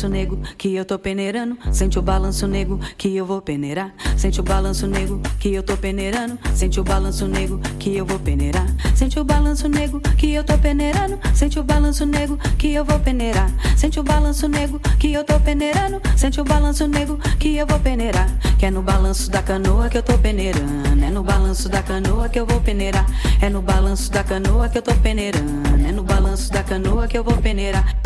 balanço 0.02 0.08
nego 0.08 0.38
que 0.58 0.74
eu 0.74 0.84
tô 0.84 0.98
peneirando. 0.98 1.56
Sente 1.70 1.98
o 1.98 2.02
balanço 2.02 2.46
nego 2.46 2.80
que 2.96 3.14
eu 3.16 3.26
vou 3.26 3.40
peneirar. 3.40 3.92
Sente 4.16 4.40
o 4.40 4.42
balanço 4.42 4.86
nego 4.86 5.20
que 5.38 5.54
eu 5.54 5.62
tô 5.62 5.76
peneirando. 5.76 6.38
Sente 6.54 6.80
o 6.80 6.84
balanço 6.84 7.26
nego 7.28 7.60
que 7.78 7.96
eu 7.96 8.04
vou 8.04 8.18
peneirar. 8.18 8.66
Sente 8.94 9.20
o 9.20 9.24
balanço 9.24 9.68
nego 9.68 10.00
que 10.16 10.32
eu 10.32 10.44
tô 10.44 10.58
peneirando. 10.58 11.18
Sente 11.34 11.58
o 11.58 11.62
balanço 11.62 12.06
nego 12.06 12.36
que 12.58 12.72
eu 12.72 12.84
vou 12.84 12.98
peneirar. 12.98 13.50
Sente 13.76 14.00
o 14.00 14.02
balanço 14.02 14.48
nego 14.48 14.80
que 14.98 15.12
eu 15.12 15.24
tô 15.24 15.38
peneirando. 15.40 16.00
Sente 16.16 16.40
o 16.40 16.44
balanço 16.44 16.88
nego 16.88 17.18
que 17.38 17.56
eu 17.56 17.66
vou 17.66 17.78
peneirar. 17.78 18.28
Que 18.58 18.66
é 18.66 18.70
no 18.70 18.82
balanço 18.82 19.30
da 19.30 19.42
canoa 19.42 19.88
que 19.88 19.98
eu 19.98 20.02
tô 20.02 20.18
peneirando. 20.18 21.04
É 21.04 21.10
no 21.10 21.22
balanço 21.22 21.68
da 21.68 21.82
canoa 21.82 22.28
que 22.28 22.40
eu 22.40 22.46
vou 22.46 22.60
peneirar. 22.60 23.06
É 23.40 23.48
no 23.48 23.62
balanço 23.62 24.10
da 24.10 24.24
canoa 24.24 24.68
que 24.68 24.78
eu 24.78 24.82
tô 24.82 24.94
peneirando. 24.96 25.86
É 25.86 25.92
no 25.92 26.02
balanço 26.02 26.50
da 26.52 26.62
canoa 26.62 27.06
que 27.06 27.18
eu 27.18 27.24
vou 27.24 27.36
peneirar. 27.36 28.01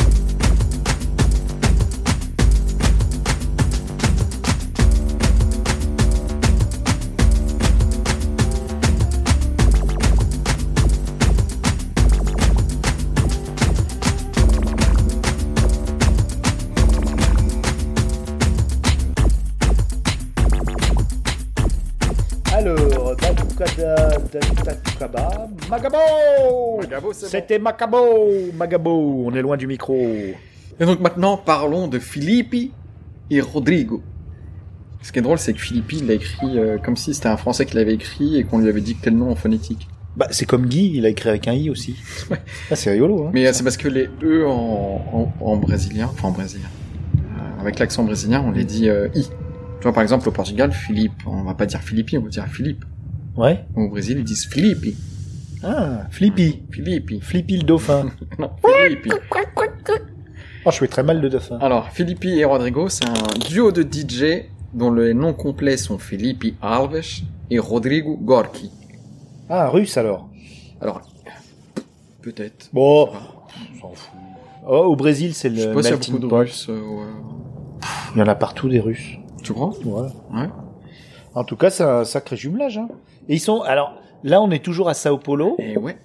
Magabo 25.77 26.79
Magabo, 26.81 27.13
c'est 27.13 27.27
bon. 27.27 27.31
C'était 27.31 27.59
Macabo 27.59 27.99
Magabo, 28.57 29.25
on 29.27 29.35
est 29.35 29.43
loin 29.43 29.59
du 29.59 29.67
micro. 29.67 29.95
Et 29.95 30.85
donc 30.87 31.01
maintenant, 31.01 31.37
parlons 31.37 31.87
de 31.87 31.99
Filippi 31.99 32.73
et 33.31 33.43
Rodrigo. 33.43 34.03
Ce 35.03 35.13
qui 35.13 35.19
est 35.19 35.23
drôle, 35.23 35.39
c'est 35.39 35.53
que 35.53 35.61
Filippi 35.61 36.01
l'a 36.01 36.15
écrit 36.15 36.59
euh, 36.59 36.79
comme 36.79 36.97
si 36.97 37.13
c'était 37.13 37.29
un 37.29 37.37
Français 37.37 37.67
qui 37.67 37.77
l'avait 37.77 37.93
écrit 37.93 38.39
et 38.39 38.45
qu'on 38.45 38.59
lui 38.59 38.69
avait 38.71 38.81
dicté 38.81 39.11
le 39.11 39.17
nom 39.17 39.31
en 39.31 39.35
phonétique. 39.35 39.87
Bah, 40.17 40.27
c'est 40.31 40.47
comme 40.47 40.67
Guy, 40.67 40.93
il 40.95 41.05
a 41.05 41.11
écrit 41.11 41.29
avec 41.29 41.47
un 41.47 41.53
I 41.53 41.69
aussi. 41.69 41.97
Ah, 42.71 42.75
c'est 42.77 42.91
rigolo, 42.91 43.27
hein 43.27 43.31
Mais 43.35 43.47
euh, 43.47 43.53
c'est 43.53 43.63
parce 43.63 43.77
que 43.77 43.89
les 43.89 44.09
E 44.23 44.47
en, 44.49 45.05
en, 45.13 45.45
en 45.45 45.57
brésilien, 45.59 46.09
enfin 46.11 46.29
en 46.29 46.33
brésilien, 46.33 46.69
euh, 47.17 47.61
avec 47.61 47.79
l'accent 47.79 48.03
brésilien, 48.03 48.43
on 48.47 48.51
les 48.51 48.65
dit 48.65 48.89
euh, 48.89 49.09
I. 49.15 49.25
Tu 49.25 49.83
vois, 49.83 49.93
par 49.93 50.03
exemple, 50.03 50.27
au 50.27 50.33
Portugal, 50.33 50.73
Philippe, 50.73 51.13
on 51.27 51.43
va 51.43 51.53
pas 51.53 51.67
dire 51.67 51.83
Filippi, 51.83 52.17
on 52.17 52.23
va 52.23 52.31
dire 52.31 52.47
Philippe. 52.47 52.85
Ouais. 53.37 53.67
Au 53.77 53.89
Brésil, 53.89 54.17
ils 54.19 54.25
disent 54.25 54.47
Filippi. 54.47 54.97
Ah, 55.63 56.07
Flippy. 56.11 56.63
Filippi. 56.71 57.21
Flippy 57.21 57.57
le 57.59 57.63
dauphin. 57.65 58.07
Non. 58.39 58.51
Oh, 60.65 60.71
je 60.71 60.79
fais 60.79 60.89
très 60.89 61.03
mal 61.03 61.21
le 61.21 61.29
dauphin. 61.31 61.59
Alors, 61.61 61.91
Filippi 61.91 62.39
et 62.41 62.45
Rodrigo, 62.45 62.89
c'est 62.89 63.07
un 63.09 63.39
duo 63.49 63.71
de 63.73 63.83
DJ 63.83 64.47
dont 64.75 64.93
les 64.93 65.15
noms 65.15 65.33
complets 65.33 65.77
sont 65.77 65.99
Filippi 65.99 66.57
Alves 66.61 67.23
et 67.51 67.59
Rodrigo 67.59 68.17
Gorki. 68.21 68.71
Ah, 69.49 69.69
russe 69.69 69.97
alors. 69.97 70.29
Alors, 70.81 71.01
peut-être. 72.21 72.69
Bon, 72.73 73.09
on 73.11 73.81
s'en 73.81 73.95
fout. 73.95 74.11
Oh, 74.67 74.79
au 74.87 74.97
Brésil, 74.97 75.35
c'est 75.35 75.51
Je 75.55 75.61
sais 75.61 75.67
le 75.69 75.75
pas 75.75 75.83
s'il 75.83 75.91
y 75.91 75.93
a 75.93 75.97
melting 75.97 76.15
beaucoup 76.15 76.25
de 76.25 76.31
pot. 76.31 76.37
Russes. 76.39 76.67
euh, 76.69 76.81
ouais. 76.81 77.05
Il 78.15 78.19
y 78.19 78.23
en 78.23 78.27
a 78.27 78.35
partout 78.35 78.69
des 78.69 78.81
Russes. 78.81 79.13
Tu 79.45 79.53
crois? 79.53 79.71
Ouais. 79.85 80.49
En 81.35 81.45
tout 81.45 81.57
cas, 81.57 81.71
c'est 81.71 81.85
un 81.85 82.05
sacré 82.05 82.37
jumelage. 82.37 82.77
Hein. 82.79 82.89
Et 83.29 83.35
ils 83.35 83.41
sont. 83.41 83.61
Alors, 83.63 83.95
là, 84.29 84.43
on 84.43 84.51
est 84.51 84.63
toujours 84.65 84.89
à 84.89 84.95
Sao 84.95 85.19
Paulo. 85.19 85.57
Et 85.59 85.77
ouais. 85.79 85.97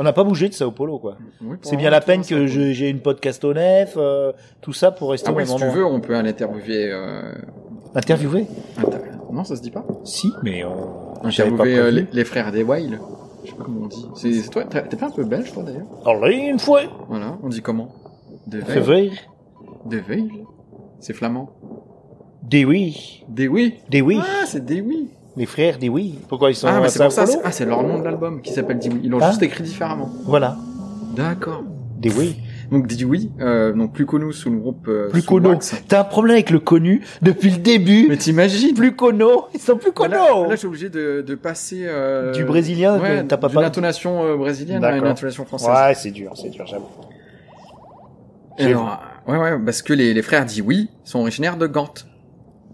On 0.00 0.04
n'a 0.04 0.12
pas 0.12 0.22
bougé 0.22 0.48
de 0.48 0.54
Sao 0.54 0.70
Paulo, 0.70 0.98
quoi. 0.98 1.16
Oui, 1.42 1.56
C'est 1.62 1.76
bien 1.76 1.90
la 1.90 2.00
peine 2.00 2.24
que 2.24 2.46
j'ai 2.46 2.88
une 2.88 3.00
podcast 3.00 3.42
au 3.44 3.52
nef, 3.52 3.94
euh, 3.96 4.32
tout 4.60 4.72
ça 4.72 4.90
pour 4.92 5.10
rester 5.10 5.28
Ah 5.28 5.32
au 5.32 5.36
ouais, 5.36 5.44
même 5.44 5.58
si 5.58 5.64
tu 5.64 5.68
veux, 5.70 5.84
on 5.84 6.00
peut 6.00 6.14
aller 6.14 6.30
interviewer. 6.30 6.92
Euh... 6.92 7.32
Interviewer 7.94 8.46
inter- 8.76 8.98
Non, 9.32 9.42
ça 9.44 9.56
se 9.56 9.62
dit 9.62 9.70
pas. 9.72 9.84
Si, 10.04 10.30
mais 10.44 10.64
euh, 10.64 10.68
j'avais 11.24 11.50
pas 11.50 11.64
Interviewer 11.64 11.80
euh, 11.80 11.90
les, 11.90 12.06
les 12.12 12.24
frères 12.24 12.52
des 12.52 12.62
Weil. 12.62 13.00
Je 13.44 13.50
sais 13.50 13.56
pas 13.56 13.64
comment 13.64 13.80
on 13.84 13.86
dit. 13.88 14.06
C'est 14.14 14.48
toi. 14.50 14.64
T'es 14.64 14.96
pas 14.96 15.06
un 15.06 15.10
peu 15.10 15.24
belge, 15.24 15.52
toi 15.52 15.62
d'ailleurs 15.64 15.86
Allez, 16.06 16.36
une 16.36 16.58
fois 16.60 16.82
Voilà. 17.08 17.36
On 17.42 17.48
dit 17.48 17.62
comment 17.62 17.88
De 18.46 18.60
C'est 18.60 18.74
Weil. 18.78 18.82
vrai 18.82 19.10
De 19.86 19.98
Weil. 19.98 20.28
C'est 21.00 21.12
flamand. 21.12 21.50
Des 22.42 22.64
oui. 22.64 23.24
Des 23.28 23.48
oui. 23.48 23.78
Des 23.90 24.00
oui. 24.00 24.18
Ah, 24.22 24.44
c'est 24.46 24.64
des 24.64 24.80
oui. 24.80 25.08
Les 25.38 25.46
frères 25.46 25.78
oui. 25.82 26.18
Pourquoi 26.28 26.50
ils 26.50 26.54
sont 26.54 26.66
Ah, 26.68 26.80
mais 26.80 26.88
c'est 26.88 26.98
Sao 26.98 27.04
pour 27.04 27.12
ça. 27.12 27.22
Paulo 27.22 27.32
c'est- 27.34 27.40
Ah, 27.44 27.52
c'est 27.52 27.64
leur 27.64 27.82
nom 27.82 27.98
de 28.00 28.04
l'album 28.04 28.42
qui 28.42 28.52
s'appelle 28.52 28.78
Dis 28.78 28.88
oui. 28.90 29.00
Ils 29.04 29.10
l'ont 29.10 29.18
Ah. 29.22 29.30
juste 29.30 29.42
écrit 29.42 29.62
différemment. 29.62 30.10
Voilà. 30.24 30.56
D'accord. 31.16 31.62
Oui. 32.04 32.36
Donc 32.70 32.86
Dis 32.86 33.04
oui, 33.04 33.30
euh, 33.40 33.72
donc 33.72 33.92
plus 33.94 34.04
connu 34.04 34.30
sous 34.32 34.50
le 34.50 34.58
groupe. 34.58 34.86
Euh, 34.88 35.08
Plus 35.08 35.22
sous 35.22 35.26
conno. 35.28 35.50
Wax. 35.50 35.82
T'as 35.88 36.00
un 36.00 36.04
problème 36.04 36.34
avec 36.34 36.50
le 36.50 36.58
connu 36.60 37.02
depuis 37.22 37.50
le 37.50 37.56
début. 37.58 38.06
Mais 38.10 38.16
t'imagines 38.18 38.74
Plus 38.74 38.94
conno. 38.94 39.46
Ils 39.54 39.60
sont 39.60 39.76
plus 39.78 39.86
Là, 39.88 39.92
conno. 39.94 40.44
là, 40.44 40.50
je 40.50 40.56
suis 40.56 40.66
obligé 40.66 40.90
de, 40.90 41.22
de 41.26 41.34
passer 41.34 41.84
euh, 41.86 42.32
Du 42.32 42.44
brésilien, 42.44 42.98
ouais, 43.00 43.24
t'as 43.24 43.36
pas 43.38 43.48
d'une 43.48 43.54
parlé- 43.54 43.68
intonation 43.68 44.22
euh, 44.24 44.36
brésilienne 44.36 44.84
à 44.84 44.88
une 44.90 44.94
D'accord. 44.96 45.10
intonation 45.12 45.44
française. 45.46 45.68
Ouais, 45.70 45.94
c'est 45.94 46.10
dur, 46.10 46.32
c'est 46.34 46.50
dur, 46.50 46.66
j'avoue. 46.66 46.84
Et 48.58 48.66
alors, 48.66 49.00
euh, 49.28 49.32
ouais, 49.32 49.38
ouais, 49.38 49.58
parce 49.64 49.82
que 49.82 49.92
les, 49.94 50.12
les 50.12 50.22
frères 50.22 50.44
oui 50.64 50.90
sont 51.04 51.20
originaires 51.20 51.56
de 51.56 51.66
Gand, 51.66 51.94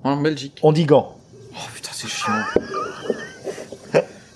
en 0.02 0.16
Belgique. 0.16 0.58
On 0.62 0.72
dit 0.72 0.86
gant. 0.86 1.14
Oh 1.54 1.58
putain, 1.74 1.90
c'est 1.92 2.08
chiant. 2.08 2.32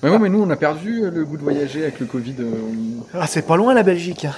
mais 0.02 0.10
ouais, 0.10 0.18
mais 0.18 0.28
nous, 0.28 0.42
on 0.42 0.50
a 0.50 0.56
perdu 0.56 1.02
euh, 1.04 1.10
le 1.10 1.24
goût 1.24 1.36
de 1.36 1.42
voyager 1.42 1.82
avec 1.82 2.00
le 2.00 2.06
Covid. 2.06 2.34
euh, 2.40 2.52
on- 3.12 3.18
Ah, 3.18 3.26
c'est 3.26 3.42
pas 3.42 3.56
loin 3.56 3.74
la 3.74 3.82
Belgique. 3.82 4.24
hein. 4.24 4.32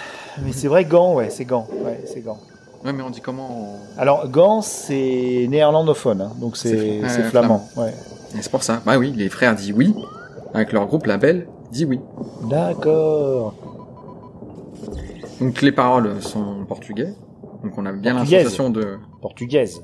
Mais 0.45 0.53
c'est 0.53 0.68
vrai, 0.68 0.85
Gand, 0.85 1.14
ouais, 1.14 1.28
c'est 1.31 1.45
Gand. 1.45 1.66
Ouais, 1.85 2.01
c'est 2.07 2.20
Gand. 2.20 2.39
Ouais, 2.85 2.93
mais 2.93 3.03
on 3.03 3.11
dit 3.11 3.20
comment 3.20 3.74
en- 3.74 3.78
Alors, 3.99 4.28
Gand, 4.28 4.62
c'est 4.62 5.47
néerlandophone, 5.51 6.22
hein, 6.22 6.33
donc 6.41 6.57
C'est- 6.57 7.01
ouais, 7.03 7.09
c'est 7.09 7.24
flamand. 7.24 7.68
Ouais. 7.76 7.93
C'est 8.41 8.51
pour 8.51 8.62
ça. 8.62 8.81
Bah 8.87 8.97
oui, 8.97 9.12
les 9.14 9.28
frères 9.28 9.55
dit 9.55 9.72
oui, 9.72 9.95
avec 10.55 10.72
leur 10.72 10.87
groupe 10.87 11.07
label 11.07 11.47
dit 11.72 11.85
oui. 11.85 12.01
D'accord. 12.45 13.55
Donc 15.41 15.61
les 15.62 15.72
paroles 15.72 16.22
sont 16.22 16.41
en 16.62 16.64
portugais. 16.64 17.12
Donc 17.64 17.76
on 17.76 17.85
a 17.87 17.93
bien 17.93 18.14
l'association 18.14 18.70
de... 18.70 18.99
Portugaise. 19.20 19.83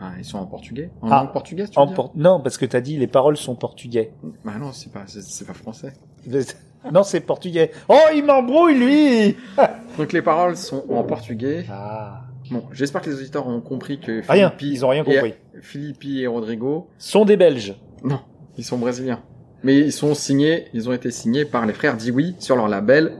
Ah, 0.00 0.12
ils 0.18 0.24
sont 0.24 0.38
en 0.38 0.46
portugais 0.46 0.90
En 1.02 1.10
Ah, 1.10 1.22
langue 1.24 1.32
portugaise, 1.32 1.70
tu 1.70 1.76
veux 1.76 1.82
En 1.82 1.86
dire 1.86 1.94
por- 1.96 2.12
Non, 2.14 2.40
parce 2.40 2.56
que 2.56 2.66
t'as 2.66 2.80
dit 2.80 2.96
les 2.98 3.06
paroles 3.08 3.36
sont 3.36 3.54
portugais. 3.56 4.12
Bah 4.44 4.52
non, 4.58 4.70
c'est 4.72 4.92
pas, 4.92 5.04
c'est, 5.06 5.44
pas 5.46 5.54
français. 5.54 5.92
non, 6.92 7.02
c'est 7.02 7.20
portugais. 7.20 7.72
Oh, 7.88 7.96
il 8.14 8.24
m'embrouille, 8.24 8.78
lui 8.78 9.36
Donc 9.98 10.12
les 10.12 10.22
paroles 10.22 10.56
sont 10.56 10.84
en 10.90 11.02
portugais. 11.02 11.66
Ah. 11.70 12.22
Bon, 12.50 12.62
j'espère 12.72 13.02
que 13.02 13.10
les 13.10 13.16
auditeurs 13.16 13.46
ont 13.48 13.60
compris 13.60 13.98
que 14.00 14.22
Rien, 14.30 14.50
Filippi 14.50 14.70
ils 14.72 14.84
ont 14.84 14.88
rien 14.88 15.02
et- 15.04 15.14
compris. 15.14 15.34
Filippi 15.60 16.20
et 16.22 16.26
Rodrigo, 16.28 16.86
Sont 16.98 17.24
des 17.24 17.36
Belges. 17.36 17.74
non, 18.04 18.20
ils 18.56 18.64
sont 18.64 18.78
brésiliens. 18.78 19.20
Mais 19.64 19.76
ils 19.78 19.92
sont 19.92 20.14
signés, 20.14 20.66
ils 20.72 20.88
ont 20.88 20.92
été 20.92 21.10
signés 21.10 21.44
par 21.44 21.66
les 21.66 21.72
frères 21.72 21.96
Dioui 21.96 22.36
sur 22.38 22.54
leur 22.54 22.68
label. 22.68 23.18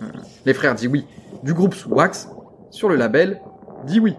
euh, 0.00 0.06
les 0.46 0.54
frères 0.54 0.76
Dioui 0.76 1.04
du 1.42 1.52
groupe 1.52 1.74
Wax 1.88 2.28
sur 2.70 2.88
le 2.88 2.94
label 2.94 3.40
Dioui. 3.84 4.14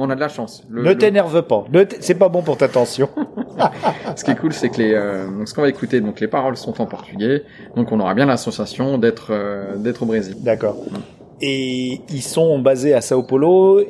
On 0.00 0.08
a 0.10 0.14
de 0.14 0.20
la 0.20 0.28
chance. 0.28 0.62
Le- 0.70 0.82
ne 0.84 0.88
le- 0.90 0.96
t'énerve 0.98 1.42
pas. 1.42 1.64
C'est 2.00 2.14
pas 2.14 2.28
bon 2.28 2.42
pour 2.42 2.56
ta 2.56 2.68
tension. 2.68 3.08
Ce 4.16 4.24
qui 4.24 4.30
est 4.30 4.36
cool, 4.36 4.52
c'est 4.52 4.68
que 4.68 4.78
les, 4.78 4.92
euh, 4.94 5.26
donc 5.26 5.48
ce 5.48 5.54
qu'on 5.54 5.62
va 5.62 5.68
écouter, 5.68 6.00
donc 6.00 6.20
les 6.20 6.28
paroles 6.28 6.56
sont 6.56 6.80
en 6.80 6.86
portugais, 6.86 7.42
donc 7.76 7.90
on 7.92 7.98
aura 8.00 8.14
bien 8.14 8.26
l'association 8.26 8.96
d'être, 8.98 9.28
euh, 9.30 9.76
d'être 9.76 10.02
au 10.04 10.06
Brésil. 10.06 10.36
D'accord. 10.40 10.76
Et 11.40 12.00
ils 12.10 12.22
sont 12.22 12.58
basés 12.58 12.94
à 12.94 13.00
Sao 13.00 13.22
Paulo 13.22 13.78
et 13.80 13.86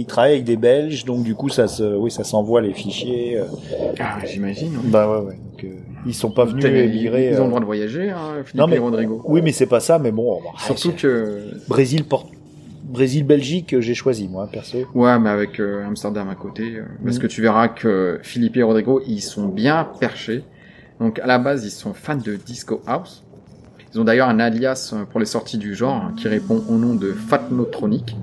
ils 0.00 0.06
travaillent 0.06 0.32
avec 0.34 0.44
des 0.44 0.56
Belges, 0.56 1.04
donc 1.04 1.22
du 1.22 1.34
coup 1.36 1.48
ça 1.48 1.68
se, 1.68 1.82
oui, 1.96 2.10
ça 2.10 2.24
s'envoie 2.24 2.60
les 2.60 2.72
fichiers. 2.72 3.38
euh. 3.38 3.44
Ah, 4.00 4.18
j'imagine. 4.24 4.72
Bah 4.84 5.08
ouais, 5.08 5.26
ouais. 5.26 5.36
Donc, 5.52 5.64
euh, 5.64 5.68
ils 6.06 6.14
sont 6.14 6.30
pas 6.32 6.44
venus 6.46 6.64
émigrer. 6.64 7.30
Ils 7.30 7.36
ont 7.36 7.40
euh. 7.40 7.44
le 7.44 7.48
droit 7.48 7.60
de 7.60 7.64
voyager, 7.64 8.10
hein, 8.10 8.34
Philippe 8.44 8.54
Non, 8.60 8.66
mais- 8.66 8.76
et 8.76 8.78
Rodrigo. 8.80 9.22
Oui, 9.24 9.40
mais 9.42 9.52
c'est 9.52 9.66
pas 9.66 9.78
ça. 9.80 9.98
Mais 10.00 10.10
bon, 10.10 10.40
bah, 10.42 10.50
Surtout 10.64 10.92
que 10.92 11.42
Brésil, 11.68 12.04
Port- 12.04 12.26
Brésil-Belgique, 12.90 13.76
j'ai 13.80 13.94
choisi 13.94 14.28
moi 14.28 14.48
perso. 14.50 14.78
Ouais, 14.94 15.18
mais 15.18 15.30
avec 15.30 15.60
euh, 15.60 15.86
Amsterdam 15.86 16.28
à 16.28 16.34
côté, 16.34 16.76
euh, 16.76 16.84
parce 17.04 17.16
Mhm. 17.16 17.22
que 17.22 17.26
tu 17.28 17.40
verras 17.40 17.68
que 17.68 18.18
Philippe 18.22 18.56
et 18.56 18.62
Rodrigo, 18.62 19.00
ils 19.06 19.20
sont 19.20 19.46
bien 19.46 19.86
perchés. 20.00 20.44
Donc 20.98 21.18
à 21.20 21.26
la 21.26 21.38
base, 21.38 21.64
ils 21.64 21.70
sont 21.70 21.94
fans 21.94 22.16
de 22.16 22.34
disco 22.36 22.82
house. 22.86 23.24
Ils 23.94 24.00
ont 24.00 24.04
d'ailleurs 24.04 24.28
un 24.28 24.38
alias 24.40 24.92
euh, 24.92 25.04
pour 25.04 25.20
les 25.20 25.26
sorties 25.26 25.56
du 25.58 25.74
genre 25.74 25.94
hein, 25.96 26.12
qui 26.16 26.28
répond 26.28 26.62
au 26.68 26.74
nom 26.74 26.94
de 26.94 27.12
Fatnotronic. 27.12 28.16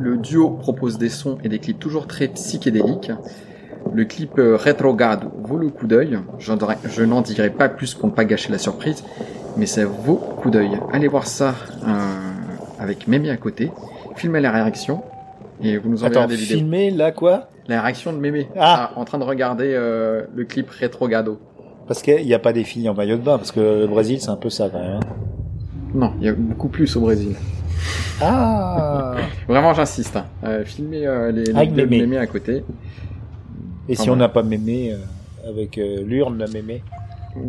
Le 0.00 0.16
duo 0.16 0.50
propose 0.50 0.96
des 0.96 1.08
sons 1.10 1.38
et 1.44 1.48
des 1.48 1.58
clips 1.58 1.78
toujours 1.78 2.06
très 2.06 2.28
psychédéliques. 2.28 3.12
Le 3.92 4.04
clip 4.04 4.38
euh, 4.38 4.56
Retrogado 4.56 5.28
vaut 5.42 5.56
le 5.58 5.68
coup 5.68 5.86
d'œil. 5.86 6.18
Je 6.38 7.04
n'en 7.04 7.20
dirai 7.20 7.50
pas 7.50 7.68
plus 7.68 7.94
pour 7.94 8.08
ne 8.08 8.14
pas 8.14 8.24
gâcher 8.24 8.50
la 8.52 8.58
surprise, 8.58 9.04
mais 9.56 9.66
ça 9.66 9.84
vaut 9.86 10.16
coup 10.16 10.50
d'œil. 10.50 10.78
Allez 10.92 11.08
voir 11.08 11.26
ça 11.26 11.54
euh, 11.86 11.90
avec 12.78 13.06
Mémé 13.08 13.30
à 13.30 13.36
côté. 13.36 13.70
Filmez 14.18 14.40
la 14.40 14.50
réaction 14.52 15.02
et 15.62 15.76
vous 15.78 15.88
nous 15.88 16.04
enverrez 16.04 16.18
Attends, 16.20 16.28
des 16.28 16.36
vidéos. 16.36 16.58
filmer 16.58 16.90
là 16.90 17.10
quoi? 17.12 17.48
La 17.68 17.82
réaction 17.82 18.12
de 18.12 18.18
Mémé 18.18 18.48
Ah. 18.58 18.92
en 18.96 19.04
train 19.04 19.18
de 19.18 19.24
regarder 19.24 19.72
euh, 19.74 20.24
le 20.34 20.44
clip 20.44 20.68
Retrogado. 20.70 21.38
Parce 21.86 22.02
qu'il 22.02 22.24
n'y 22.24 22.34
a 22.34 22.38
pas 22.38 22.52
des 22.52 22.64
filles 22.64 22.88
en 22.88 22.94
maillot 22.94 23.16
de 23.16 23.22
bain, 23.22 23.38
parce 23.38 23.52
que 23.52 23.60
le 23.60 23.86
Brésil 23.86 24.20
c'est 24.20 24.30
un 24.30 24.36
peu 24.36 24.50
ça 24.50 24.68
quand 24.70 24.78
même. 24.80 24.96
hein. 24.96 25.00
Non, 25.94 26.12
il 26.20 26.26
y 26.26 26.28
a 26.28 26.32
beaucoup 26.34 26.68
plus 26.68 26.94
au 26.96 27.00
Brésil. 27.00 27.34
Ah 28.20 29.14
Vraiment, 29.48 29.72
j'insiste. 29.74 30.16
Hein. 30.16 30.26
Euh, 30.44 30.64
filmez 30.64 31.06
euh, 31.06 31.30
les, 31.32 31.44
les 31.44 31.66
deux 31.66 31.86
Mémé. 31.86 32.00
Mémé 32.00 32.18
à 32.18 32.26
côté. 32.26 32.64
Et 33.88 33.94
si 33.94 34.10
on 34.10 34.16
n'a 34.16 34.28
pas 34.28 34.42
mémé 34.42 34.92
euh, 34.92 35.48
avec 35.48 35.78
euh, 35.78 36.02
l'urne 36.04 36.38
la 36.38 36.46
mémé 36.48 36.82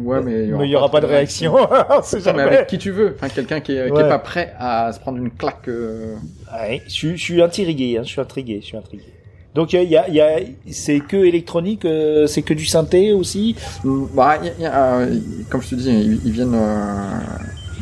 Ouais, 0.03 0.21
mais 0.21 0.45
il 0.47 0.55
n'y 0.69 0.75
aura 0.75 0.89
pas 0.89 1.01
de 1.01 1.05
réaction. 1.05 1.55
On 1.55 2.01
sait 2.01 2.17
Non, 2.19 2.23
jamais. 2.23 2.45
mais 2.45 2.55
avec 2.57 2.67
qui 2.67 2.77
tu 2.77 2.91
veux. 2.91 3.15
Enfin, 3.15 3.29
quelqu'un 3.29 3.59
qui, 3.59 3.73
est, 3.73 3.87
qui 3.87 3.91
Ouais. 3.91 4.03
est 4.05 4.09
pas 4.09 4.19
prêt 4.19 4.53
à 4.59 4.91
se 4.93 4.99
prendre 4.99 5.17
une 5.17 5.31
claque. 5.31 5.67
euh, 5.67 6.15
Ouais, 6.53 6.81
je, 6.87 6.91
suis- 6.91 7.17
je 7.17 7.23
suis 7.23 7.41
intrigué, 7.41 7.97
hein, 7.97 8.01
je 8.03 8.09
suis 8.09 8.21
intrigué, 8.21 8.59
je 8.61 8.65
suis 8.67 8.77
intrigué. 8.77 9.03
Donc 9.55 9.73
il 9.73 9.81
y 9.83 9.97
a, 9.97 10.07
y 10.09 10.21
a, 10.21 10.37
c'est 10.69 10.99
que 10.99 11.17
électronique, 11.17 11.83
euh, 11.85 12.27
c'est 12.27 12.43
que 12.43 12.53
du 12.53 12.65
synthé 12.65 13.13
aussi? 13.13 13.55
Bah, 13.83 14.37
y 14.59 14.65
a- 14.65 14.95
euh, 14.99 15.19
comme 15.49 15.61
je 15.61 15.69
te 15.69 15.75
dis, 15.75 15.89
ils, 15.89 16.19
ils 16.23 16.31
viennent, 16.31 16.53
euh, 16.53 17.19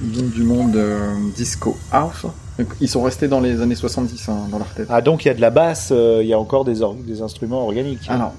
ils 0.02 0.10
viennent 0.10 0.30
du 0.30 0.44
monde 0.44 0.76
euh, 0.78 1.12
disco 1.36 1.76
house. 1.92 2.26
Donc, 2.58 2.70
ils 2.82 2.88
sont 2.90 3.04
restés 3.04 3.28
dans 3.28 3.40
les 3.42 3.62
années 3.62 3.76
70 3.76 4.30
hein, 4.30 4.48
dans 4.50 4.58
leur 4.58 4.68
tête. 4.74 4.88
Ah 4.90 5.02
donc 5.02 5.26
il 5.26 5.28
y 5.28 5.32
a 5.32 5.34
de 5.36 5.42
la 5.42 5.50
basse, 5.52 5.90
euh, 5.92 6.22
il 6.24 6.28
y 6.30 6.34
a 6.34 6.40
encore 6.40 6.64
des, 6.66 6.80
des 7.06 7.22
instruments 7.22 7.64
organiques. 7.66 8.08
Alors, 8.10 8.34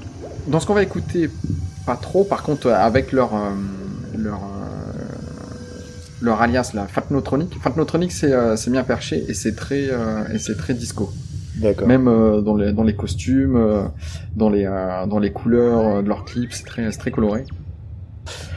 dans 0.49 0.59
ce 0.59 0.67
qu'on 0.67 0.75
va 0.75 0.83
écouter, 0.83 1.29
pas 1.89 1.97
trop. 1.97 2.23
Par 2.35 2.43
contre, 2.43 2.67
euh, 2.67 2.89
avec 2.91 3.13
leur 3.19 3.31
euh, 3.35 3.51
leur 4.27 4.41
euh, 4.45 5.09
leur 6.27 6.37
alias, 6.45 6.73
la 6.75 6.87
Fatnotronic. 6.87 7.51
Fatnotronic, 7.67 8.13
c'est 8.13 8.33
euh, 8.33 8.57
c'est 8.61 8.71
bien 8.77 8.85
perché 8.93 9.17
et 9.31 9.35
c'est 9.35 9.57
très 9.65 9.85
euh, 9.89 10.35
et 10.35 10.39
c'est 10.45 10.57
très 10.63 10.75
disco. 10.75 11.05
D'accord. 11.57 11.89
Même 11.89 12.07
euh, 12.09 12.43
dans 12.47 12.57
les 12.61 12.73
dans 12.79 12.87
les 12.91 12.97
costumes, 13.03 13.57
euh, 13.57 13.85
dans 14.37 14.51
les 14.55 14.67
euh, 14.67 15.07
dans 15.13 15.21
les 15.25 15.33
couleurs 15.39 15.81
euh, 15.87 16.03
de 16.03 16.09
leurs 16.09 16.25
clips, 16.25 16.53
c'est 16.53 16.67
très 16.73 16.85
c'est 16.93 16.99
très 17.05 17.11
coloré. 17.11 17.45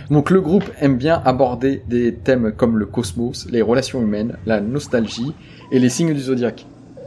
Donc 0.10 0.30
le 0.30 0.42
groupe 0.42 0.68
aime 0.86 0.98
bien 0.98 1.22
aborder 1.24 1.74
des 1.88 2.14
thèmes 2.14 2.52
comme 2.60 2.78
le 2.78 2.86
cosmos, 2.86 3.48
les 3.50 3.62
relations 3.62 4.02
humaines, 4.02 4.32
la 4.46 4.60
nostalgie 4.60 5.34
et 5.72 5.80
les 5.80 5.92
signes 5.96 6.14
du 6.14 6.24
zodiaque. 6.30 6.66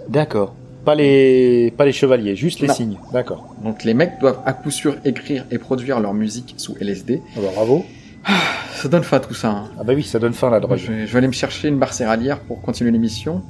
D'accord. 0.08 0.50
Pas 0.84 0.94
les, 0.94 1.72
pas 1.76 1.84
les 1.84 1.92
chevaliers, 1.92 2.36
juste 2.36 2.60
les 2.60 2.68
Non. 2.68 2.74
signes. 2.74 2.98
D'accord. 3.12 3.54
Donc 3.62 3.84
les 3.84 3.94
mecs 3.94 4.18
doivent 4.20 4.40
à 4.44 4.52
coup 4.52 4.70
sûr 4.70 4.96
écrire 5.04 5.46
et 5.50 5.58
produire 5.58 5.98
leur 6.00 6.12
musique 6.14 6.54
sous 6.58 6.74
LSD. 6.80 7.22
Ah 7.36 7.40
bah, 7.42 7.48
bravo. 7.54 7.84
Ça 8.74 8.88
donne 8.88 9.02
fin 9.02 9.16
à 9.18 9.20
tout 9.20 9.34
ça. 9.34 9.50
hein. 9.50 9.64
Ah 9.78 9.84
bah 9.84 9.92
oui, 9.94 10.02
ça 10.02 10.18
donne 10.18 10.32
faim 10.34 10.50
la 10.50 10.60
drogue. 10.60 10.78
Je 10.78 10.92
vais, 10.92 11.06
je 11.06 11.12
vais 11.12 11.18
aller 11.18 11.26
me 11.26 11.32
chercher 11.32 11.68
une 11.68 11.78
barre 11.78 11.92
céréalière 11.94 12.40
pour 12.40 12.60
continuer 12.60 12.90
l'émission. 12.90 13.42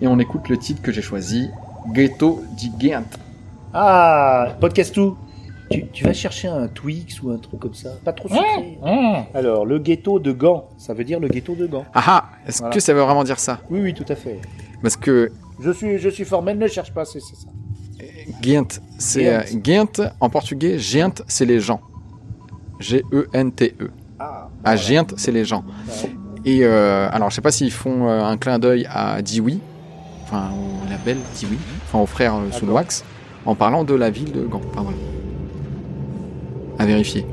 Et 0.00 0.06
on 0.08 0.18
écoute 0.18 0.48
le 0.48 0.56
titre 0.56 0.82
que 0.82 0.90
j'ai 0.92 1.02
choisi, 1.02 1.48
Ghetto 1.92 2.42
Gigant. 2.56 3.04
Ah, 3.72 4.56
podcast 4.60 4.94
tout. 4.94 5.16
Tu, 5.70 5.86
tu 5.92 6.02
vas 6.04 6.12
chercher 6.12 6.48
un 6.48 6.66
Twix 6.66 7.22
ou 7.22 7.30
un 7.30 7.36
truc 7.38 7.60
comme 7.60 7.74
ça 7.74 7.90
Pas 8.04 8.12
trop 8.12 8.28
sucré. 8.28 8.78
Alors, 9.34 9.64
le 9.64 9.78
ghetto 9.78 10.18
de 10.18 10.32
Gand, 10.32 10.68
ça 10.76 10.94
veut 10.94 11.04
dire 11.04 11.20
le 11.20 11.28
ghetto 11.28 11.54
de 11.54 11.66
Gand. 11.68 11.84
Ah 11.94 12.02
ah 12.06 12.24
Est-ce 12.48 12.58
Voilà. 12.58 12.74
que 12.74 12.80
ça 12.80 12.92
veut 12.92 13.00
vraiment 13.02 13.22
dire 13.22 13.38
ça? 13.38 13.60
Oui, 13.70 13.80
oui, 13.80 13.94
tout 13.94 14.04
à 14.08 14.16
fait. 14.16 14.40
Parce 14.82 14.96
que 14.96 15.30
Je 15.60 15.70
suis, 15.70 15.98
je 15.98 16.08
suis 16.08 16.24
formel, 16.24 16.58
ne 16.58 16.66
cherche 16.66 16.92
pas, 16.92 17.04
c'est 17.04 17.20
ça. 17.20 17.48
C'est 18.98 19.28
euh, 19.28 19.42
en 20.20 20.30
portugais, 20.30 20.76
Ghent, 20.78 21.22
c'est 21.26 21.44
les 21.44 21.60
gens. 21.60 21.80
G-E-N-T-E. 22.78 23.90
Ah, 24.18 24.48
Ah, 24.64 24.76
Ghent, 24.76 25.14
c'est 25.16 25.32
les 25.32 25.44
gens. 25.44 25.64
Ouais. 26.02 26.10
Et 26.44 26.60
euh, 26.64 27.08
alors, 27.12 27.30
je 27.30 27.34
sais 27.34 27.40
pas 27.42 27.50
s'ils 27.50 27.70
font 27.72 28.08
euh, 28.08 28.24
un 28.24 28.36
clin 28.38 28.58
d'œil 28.58 28.86
à 28.90 29.20
Dewey, 29.20 29.58
enfin 30.22 30.50
au 30.54 30.88
label 30.90 31.18
Dewey, 31.40 31.58
enfin 31.84 31.98
au 31.98 32.06
frère 32.06 32.34
euh, 32.34 32.50
Sunwax, 32.50 33.04
en 33.44 33.54
parlant 33.54 33.84
de 33.84 33.94
la 33.94 34.10
ville 34.10 34.32
de 34.32 34.46
Gand. 34.46 34.62
Enfin 34.70 34.82
voilà. 34.82 34.98
À 36.78 36.86
vérifier. 36.86 37.26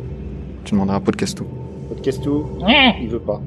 Tu 0.65 0.73
demanderas 0.73 0.97
à 0.97 0.99
Podcasto. 0.99 1.45
podcast 1.87 2.21
tout. 2.21 2.45
Il 3.01 3.07
veut 3.09 3.19
pas. 3.19 3.41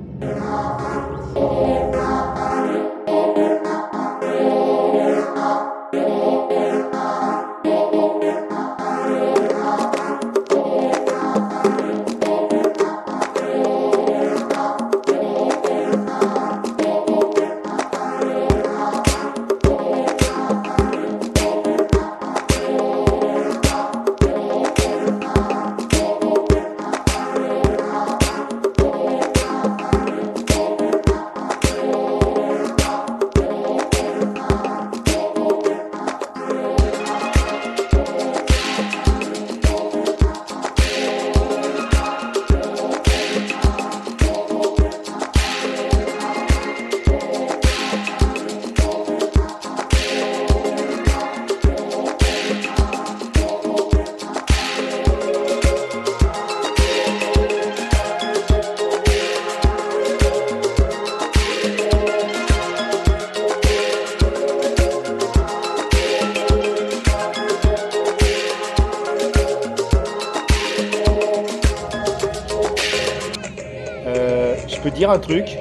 Dire 75.11 75.17
un 75.17 75.19
truc. 75.19 75.57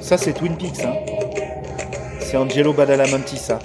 Ça, 0.00 0.16
c'est 0.16 0.32
Twin 0.32 0.56
Peaks. 0.56 0.84
Hein. 0.84 0.94
C'est 2.20 2.36
Angelo 2.36 2.72
Badalamenti, 2.72 3.36
ça. 3.36 3.58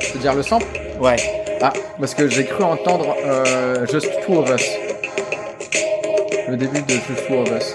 Tu 0.00 0.12
veux 0.12 0.20
dire 0.20 0.34
le 0.34 0.42
sample 0.42 0.66
Ouais. 1.00 1.16
Ah, 1.62 1.72
parce 1.98 2.14
que 2.14 2.28
j'ai 2.28 2.44
cru 2.44 2.64
entendre 2.64 3.14
euh, 3.24 3.86
Just 3.86 4.08
Two 4.26 4.38
of 4.40 4.50
Us. 4.50 4.66
Le 6.48 6.56
début 6.56 6.80
de 6.82 6.90
Just 6.92 7.26
Two 7.28 7.40
of 7.42 7.48
Us. 7.50 7.74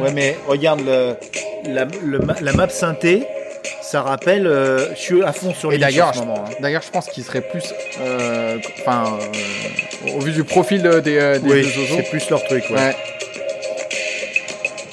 Ouais, 0.00 0.12
mais 0.14 0.36
regarde 0.48 0.80
le, 0.84 1.14
la, 1.68 1.84
le 2.02 2.20
la 2.40 2.52
map 2.52 2.68
synthé. 2.68 3.24
Ça 3.82 4.00
rappelle. 4.02 4.46
euh, 4.46 4.94
je 4.94 4.98
suis 5.00 5.22
à 5.22 5.32
fond 5.32 5.52
sur 5.54 5.70
Et 5.70 5.76
les 5.76 5.80
d'ailleurs, 5.80 6.08
en 6.08 6.12
ce 6.14 6.18
moment. 6.20 6.44
hein. 6.46 6.50
D'ailleurs, 6.60 6.82
je 6.82 6.90
pense 6.90 7.06
qu'il 7.06 7.22
serait 7.22 7.42
plus, 7.42 7.72
euh, 8.00 8.56
enfin, 8.80 9.18
euh, 10.08 10.10
au 10.16 10.20
vu 10.20 10.32
du 10.32 10.42
profil 10.42 10.82
des, 10.82 11.12
des 11.12 11.38
Oui, 11.44 11.68
c'est 11.94 12.02
plus 12.10 12.28
leur 12.30 12.42
truc. 12.44 12.64
Ouais. 12.70 12.76
ouais, 12.76 12.96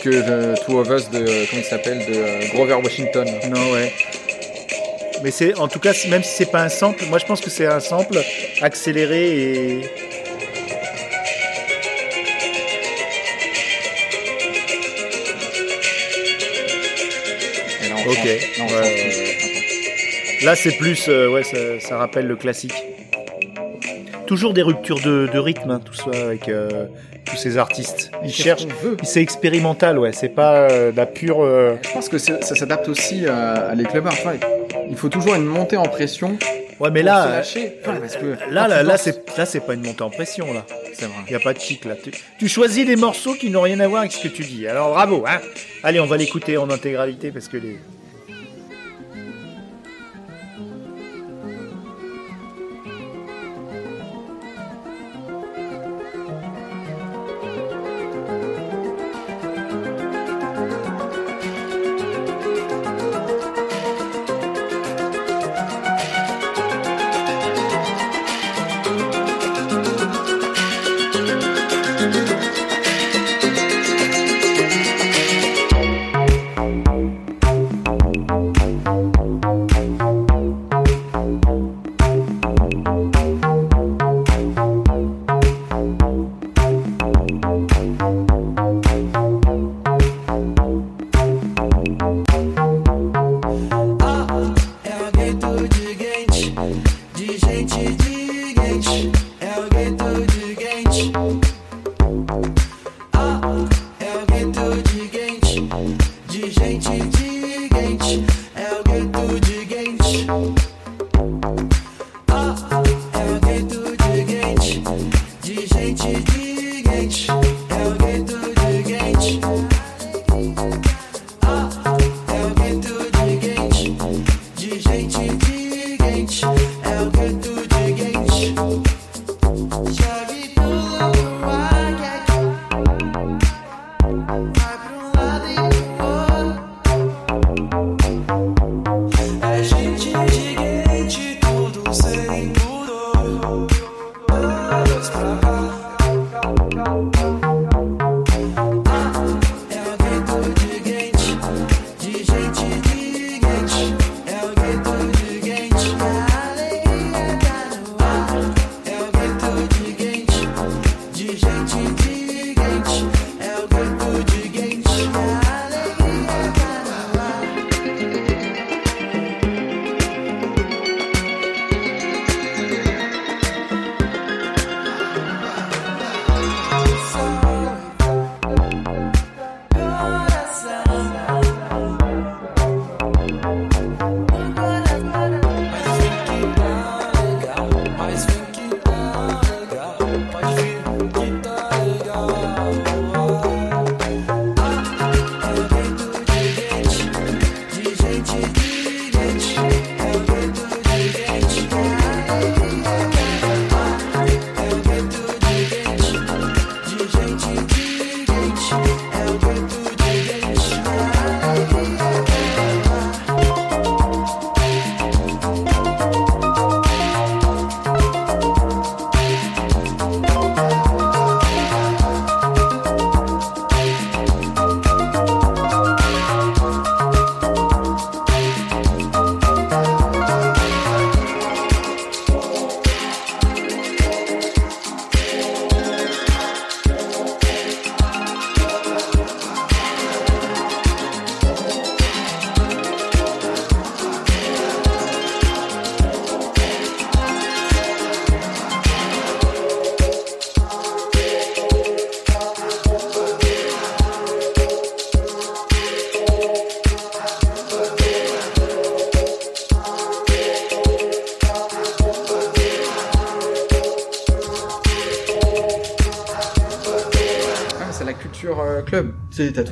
que 0.02 0.10
euh, 0.12 0.56
Two 0.66 0.80
of 0.80 0.89
Us 0.89 1.10
de, 1.10 1.20
euh, 1.20 1.45
comment 1.49 1.62
il 1.62 1.66
s'appelle, 1.66 1.99
de 1.99 2.14
euh, 2.16 2.47
Grover 2.54 2.76
Washington. 2.84 3.28
Non, 3.49 3.72
ouais. 3.72 3.91
Mais 5.24 5.32
c'est, 5.32 5.58
en 5.60 5.68
tout 5.68 5.80
cas, 5.80 5.93
même 6.10 6.24
si 6.24 6.36
c'est 6.38 6.52
pas 6.52 6.64
un 6.64 6.70
sample, 6.70 7.06
moi 7.06 7.20
je 7.20 7.26
pense 7.26 7.41
que 7.41 7.49
c'est 7.49 7.68
un 7.68 7.80
sample 7.80 8.18
accéléré 8.62 9.30
et. 9.30 9.82
Et 17.84 17.89
là, 17.89 17.95
on 18.06 18.10
Ok. 18.10 18.26
là, 18.26 18.66
on 20.43 20.47
Ouais, 20.47 20.56
c'est 20.56 20.72
plus, 20.78 21.06
euh, 21.08 21.30
ouais, 21.30 21.43
ça, 21.43 21.58
ça 21.80 21.97
rappelle 21.97 22.26
le 22.26 22.36
classique. 22.36 22.74
Toujours 24.26 24.54
des 24.54 24.64
ruptures 24.64 24.99
de, 24.99 25.30
de 25.32 25.38
rythme, 25.38 25.70
hein, 25.70 25.82
tout 25.84 25.93
ça 25.93 26.10
avec 26.26 26.49
euh, 26.49 26.88
tous 27.26 27.36
ces 27.38 27.58
artistes. 27.58 28.11
Qu'on 28.22 28.88
veut 28.90 28.98
C'est 29.04 29.22
expérimental, 29.22 29.98
ouais. 30.00 30.12
C'est 30.14 30.30
pas 30.30 30.70
euh, 30.70 30.92
de 30.92 30.98
la 30.98 31.06
pure. 31.06 31.42
euh, 31.44 31.76
Je 31.82 31.92
pense 31.92 32.10
que 32.10 32.18
ça 32.18 32.40
s'adapte 32.42 32.88
aussi 32.90 33.26
euh, 33.26 33.72
à 33.72 33.76
les 33.76 33.84
clubbers. 33.84 34.14
vois. 34.24 34.34
il 34.90 34.96
faut 34.96 35.10
toujours 35.10 35.36
une 35.36 35.46
montée 35.46 35.78
en 35.78 35.84
pression 35.84 36.38
Ouais, 36.80 36.90
mais 36.90 37.04
là, 37.04 37.28
euh, 37.28 37.32
lâcher. 37.38 37.78
Voilà, 37.84 38.00
parce 38.00 38.16
que 38.18 38.26
là, 38.50 38.68
là, 38.68 38.82
là, 38.82 38.98
c'est 38.98 39.24
là, 39.38 39.46
c'est 39.46 39.60
pas 39.60 39.76
une 39.76 39.84
montée 39.86 40.02
en 40.02 40.10
pression 40.10 40.52
là. 40.52 40.66
c'est 40.94 41.06
vrai. 41.06 41.14
Il 41.28 41.32
y 41.34 41.36
a 41.36 41.40
pas 41.40 41.54
de 41.54 41.60
chic 41.60 41.86
là. 41.86 41.94
Tu, 42.04 42.10
tu 42.40 42.48
choisis 42.48 42.86
des 42.88 42.96
morceaux 42.96 43.36
qui 43.36 43.52
n'ont 43.52 43.62
rien 43.62 43.80
à 43.82 43.88
voir 43.88 44.02
avec 44.02 44.12
ce 44.12 44.24
que 44.24 44.28
tu 44.30 44.42
dis. 44.44 44.68
Alors 44.68 44.90
bravo, 44.90 45.24
hein. 45.28 45.40
Allez, 45.84 46.00
on 46.00 46.08
va 46.08 46.18
l'écouter 46.18 46.58
en 46.58 46.70
intégralité 46.72 47.32
parce 47.32 47.48
que 47.48 47.58
les. 47.58 47.78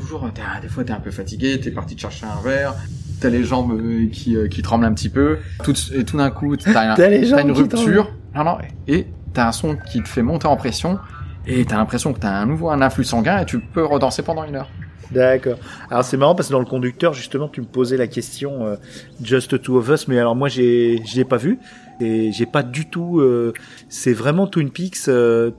Toujours, 0.10 0.28
ah, 0.28 0.60
des 0.60 0.68
fois 0.68 0.84
t'es 0.84 0.92
un 0.92 1.00
peu 1.00 1.12
fatigué, 1.12 1.60
t'es 1.60 1.70
parti 1.70 1.96
te 1.96 2.02
chercher 2.02 2.26
un 2.26 2.42
verre, 2.42 2.74
t'as 3.22 3.30
les 3.30 3.44
jambes 3.44 3.80
euh, 3.80 4.08
qui, 4.12 4.36
euh, 4.36 4.48
qui 4.48 4.64
tremblent 4.64 4.86
un 4.86 4.94
petit 4.94 5.10
peu, 5.10 5.38
tout, 5.64 5.76
et 5.94 6.04
tout 6.04 6.18
d'un 6.18 6.32
coup 6.32 6.58
t'as, 6.58 6.96
une 7.42 7.52
rupture, 7.52 8.12
non, 8.34 8.44
non, 8.44 8.58
et 8.88 9.06
t'as 9.34 9.50
un 9.50 9.52
son 9.52 9.76
qui 9.76 10.02
te 10.02 10.10
fait 10.10 10.24
monter 10.24 10.48
en 10.48 10.58
pression, 10.58 10.98
et 11.46 11.64
t'as 11.64 11.78
l'impression 11.78 12.14
que 12.14 12.20
t'as 12.20 12.32
un 12.32 12.48
nouveau 12.48 12.72
un 12.72 12.82
influx 12.82 13.04
sanguin 13.04 13.40
et 13.40 13.46
tu 13.46 13.60
peux 13.60 13.86
redanser 13.86 14.24
pendant 14.24 14.44
une 14.46 14.56
heure. 14.56 14.70
D'accord. 15.12 15.58
Alors 15.90 16.04
c'est 16.04 16.18
marrant 16.18 16.36
parce 16.36 16.50
que 16.50 16.54
dans 16.54 16.60
le 16.60 16.66
conducteur 16.66 17.14
justement 17.14 17.48
tu 17.48 17.62
me 17.62 17.66
posais 17.66 17.98
la 17.98 18.08
question 18.08 18.66
euh, 18.66 18.76
Just 19.24 19.62
Two 19.62 19.78
of 19.78 19.90
Us, 19.90 20.08
mais 20.08 20.18
alors 20.18 20.36
moi 20.36 20.50
j'ai 20.50 21.04
je 21.06 21.16
l'ai 21.18 21.26
pas 21.26 21.38
vu 21.38 21.60
et 22.00 22.32
j'ai 22.32 22.46
pas 22.46 22.64
du 22.64 22.88
tout. 22.88 23.20
euh, 23.20 23.54
c'est 23.90 24.14
vraiment 24.14 24.48
Twin 24.48 24.70
Peaks. 24.70 25.08
Euh, 25.08 25.52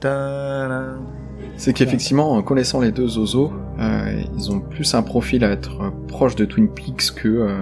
C'est 1.57 1.73
qu'effectivement, 1.73 2.33
en 2.33 2.43
connaissant 2.43 2.81
les 2.81 2.93
deux 2.93 3.09
Zozo, 3.09 3.53
euh, 3.79 4.23
ils 4.37 4.51
ont 4.51 4.61
plus 4.61 4.95
un 4.95 5.03
profil 5.03 5.45
à 5.45 5.51
être 5.51 5.93
proche 6.09 6.37
de 6.37 6.45
Twin 6.45 6.69
Peaks 6.69 7.13
que... 7.15 7.29
Euh... 7.29 7.57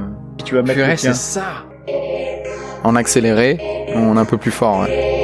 tu 0.45 0.55
vas 0.55 0.63
mettre 0.63 0.99
c'est 0.99 1.15
ça 1.15 1.67
En 2.85 2.95
accéléré, 2.97 3.59
on 3.95 4.17
est 4.17 4.21
un 4.21 4.25
peu 4.25 4.39
plus 4.39 4.51
fort, 4.51 4.81
ouais. 4.81 5.18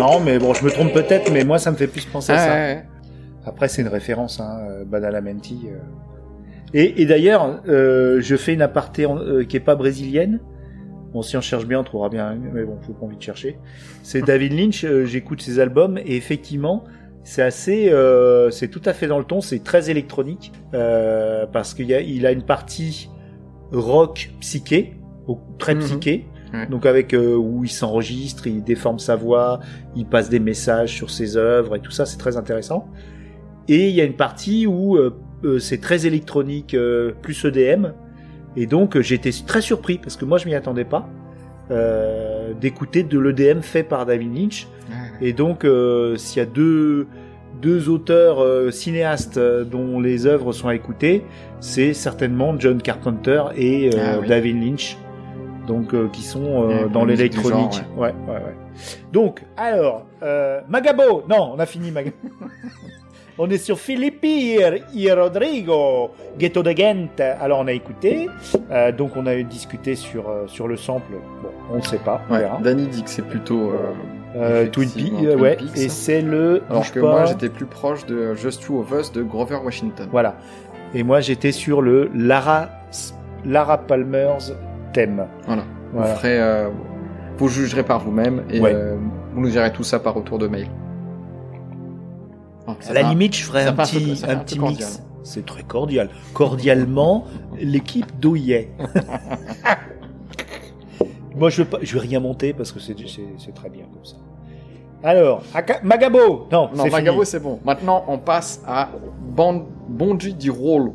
Marrant, 0.00 0.20
mais 0.20 0.38
bon, 0.38 0.52
je 0.54 0.64
me 0.64 0.70
trompe 0.70 0.92
peut-être, 0.92 1.30
mais 1.32 1.44
moi 1.44 1.58
ça 1.58 1.70
me 1.70 1.76
fait 1.76 1.86
plus 1.86 2.04
penser 2.06 2.32
à 2.32 2.38
ça. 2.38 2.52
ouais. 2.52 2.84
Après, 3.46 3.68
c'est 3.68 3.80
une 3.82 3.88
référence, 3.88 4.38
hein, 4.40 4.58
euh, 4.68 4.84
Badalamenti. 4.84 5.68
euh. 5.68 5.78
Et, 6.74 7.00
et 7.02 7.06
d'ailleurs, 7.06 7.62
euh, 7.68 8.20
je 8.20 8.36
fais 8.36 8.52
une 8.54 8.62
aparté 8.62 9.06
en- 9.06 9.18
euh, 9.18 9.44
qui 9.44 9.56
est 9.56 9.60
pas 9.60 9.74
brésilienne. 9.76 10.40
Bon, 11.12 11.22
si 11.22 11.36
on 11.36 11.40
cherche 11.40 11.66
bien, 11.66 11.80
on 11.80 11.84
trouvera 11.84 12.08
bien, 12.08 12.36
mais 12.52 12.62
bon, 12.64 12.76
faut 12.82 12.92
pas 12.92 13.06
envie 13.06 13.16
de 13.16 13.22
chercher. 13.22 13.58
C'est 14.02 14.22
David 14.22 14.52
Lynch, 14.52 14.86
j'écoute 15.04 15.42
ses 15.42 15.58
albums, 15.58 15.98
et 15.98 16.16
effectivement, 16.16 16.84
c'est 17.24 17.42
assez, 17.42 17.92
c'est 18.52 18.68
tout 18.68 18.82
à 18.84 18.92
fait 18.92 19.08
dans 19.08 19.18
le 19.18 19.24
ton, 19.24 19.40
c'est 19.40 19.64
très 19.64 19.90
électronique, 19.90 20.52
parce 20.70 21.74
qu'il 21.74 21.92
a, 21.92 22.00
il 22.00 22.26
a 22.26 22.30
une 22.30 22.44
partie 22.44 23.10
rock 23.72 24.30
psyché, 24.40 24.94
très 25.58 25.74
Mhm. 25.74 25.80
psyché, 25.80 26.26
Ouais. 26.52 26.66
donc 26.66 26.84
avec 26.84 27.14
euh, 27.14 27.36
où 27.36 27.64
il 27.64 27.70
s'enregistre, 27.70 28.46
il 28.46 28.64
déforme 28.64 28.98
sa 28.98 29.14
voix, 29.16 29.60
il 29.94 30.04
passe 30.06 30.28
des 30.28 30.40
messages 30.40 30.92
sur 30.92 31.10
ses 31.10 31.36
œuvres 31.36 31.76
et 31.76 31.80
tout 31.80 31.92
ça, 31.92 32.06
c'est 32.06 32.18
très 32.18 32.36
intéressant. 32.36 32.88
Et 33.68 33.88
il 33.88 33.94
y 33.94 34.00
a 34.00 34.04
une 34.04 34.16
partie 34.16 34.66
où 34.66 34.96
euh, 34.96 35.14
euh, 35.44 35.58
c'est 35.60 35.78
très 35.80 36.06
électronique, 36.06 36.74
euh, 36.74 37.12
plus 37.22 37.44
EDM, 37.44 37.92
et 38.56 38.66
donc 38.66 39.00
j'étais 39.00 39.30
très 39.46 39.60
surpris 39.60 39.98
parce 39.98 40.16
que 40.16 40.24
moi 40.24 40.38
je 40.38 40.46
m'y 40.46 40.54
attendais 40.54 40.84
pas 40.84 41.08
d'écouter 42.60 43.04
de 43.04 43.16
l'EDM 43.16 43.60
fait 43.60 43.84
par 43.84 44.04
David 44.04 44.34
Lynch. 44.36 44.66
Et 45.20 45.32
donc 45.32 45.64
s'il 46.16 46.38
y 46.38 46.42
a 46.42 46.46
deux 46.46 47.06
deux 47.60 47.88
auteurs 47.88 48.42
euh, 48.42 48.70
cinéastes 48.70 49.36
euh, 49.36 49.64
dont 49.64 50.00
les 50.00 50.26
œuvres 50.26 50.52
sont 50.52 50.68
à 50.68 50.74
écouter, 50.74 51.24
c'est 51.60 51.92
certainement 51.94 52.58
John 52.58 52.80
Carpenter 52.80 53.42
et 53.56 53.90
euh, 53.94 53.98
Ah 53.98 54.18
oui. 54.20 54.28
David 54.28 54.62
Lynch. 54.62 54.96
Donc 55.70 55.94
euh, 55.94 56.08
qui 56.12 56.22
sont 56.22 56.68
euh, 56.68 56.88
dans 56.88 57.04
l'électronique. 57.04 57.80
ouais. 57.96 58.12
ouais, 58.26 58.34
ouais, 58.34 58.56
Donc 59.12 59.42
alors 59.56 60.04
euh, 60.20 60.60
Magabo, 60.68 61.22
non, 61.28 61.52
on 61.54 61.60
a 61.60 61.66
fini 61.66 61.92
Magabo. 61.92 62.16
On 63.42 63.48
est 63.48 63.58
sur 63.58 63.78
Filippi 63.78 64.58
et 64.58 65.12
Rodrigo, 65.14 66.10
Ghetto 66.38 66.62
de 66.62 66.72
Ghent. 66.72 67.08
Alors 67.40 67.60
on 67.60 67.68
a 67.68 67.72
écouté, 67.72 68.28
donc 68.98 69.12
on 69.16 69.24
a 69.24 69.34
discuté 69.42 69.94
sur 69.94 70.24
sur 70.46 70.68
le 70.68 70.76
sample. 70.76 71.12
Bon, 71.42 71.48
on 71.72 71.76
ne 71.78 71.82
sait 71.82 72.00
pas. 72.00 72.20
Ouais, 72.28 72.40
verra. 72.40 72.58
Danny 72.62 72.86
dit 72.88 73.02
que 73.02 73.08
c'est 73.08 73.26
plutôt. 73.26 73.72
Twin 74.72 74.90
Peaks, 74.90 75.14
Twin 75.14 75.40
ouais. 75.40 75.56
Peaks. 75.56 75.78
Et 75.78 75.88
c'est 75.88 76.20
le. 76.20 76.64
Alors 76.68 76.92
que 76.92 77.00
pas. 77.00 77.10
moi, 77.12 77.24
j'étais 77.24 77.48
plus 77.48 77.64
proche 77.64 78.04
de 78.04 78.34
Just 78.34 78.62
Two 78.62 78.78
of 78.80 78.92
Us 78.92 79.10
de 79.10 79.22
Grover 79.22 79.60
Washington. 79.64 80.08
Voilà. 80.10 80.36
Et 80.92 81.02
moi 81.02 81.20
j'étais 81.20 81.52
sur 81.52 81.80
le 81.80 82.10
Lara 82.14 82.68
Lara 83.46 83.78
Palmer's 83.78 84.52
thème. 84.92 85.26
Voilà. 85.46 85.62
Vous 85.92 85.98
Voilà. 85.98 86.14
ferez, 86.16 86.40
euh, 86.40 86.68
vous 87.38 87.48
jugerez 87.48 87.82
par 87.82 88.00
vous-même 88.00 88.44
et 88.50 88.60
Ouais. 88.60 88.72
euh, 88.74 88.96
vous 89.34 89.40
nous 89.40 89.50
direz 89.50 89.72
tout 89.72 89.82
ça 89.82 89.98
par 89.98 90.14
retour 90.14 90.38
de 90.38 90.46
mail. 90.48 90.68
À 92.88 92.92
la 92.92 93.02
limite, 93.02 93.34
je 93.34 93.42
ferais 93.44 93.64
ça 93.64 93.70
un 93.70 93.74
fait 93.74 93.80
un 93.96 94.00
peu- 94.00 94.06
petit, 94.12 94.24
un 94.28 94.36
petit 94.36 94.56
cordial. 94.58 94.88
mix. 94.88 95.02
C'est 95.24 95.44
très 95.44 95.64
cordial. 95.64 96.08
Cordialement, 96.34 97.24
l'équipe 97.60 98.06
d'Ouillet. 98.20 98.70
Moi, 101.36 101.48
je 101.50 101.62
veux 101.62 101.68
pas, 101.68 101.78
je 101.82 101.94
vais 101.94 102.00
rien 102.00 102.20
monter 102.20 102.52
parce 102.52 102.72
que 102.72 102.80
c'est, 102.80 102.94
très 103.54 103.70
bien 103.70 103.84
comme 103.92 104.04
ça. 104.04 104.16
Alors, 105.02 105.42
Aka- 105.54 105.80
Magabo. 105.82 106.46
Non, 106.52 106.68
Non, 106.74 106.84
c'est 106.84 106.90
Magabo, 106.90 107.24
c'est 107.24 107.40
bon. 107.40 107.58
Maintenant, 107.64 108.04
on 108.08 108.18
passe 108.18 108.62
à 108.66 108.88
Bon- 109.20 109.66
Bonji 109.88 110.34
di 110.34 110.50
Rolo. 110.50 110.94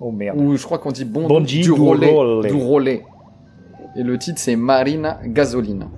Oh 0.00 0.12
merde. 0.12 0.40
Ou 0.40 0.56
je 0.56 0.64
crois 0.64 0.78
qu'on 0.78 0.92
dit 0.92 1.04
bon, 1.04 1.26
Bonji 1.26 1.60
du. 1.60 1.72
Rollet. 1.72 2.48
Du 2.48 2.54
Rollet. 2.54 3.04
Et 3.96 4.02
le 4.02 4.18
titre, 4.18 4.38
c'est 4.38 4.56
Marina 4.56 5.18
Gasolina. 5.24 5.88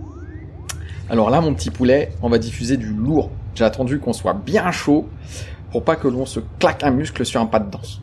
Alors 1.10 1.28
là, 1.28 1.40
mon 1.40 1.54
petit 1.54 1.70
poulet, 1.70 2.12
on 2.22 2.28
va 2.28 2.38
diffuser 2.38 2.76
du 2.76 2.92
lourd. 2.92 3.30
J'ai 3.54 3.64
attendu 3.64 3.98
qu'on 3.98 4.12
soit 4.12 4.34
bien 4.34 4.70
chaud 4.70 5.06
pour 5.72 5.84
pas 5.84 5.96
que 5.96 6.08
l'on 6.08 6.24
se 6.24 6.40
claque 6.58 6.84
un 6.84 6.92
muscle 6.92 7.26
sur 7.26 7.40
un 7.40 7.46
pas 7.46 7.58
de 7.58 7.70
danse. 7.70 8.00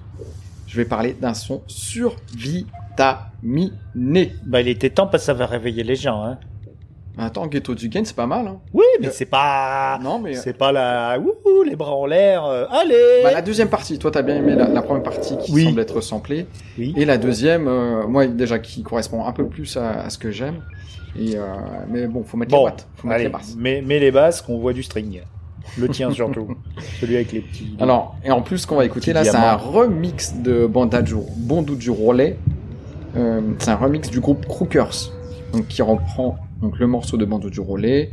Je 0.67 0.77
vais 0.77 0.85
parler 0.85 1.13
d'un 1.13 1.33
son 1.33 1.61
survitaminé. 1.67 3.71
Bah, 4.45 4.61
il 4.61 4.67
était 4.67 4.89
temps 4.89 5.07
parce 5.07 5.23
que 5.23 5.27
ça 5.27 5.33
va 5.33 5.45
réveiller 5.45 5.83
les 5.83 5.95
gens, 5.95 6.23
hein. 6.23 6.37
Attends, 7.19 7.47
Ghetto 7.47 7.73
du 7.73 7.89
Gain, 7.89 8.03
c'est 8.05 8.15
pas 8.15 8.27
mal, 8.27 8.47
hein 8.47 8.59
Oui, 8.73 8.85
mais 9.01 9.09
c'est 9.09 9.25
pas, 9.25 9.97
Non, 10.03 10.19
mais... 10.19 10.35
c'est 10.35 10.53
pas 10.53 10.71
la, 10.71 11.17
wouhou, 11.19 11.63
les 11.63 11.75
bras 11.75 11.91
en 11.95 12.05
l'air, 12.05 12.45
euh, 12.45 12.65
allez. 12.69 13.23
Bah, 13.23 13.31
la 13.31 13.41
deuxième 13.41 13.69
partie, 13.69 13.97
toi 13.97 14.11
t'as 14.11 14.21
bien 14.21 14.35
aimé 14.35 14.53
la, 14.55 14.67
la 14.67 14.81
première 14.83 15.01
partie 15.03 15.35
qui 15.37 15.51
Oui. 15.51 15.63
semble 15.65 15.79
être 15.81 15.99
samplée. 16.01 16.45
Oui. 16.77 16.93
Et 16.95 17.05
la 17.05 17.17
deuxième, 17.17 17.67
euh, 17.67 18.05
moi 18.07 18.27
déjà 18.27 18.59
qui 18.59 18.83
correspond 18.83 19.25
un 19.25 19.31
peu 19.31 19.47
plus 19.47 19.77
à, 19.77 20.01
à 20.03 20.09
ce 20.11 20.17
que 20.19 20.29
j'aime. 20.29 20.61
Et 21.19 21.35
euh, 21.35 21.41
mais 21.89 22.05
bon, 22.05 22.23
faut 22.23 22.37
mettre 22.37 22.51
les 22.51 22.57
Bon, 22.57 22.65
watts, 22.65 22.87
faut 22.97 23.07
mettre 23.07 23.23
les 23.23 23.29
basses. 23.29 23.55
mets, 23.57 23.81
mets 23.81 23.99
les 23.99 24.11
basses 24.11 24.41
qu'on 24.43 24.59
voit 24.59 24.73
du 24.73 24.83
string. 24.83 25.21
Le 25.79 25.89
tien 25.89 26.11
surtout. 26.11 26.47
Celui 27.01 27.15
avec 27.15 27.31
les 27.31 27.39
petits. 27.41 27.75
Alors, 27.79 28.15
et 28.23 28.29
en 28.29 28.41
plus, 28.43 28.59
ce 28.59 28.67
qu'on 28.67 28.75
va 28.75 28.85
écouter 28.85 29.11
là, 29.11 29.23
c'est 29.23 29.35
un 29.35 29.55
remix 29.55 30.35
de 30.35 30.67
Bandadjo, 30.67 31.25
Bondou 31.35 31.75
du 31.75 31.89
Rollet. 31.89 32.37
Euh, 33.15 33.41
c'est 33.57 33.71
un 33.71 33.75
remix 33.75 34.09
du 34.11 34.19
groupe 34.19 34.45
Crookers, 34.45 35.11
donc 35.53 35.67
qui 35.67 35.81
reprend 35.81 36.37
donc 36.61 36.79
le 36.79 36.87
morceau 36.87 37.17
de 37.17 37.25
Bondou 37.25 37.49
du 37.49 37.59
Rollet. 37.59 38.11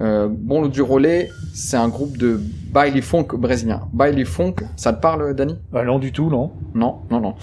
Euh, 0.00 0.28
Bondou 0.30 0.68
du 0.68 0.80
Rollet, 0.82 1.28
c'est 1.52 1.76
un 1.76 1.88
groupe 1.88 2.16
de 2.16 2.40
baile 2.72 3.02
funk 3.02 3.26
brésilien. 3.36 3.82
Baile 3.92 4.24
funk, 4.24 4.54
ça 4.76 4.92
te 4.94 5.00
parle, 5.02 5.34
Dani? 5.34 5.56
Ah, 5.74 5.84
non 5.84 5.98
du 5.98 6.10
tout, 6.12 6.30
non. 6.30 6.52
Non, 6.74 7.00
non, 7.10 7.20
non. 7.20 7.34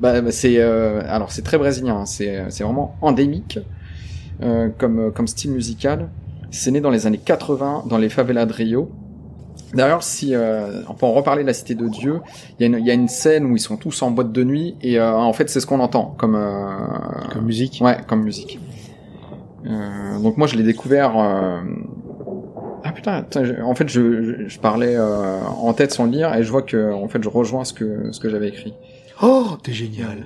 Bah, 0.00 0.20
bah, 0.20 0.30
c'est 0.30 0.54
euh, 0.58 1.02
alors 1.06 1.30
c'est 1.32 1.42
très 1.42 1.58
brésilien. 1.58 1.96
hein. 1.98 2.06
C'est 2.06 2.44
c'est 2.48 2.64
vraiment 2.64 2.96
endémique 3.02 3.58
euh, 4.42 4.68
comme 4.78 5.12
comme 5.12 5.26
style 5.26 5.50
musical. 5.50 6.08
C'est 6.50 6.70
né 6.70 6.80
dans 6.80 6.90
les 6.90 7.06
années 7.06 7.18
80 7.22 7.84
dans 7.90 7.98
les 7.98 8.08
favelas 8.08 8.46
de 8.46 8.52
Rio. 8.54 8.90
D'ailleurs, 9.74 10.02
si 10.02 10.34
euh, 10.34 10.80
on 10.88 10.94
peut 10.94 11.04
en 11.04 11.12
reparler 11.12 11.42
de 11.42 11.46
la 11.48 11.52
Cité 11.52 11.74
de 11.74 11.88
Dieu, 11.88 12.20
il 12.58 12.62
y, 12.62 12.64
a 12.64 12.66
une- 12.68 12.82
il 12.82 12.86
y 12.86 12.90
a 12.90 12.94
une 12.94 13.08
scène 13.08 13.44
où 13.44 13.54
ils 13.54 13.60
sont 13.60 13.76
tous 13.76 14.00
en 14.00 14.10
boîte 14.12 14.32
de 14.32 14.42
nuit 14.44 14.76
et 14.80 14.98
euh, 14.98 15.12
en 15.14 15.34
fait 15.34 15.50
c'est 15.50 15.60
ce 15.60 15.66
qu'on 15.66 15.80
entend 15.80 16.14
comme 16.16 16.36
euh, 16.36 16.78
Comme 17.34 17.44
musique. 17.44 17.80
ouais 17.84 17.98
comme 18.06 18.22
musique. 18.22 18.58
Euh, 19.66 20.18
donc 20.20 20.36
moi 20.36 20.46
je 20.46 20.56
l'ai 20.56 20.62
découvert. 20.62 21.18
euh, 21.18 21.60
Ah 22.84 22.92
putain, 22.92 23.24
je- 23.34 23.60
en 23.60 23.74
fait 23.74 23.88
je, 23.88 24.46
je, 24.48 24.58
parlais 24.58 24.96
euh, 24.96 25.40
en 25.42 25.72
tête 25.74 25.92
sans 25.92 26.06
lire 26.06 26.34
et 26.34 26.42
je 26.42 26.50
vois 26.50 26.62
que 26.62 26.92
en 26.92 27.08
fait 27.08 27.22
je 27.22 27.28
rejoins 27.28 27.64
ce 27.64 27.72
que 27.72 28.12
ce 28.12 28.20
que 28.20 28.28
j'avais 28.28 28.48
écrit. 28.48 28.74
Oh, 29.22 29.56
t'es 29.62 29.72
génial. 29.72 30.24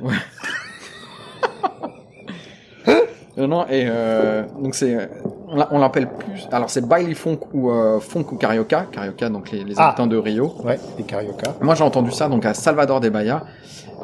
Euh, 2.89 3.47
non, 3.47 3.67
et 3.69 3.87
euh, 3.89 4.45
donc 4.63 4.75
c'est, 4.75 5.09
on 5.53 5.57
l'a- 5.57 5.69
on 5.71 5.79
l'appelle 5.79 6.09
plus. 6.09 6.49
Alors 6.51 6.71
c'est 6.71 6.87
baile 6.87 7.15
funk 7.15 7.39
ou 7.53 7.71
euh, 7.71 8.01
funk 8.01 8.25
ou 8.33 8.37
carioca, 8.37 8.87
carioca 8.91 9.29
donc 9.29 9.51
les, 9.53 9.63
les 9.65 9.75
Ah. 9.77 9.89
habitants 9.89 10.07
de 10.07 10.17
Rio. 10.17 10.55
Ouais, 10.65 10.79
les 10.99 11.05
carioca. 11.05 11.55
Moi 11.61 11.75
j'ai 11.75 11.85
entendu 11.85 12.11
ça 12.11 12.29
donc 12.29 12.45
à 12.47 12.55
Salvador 12.55 13.01
de 13.01 13.09
Bahia. 13.09 13.45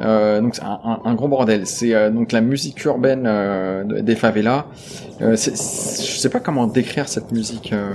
Euh, 0.01 0.39
donc 0.39 0.55
c'est 0.55 0.63
un, 0.63 0.79
un- 0.85 0.99
un 1.03 1.13
gros 1.15 1.27
bordel. 1.27 1.65
C'est 1.67 1.93
euh, 1.93 2.09
donc 2.09 2.31
la 2.31 2.39
musique 2.41 2.83
urbaine 2.85 3.23
euh, 3.25 3.83
de- 3.83 3.99
des 3.99 4.15
favelas. 4.15 4.65
Euh, 5.21 5.31
je 5.35 5.49
sais 6.19 6.29
pas 6.29 6.39
comment 6.39 6.67
décrire 6.67 7.09
cette 7.09 7.31
musique. 7.31 7.73
euh. 7.73 7.89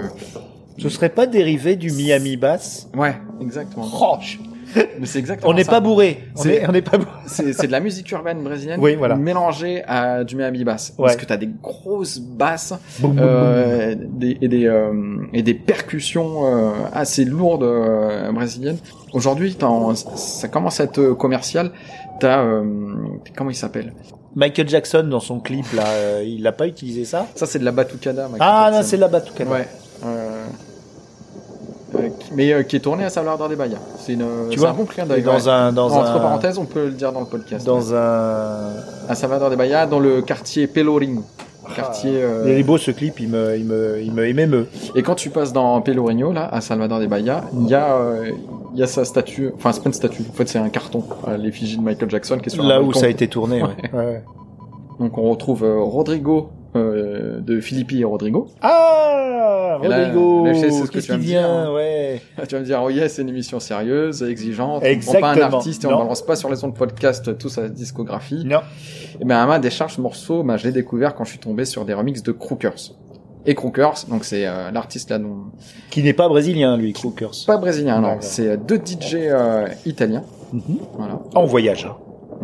Ce 0.77 0.89
serait 0.89 1.09
pas 1.09 1.27
dérivé 1.27 1.77
du 1.77 1.91
Miami 1.93 2.37
Bass? 2.37 2.89
Ouais, 2.97 3.15
exactement. 3.41 3.87
Oh, 3.99 4.17
je- 4.21 4.39
Mais 5.01 5.07
c'est 5.07 5.19
exactement. 5.19 5.51
On 5.51 5.55
n'est 5.55 5.65
pas 5.65 5.81
bourré. 5.81 6.25
C'est- 6.35 6.57
est, 6.57 6.69
on 6.69 6.73
n'est 6.73 6.83
pas 6.83 6.99
bourré. 6.99 7.11
C'est 7.27 7.53
c'est 7.53 7.67
de 7.67 7.73
la 7.73 7.81
musique 7.81 8.11
urbaine 8.11 8.43
brésilienne 8.43 8.79
Oui, 8.81 8.95
voilà. 8.97 9.17
mélangée 9.17 9.83
à 9.87 10.25
du 10.25 10.37
Miami 10.37 10.65
bass. 10.65 10.93
Parce 10.97 11.17
que 11.17 11.25
t'as 11.25 11.37
des 11.37 11.49
grosses 11.63 12.19
basses 12.19 12.75
Boum, 13.01 13.13
boum, 13.13 13.21
boum. 13.21 13.27
euh, 13.29 13.95
des, 13.99 14.39
et, 14.41 14.49
des, 14.49 14.67
euh, 14.67 14.93
et 15.33 15.43
des 15.43 15.55
percussions 15.55 16.47
euh, 16.47 16.71
assez 16.93 17.25
lourdes 17.25 17.65
brésiliennes. 18.33 18.79
Aujourd'hui, 19.13 19.57
ça 20.17 20.49
commence 20.49 20.81
à 20.81 20.85
être 20.85 21.11
commercial. 21.13 21.71
T'as 22.21 22.45
comment 23.37 23.51
il 23.51 23.57
s'appelle? 23.57 23.93
Michael 24.37 24.69
Jackson 24.69 25.07
dans 25.09 25.21
son 25.21 25.39
clip 25.39 25.65
là, 25.75 26.21
il 26.23 26.43
n'a 26.43 26.51
pas 26.53 26.67
utilisé 26.67 27.05
ça? 27.05 27.27
Ça, 27.37 27.47
c'est 27.47 27.61
de 27.61 27.65
la 27.65 27.71
batucada. 27.73 28.25
Michael 28.29 28.41
Ah 28.41 28.71
non, 28.73 28.81
c'est 28.83 28.97
la 28.97 29.07
Batucada. 29.09 29.51
Ouais. 29.51 29.69
Euh, 32.05 32.09
euh, 32.09 32.35
mais 32.35 32.53
euh, 32.53 32.63
qui 32.63 32.77
est 32.77 32.81
tourné 32.81 33.05
à 33.05 33.11
Salvador 33.11 33.49
des 33.49 33.57
Bahia. 33.57 33.79
C'est 33.99 34.15
vois 34.15 34.71
un 34.71 34.73
bon 34.73 34.85
clin 34.85 35.07
d'œil. 35.07 35.23
dans 35.23 35.49
un 35.49 35.73
dans 35.73 35.87
Entre 35.91 36.11
un 36.11 36.19
parenthèses, 36.21 36.59
on 36.59 36.65
peut 36.65 36.87
le 36.87 36.93
dire 36.93 37.13
dans 37.13 37.21
le 37.21 37.27
podcast. 37.27 37.67
dans 37.67 37.81
ouais. 37.81 37.97
un 37.97 38.73
À 39.09 39.15
Salvador 39.15 39.51
des 39.51 39.57
Bahia, 39.57 39.87
dans 39.87 40.01
le 40.01 40.23
quartier 40.23 40.67
Pelourinho. 40.67 41.23
Quartier. 41.75 42.13
euh, 42.23 42.43
il 42.47 42.59
est 42.59 42.63
beau 42.63 42.77
ce 42.77 42.91
clip, 42.91 43.19
il 43.21 43.29
me 43.31 43.57
il 43.57 43.65
me 43.65 43.99
il 44.03 44.13
me 44.13 44.29
il 44.29 44.35
m'émeut. 44.35 44.67
Et 44.95 45.03
quand 45.03 45.15
tu 45.15 45.31
passes 45.31 45.53
dans 45.53 45.81
Pelourinho, 45.81 46.31
là, 46.33 46.47
à 46.53 46.61
Salvador 46.61 47.01
de 47.01 47.07
Bahia, 47.07 47.45
il 47.55 47.67
y 47.69 47.75
a, 47.75 47.97
euh, 47.97 48.31
il 48.75 48.79
y 48.79 48.83
a 48.83 48.87
sa 48.87 49.05
statue, 49.07 49.51
enfin, 49.57 49.73
c'est 49.73 49.83
pas 49.83 49.89
une 49.89 49.95
statue, 49.95 50.23
en 50.29 50.33
fait, 50.35 50.47
c'est 50.47 50.59
un 50.59 50.69
carton, 50.69 51.03
euh, 51.27 51.39
l'effigie 51.39 51.79
de 51.79 51.83
Michael 51.83 52.11
Jackson 52.11 52.37
qui 52.39 52.49
est 52.49 52.53
sur 52.53 52.63
Là 52.63 52.81
où 52.83 52.87
balcon. 52.89 53.01
ça 53.01 53.07
a 53.07 53.09
été 53.09 53.29
tourné. 53.29 53.63
ouais. 53.63 53.69
Ouais. 53.95 54.23
Donc, 55.01 55.17
on 55.17 55.31
retrouve 55.31 55.65
euh, 55.65 55.81
Rodrigo, 55.81 56.51
euh, 56.77 57.41
de 57.41 57.61
Filippi 57.61 58.01
et 58.01 58.05
Rodrigo. 58.05 58.49
Ah, 58.63 59.79
Et 59.83 59.87
Rodrigo, 59.89 60.45
qu'est-ce 60.45 60.89
tu 60.89 60.99
vas 60.99 61.01
qui 61.01 61.13
me 61.13 61.17
dire, 61.19 61.41
vient 61.41 61.65
hein. 61.67 61.73
Ouais. 61.75 62.21
tu 62.49 62.55
vas 62.55 62.61
me 62.61 62.65
dire, 62.67 62.81
oh 62.83 62.91
yeah, 62.91 63.09
c'est 63.09 63.23
une 63.23 63.29
émission 63.29 63.61
sérieuse, 63.61 64.23
exigeante, 64.23 64.83
on 64.85 65.01
prend 65.01 65.21
pas 65.21 65.29
un 65.29 65.33
Exactement. 65.35 65.57
artiste 65.59 65.85
et 65.85 65.87
on 65.87 65.91
Non. 65.91 65.99
balance 65.99 66.23
pas 66.23 66.37
sur 66.37 66.51
les 66.51 66.63
ondes 66.65 66.75
podcast 66.75 67.37
toute 67.39 67.51
sa 67.51 67.69
discographie. 67.69 68.45
Non. 68.45 68.61
Et 69.21 69.25
ben, 69.25 69.37
à 69.37 69.47
ma 69.47 69.59
décharge, 69.59 69.95
ce 69.95 70.01
morceau, 70.01 70.43
ben, 70.43 70.57
je 70.57 70.65
l'ai 70.65 70.73
découvert 70.73 71.15
quand 71.15 71.25
je 71.25 71.31
suis 71.31 71.39
tombé 71.39 71.65
sur 71.65 71.85
des 71.85 71.95
remixes 71.95 72.23
de 72.23 72.33
Crookers. 72.33 72.93
Et 73.47 73.55
Crookers, 73.55 74.07
donc 74.09 74.25
c'est 74.25 74.47
euh, 74.47 74.71
l'artiste 74.71 75.11
là 75.11 75.19
dont, 75.19 75.37
Qui 75.91 76.03
n'est 76.03 76.15
pas 76.15 76.29
brésilien 76.29 76.77
lui, 76.79 76.93
Crookers. 76.95 77.33
pas 77.47 77.59
brésilien, 77.59 78.01
non, 78.01 78.17
c'est 78.21 78.49
euh, 78.49 78.57
deux 78.57 78.77
DJ 78.79 79.17
euh, 79.17 79.67
italiens. 79.85 80.25
Mhm. 80.53 80.79
Voilà. 80.97 81.21
En 81.35 81.45
voyage. 81.45 81.87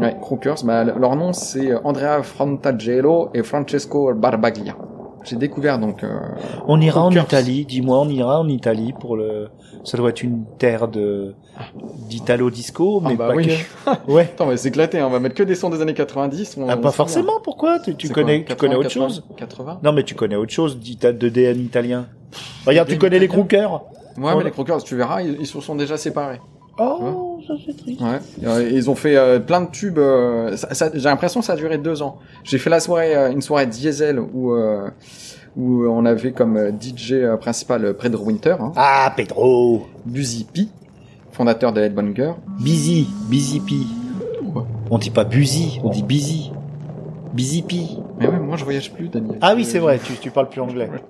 Hein. 0.01 0.07
Ouais, 0.07 0.16
Crookers, 0.20 0.64
bah, 0.64 0.84
le- 0.84 0.94
leur 0.98 1.16
nom 1.16 1.32
c'est 1.32 1.74
Andrea 1.84 2.22
Frontagelo 2.22 3.30
et 3.34 3.42
Francesco 3.42 4.12
Barbaglia. 4.14 4.76
J'ai 5.24 5.36
découvert 5.36 5.78
donc 5.78 6.03
euh, 6.03 6.18
On 6.66 6.80
ira 6.80 7.03
en. 7.05 7.11
Italie, 7.11 7.66
dis-moi, 7.66 8.01
on 8.01 8.09
ira 8.09 8.40
en 8.40 8.48
Italie 8.48 8.94
pour 8.98 9.16
le. 9.16 9.48
Ça 9.84 9.96
doit 9.98 10.11
être 10.11 10.22
une 10.22 10.44
terre 10.59 10.88
de 10.88 11.34
d'italo 12.09 12.51
disco, 12.51 13.01
mais 13.01 13.11
Ah 13.12 13.16
bah 13.16 13.28
pas 13.28 13.34
oui. 13.34 13.46
que. 13.48 13.90
Ouais. 14.11 14.22
Attends, 14.22 14.44
on 14.46 14.48
va 14.48 14.57
s'éclater, 14.57 14.98
hein, 14.98 15.07
on 15.07 15.11
va 15.11 15.20
mettre 15.20 15.34
que 15.34 15.42
des 15.42 15.55
sons 15.55 15.68
des 15.70 15.82
années 15.82 15.92
90. 15.94 16.57
On, 16.59 16.68
Ah, 16.68 16.76
on 16.78 16.80
pas 16.80 16.90
se 16.90 16.96
forcément. 16.96 17.34
Pourquoi? 17.44 17.78
Tu, 17.80 17.92
connais, 18.09 18.44
quoi, 18.44 18.55
tu 18.55 18.61
connais 18.61 18.74
80, 18.76 18.78
autre 18.78 18.90
chose? 18.90 19.24
80 19.36 19.80
Non, 19.82 19.92
mais 19.92 20.05
tu 20.05 20.14
connais 20.14 20.36
autre 20.36 20.53
chose 20.53 20.78
d'ita- 20.78 21.12
de 21.12 21.28
D 21.28 21.53
en 21.55 21.59
italien. 21.59 22.07
Regarde, 22.66 22.88
tu 22.88 22.96
connais 22.98 23.18
les 23.18 23.28
Crookers 23.28 23.82
Ouais, 24.16 24.30
On- 24.32 24.38
mais 24.38 24.44
les 24.44 24.51
Crookers, 24.51 24.82
tu 24.82 24.96
verras, 24.96 25.20
ils, 25.22 25.36
ils 25.40 25.46
se 25.46 25.61
sont 25.61 25.74
déjà 25.74 25.96
séparés. 25.98 26.40
Oh, 26.82 27.38
ça 27.46 27.54
c'est 27.66 27.76
triste. 27.76 28.00
Ouais. 28.00 28.18
Euh, 28.44 28.68
Ils 28.72 28.88
ont 28.88 28.94
fait 28.94 29.16
euh, 29.16 29.38
plein 29.38 29.60
de 29.60 29.70
tubes. 29.70 29.98
euh, 29.98 30.56
ça- 30.56 30.72
ça- 30.74 30.90
J'ai 30.94 31.00
l'impression 31.08 31.40
que 31.40 31.46
ça 31.46 31.52
a 31.52 31.56
duré 31.56 31.76
deux 31.78 32.00
ans. 32.02 32.16
J'ai 32.44 32.58
fait 32.58 32.70
la 32.70 32.80
soirée, 32.80 33.14
euh, 33.16 33.30
une 33.30 33.42
soirée 33.42 33.66
diesel 33.66 34.18
où 34.20 34.52
euh, 34.52 34.88
où 35.56 35.84
on 35.86 36.04
avait 36.06 36.32
comme 36.32 36.56
DJ 36.80 37.14
principal 37.40 37.94
Pedro 37.94 38.24
Winter, 38.24 38.56
hein, 38.60 38.72
Ah, 38.76 39.12
Pedro 39.16 39.86
Busy 40.06 40.44
P, 40.52 40.68
fondateur 41.32 41.72
de 41.72 41.80
Headbanger. 41.80 42.32
Busy, 42.60 43.08
Busy 43.28 43.60
P. 43.60 43.74
Quoi 44.52 44.66
On 44.90 44.98
dit 44.98 45.10
pas 45.10 45.24
Busy, 45.24 45.80
on 45.82 45.88
dit 45.90 46.02
Busy. 46.04 46.52
Busy 47.34 47.62
P. 47.62 47.76
Mais 48.18 48.26
ouais, 48.28 48.38
moi 48.38 48.56
je 48.56 48.64
voyage 48.64 48.92
plus, 48.92 49.08
Daniel. 49.08 49.38
Ah 49.40 49.54
oui, 49.54 49.64
c'est 49.64 49.78
vrai, 49.80 49.98
tu, 50.02 50.14
tu 50.14 50.30
parles 50.30 50.48
plus 50.48 50.60
anglais. 50.60 50.88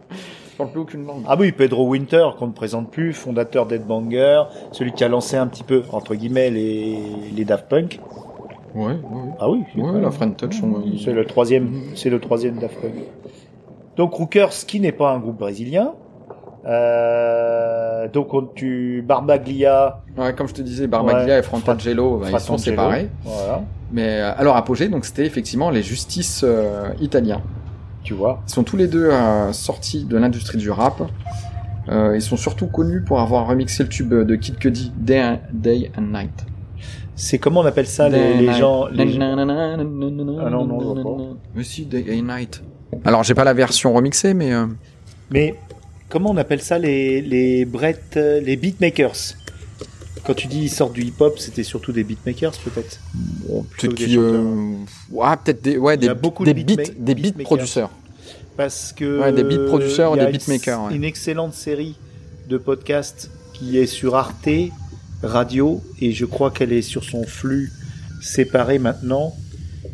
Je 0.61 0.65
parle 0.65 0.73
plus 0.73 0.81
aucune 0.83 1.07
langue. 1.07 1.23
Ah 1.27 1.37
oui, 1.39 1.53
Pedro 1.53 1.89
Winter, 1.89 2.29
qu'on 2.39 2.49
ne 2.49 2.53
présente 2.53 2.91
plus, 2.91 3.15
fondateur 3.15 3.65
d'Headbanger, 3.65 4.43
celui 4.73 4.93
qui 4.93 5.03
a 5.05 5.09
lancé 5.09 5.37
un 5.37 5.47
petit 5.47 5.63
peu, 5.65 5.83
entre 5.93 6.15
guillemets, 6.15 6.51
les, 6.51 6.99
les 7.35 7.45
Daft 7.47 7.67
Punk. 7.69 7.99
Ouais, 8.75 8.85
ouais. 8.93 8.95
Ah 9.41 9.49
oui, 9.49 9.63
Ouais, 9.77 10.01
la 10.01 10.11
Friend 10.11 10.37
Touch, 10.37 10.63
on- 10.63 10.83
c'est 11.03 11.13
le 11.13 11.25
troisième, 11.25 11.71
c'est 11.95 12.11
le 12.11 12.21
troisième 12.21 12.57
Daft 12.57 12.79
Punk. 12.81 12.93
Donc 13.97 14.13
Rookers, 14.13 14.51
qui 14.67 14.81
n'est 14.81 14.93
pas 14.93 15.11
un 15.13 15.19
groupe 15.19 15.39
brésilien. 15.39 15.93
Euh, 16.67 18.07
donc 18.09 18.35
on, 18.35 18.43
tu 18.55 19.03
Barbaglia, 19.07 20.03
Ouais, 20.19 20.35
comme 20.35 20.47
je 20.47 20.55
te 20.55 20.63
disais, 20.63 20.87
Barbaglia 20.87 21.35
Ouais. 21.35 21.41
et 21.41 21.43
Frontagelo, 21.43 22.19
bah, 22.19 22.27
ils 22.31 22.39
sont 22.41 22.59
séparés. 22.59 23.09
Voilà, 23.25 23.63
Mais 23.93 24.21
euh, 24.21 24.33
alors 24.37 24.57
apogée, 24.57 24.89
donc 24.89 25.05
c'était 25.07 25.25
effectivement 25.25 25.71
les 25.71 25.83
justices 25.83 26.43
euh, 26.45 26.89
italiens. 27.01 27.41
Tu 28.03 28.15
vois. 28.15 28.43
Ils 28.47 28.51
sont 28.53 28.65
tous 28.65 28.77
les 28.77 28.87
deux 28.87 29.07
euh, 29.11 29.53
sortis 29.53 30.05
de 30.05 30.17
l'industrie 30.17 30.59
du 30.59 30.71
rap. 30.71 31.03
Euh, 31.89 32.13
ils 32.15 32.23
sont 32.23 32.37
surtout 32.37 32.67
connus 32.67 33.03
pour 33.03 33.21
avoir 33.21 33.47
remixé 33.49 33.83
le 33.83 33.89
tube 33.89 34.13
de 34.15 34.37
Kid 34.37 34.59
Cudi 34.59 34.93
Day, 34.97 35.23
and- 35.23 35.39
Day 35.53 35.91
and 35.99 36.03
Night. 36.03 36.47
C'est 37.17 37.39
comment 37.39 37.61
on 37.61 37.67
appelle 37.67 37.87
ça 37.87 38.09
les, 38.09 38.19
les 38.39 38.47
gens, 38.59 38.87
les 38.87 38.97
gens- 39.13 39.19
Ah 40.41 40.51
non, 40.51 40.65
non, 40.67 40.81
je 40.81 40.85
vois 40.87 40.95
pas. 41.03 41.09
Mais 41.55 41.65
si, 41.65 41.85
Day 41.87 42.07
and 42.19 42.23
Night. 42.35 42.63
Alors 43.05 43.23
j'ai 43.23 43.35
pas 43.35 43.45
la 43.45 43.55
version 43.55 43.93
remixée, 43.93 44.35
mais 44.35 44.53
euh, 44.53 44.67
Mais 45.31 45.55
comment 46.09 46.31
on 46.31 46.37
appelle 46.37 46.61
ça 46.61 46.79
les 46.79 47.21
les 47.21 47.65
Brett, 47.65 48.17
les 48.17 48.57
beatmakers? 48.57 49.35
Quand 50.25 50.35
tu 50.35 50.47
dis 50.49 50.61
ils 50.63 50.69
sortent 50.71 50.93
du 50.93 51.03
hip-hop, 51.05 51.39
c'était 51.39 51.63
surtout 51.63 51.93
des 51.93 52.05
beatmakers 52.05 52.53
peut-être. 52.65 53.01
bon, 53.49 53.65
peut-être 53.79 53.95
qu'ils, 53.95 54.19
euh, 54.19 54.75
ouais, 55.11 55.27
peut-être 55.45 55.63
des, 55.63 55.79
ouais, 55.79 55.97
des, 55.97 56.09
a 56.09 56.15
beaucoup 56.15 56.45
des 56.45 56.55
de 56.55 56.63
beats, 56.63 56.75
beatma- 56.83 56.95
des 56.99 57.15
beats 57.15 57.23
beatmakers. 57.23 57.45
producers. 57.47 57.91
Parce 58.57 58.93
que 58.93 59.21
Ouais, 59.21 59.33
des 59.33 59.43
beat 59.45 59.59
a 59.61 60.17
des 60.17 60.33
beatmakers, 60.33 60.79
Une, 60.81 60.87
ouais. 60.89 60.97
une 60.97 61.05
excellente 61.05 61.55
série 61.55 61.97
de 62.49 62.59
podcasts 62.59 63.31
qui 63.55 63.79
est 63.79 63.87
sur 63.87 64.17
Arte 64.17 64.49
Radio 65.23 65.83
et 66.01 66.13
je 66.13 66.25
crois 66.25 66.51
qu'elle 66.51 66.73
est 66.73 66.83
sur 66.83 67.05
son 67.05 67.25
flux 67.25 67.71
séparé 68.21 68.79
maintenant 68.79 69.35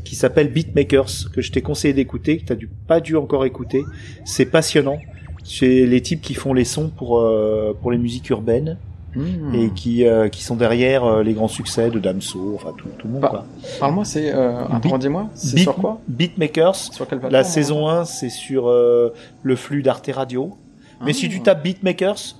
qui 0.04 0.14
s'appelle 0.16 0.48
Beatmakers 0.52 1.30
que 1.32 1.40
je 1.42 1.50
t'ai 1.52 1.62
conseillé 1.62 1.92
d'écouter 1.94 2.38
que 2.38 2.46
t'as 2.46 2.54
dû 2.54 2.68
pas 2.86 3.00
dû 3.00 3.16
encore 3.16 3.44
écouter. 3.44 3.82
C'est 4.24 4.46
passionnant. 4.46 4.98
C'est 5.44 5.86
les 5.86 6.00
types 6.00 6.20
qui 6.20 6.34
font 6.34 6.52
les 6.54 6.64
sons 6.64 6.88
pour 6.88 7.18
euh, 7.20 7.72
pour 7.80 7.90
les 7.92 7.98
musiques 7.98 8.30
urbaines 8.30 8.78
Hmm. 9.16 9.54
et 9.54 9.70
qui 9.70 10.06
euh, 10.06 10.28
qui 10.28 10.44
sont 10.44 10.56
derrière 10.56 11.04
euh, 11.04 11.22
les 11.22 11.32
grands 11.32 11.48
succès 11.48 11.90
de 11.90 11.98
Damso, 11.98 12.52
enfin 12.54 12.74
tout, 12.76 12.86
tout 12.98 13.06
le 13.06 13.14
monde 13.14 13.22
quoi. 13.22 13.46
Parle-moi, 13.80 14.04
c'est 14.04 14.30
euh, 14.34 14.64
dis-moi, 15.00 15.28
c'est 15.34 15.56
sur 15.58 15.74
quoi 15.76 15.98
Beatmakers 16.06 16.76
Sur 16.76 17.08
quelle 17.08 17.20
La 17.30 17.42
saison 17.42 17.88
1, 17.88 18.04
c'est 18.04 18.28
sur 18.28 18.68
euh, 18.68 19.14
le 19.42 19.56
flux 19.56 19.82
d'Arte 19.82 20.10
Radio. 20.12 20.52
Mais 21.00 21.12
Ah. 21.12 21.14
si 21.14 21.28
tu 21.30 21.40
tapes 21.40 21.62
Beatmakers 21.62 22.36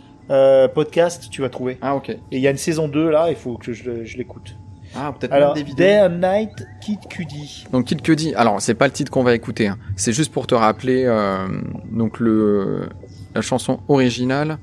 podcast, 0.75 1.29
tu 1.31 1.41
vas 1.41 1.49
trouver. 1.49 1.79
Ah 1.81 1.97
ok. 1.97 2.11
Et 2.11 2.19
il 2.33 2.41
y 2.41 2.47
a 2.47 2.51
une 2.51 2.57
saison 2.59 2.89
2 2.89 3.09
là, 3.11 3.31
il 3.31 3.37
faut 3.37 3.57
que 3.57 3.73
je, 3.73 4.05
je 4.05 4.19
l'écoute. 4.19 4.57
Ah 4.95 5.13
peut-être 5.19 5.31
même 5.31 5.43
Alors, 5.43 5.55
des 5.55 5.63
vidéos. 5.63 5.77
Day 5.77 6.01
and 6.01 6.19
Night, 6.21 6.67
Kid 6.81 7.01
Cudi. 7.09 7.67
Donc 7.73 7.87
Kid 7.87 8.03
Cudi, 8.03 8.35
alors 8.35 8.61
c'est 8.61 8.75
pas 8.75 8.87
le 8.87 8.93
titre 8.93 9.11
qu'on 9.11 9.23
va 9.25 9.35
écouter, 9.35 9.67
hein. 9.69 9.79
c'est 9.97 10.13
juste 10.13 10.33
pour 10.33 10.47
te 10.47 10.55
rappeler 10.55 11.05
euh, 11.05 11.47
donc 11.93 12.19
le 12.21 12.89
la 13.35 13.43
chanson 13.43 13.81
originale 13.89 14.59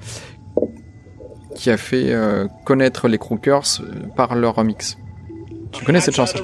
qui 1.56 1.70
a 1.70 1.78
fait 1.78 2.12
euh, 2.12 2.48
connaître 2.66 3.08
les 3.08 3.18
Crookers 3.18 3.82
euh, 3.82 4.08
par 4.16 4.36
leur 4.36 4.56
remix. 4.56 4.98
Tu 5.72 5.84
connais 5.86 6.02
cette 6.02 6.16
chanson? 6.16 6.38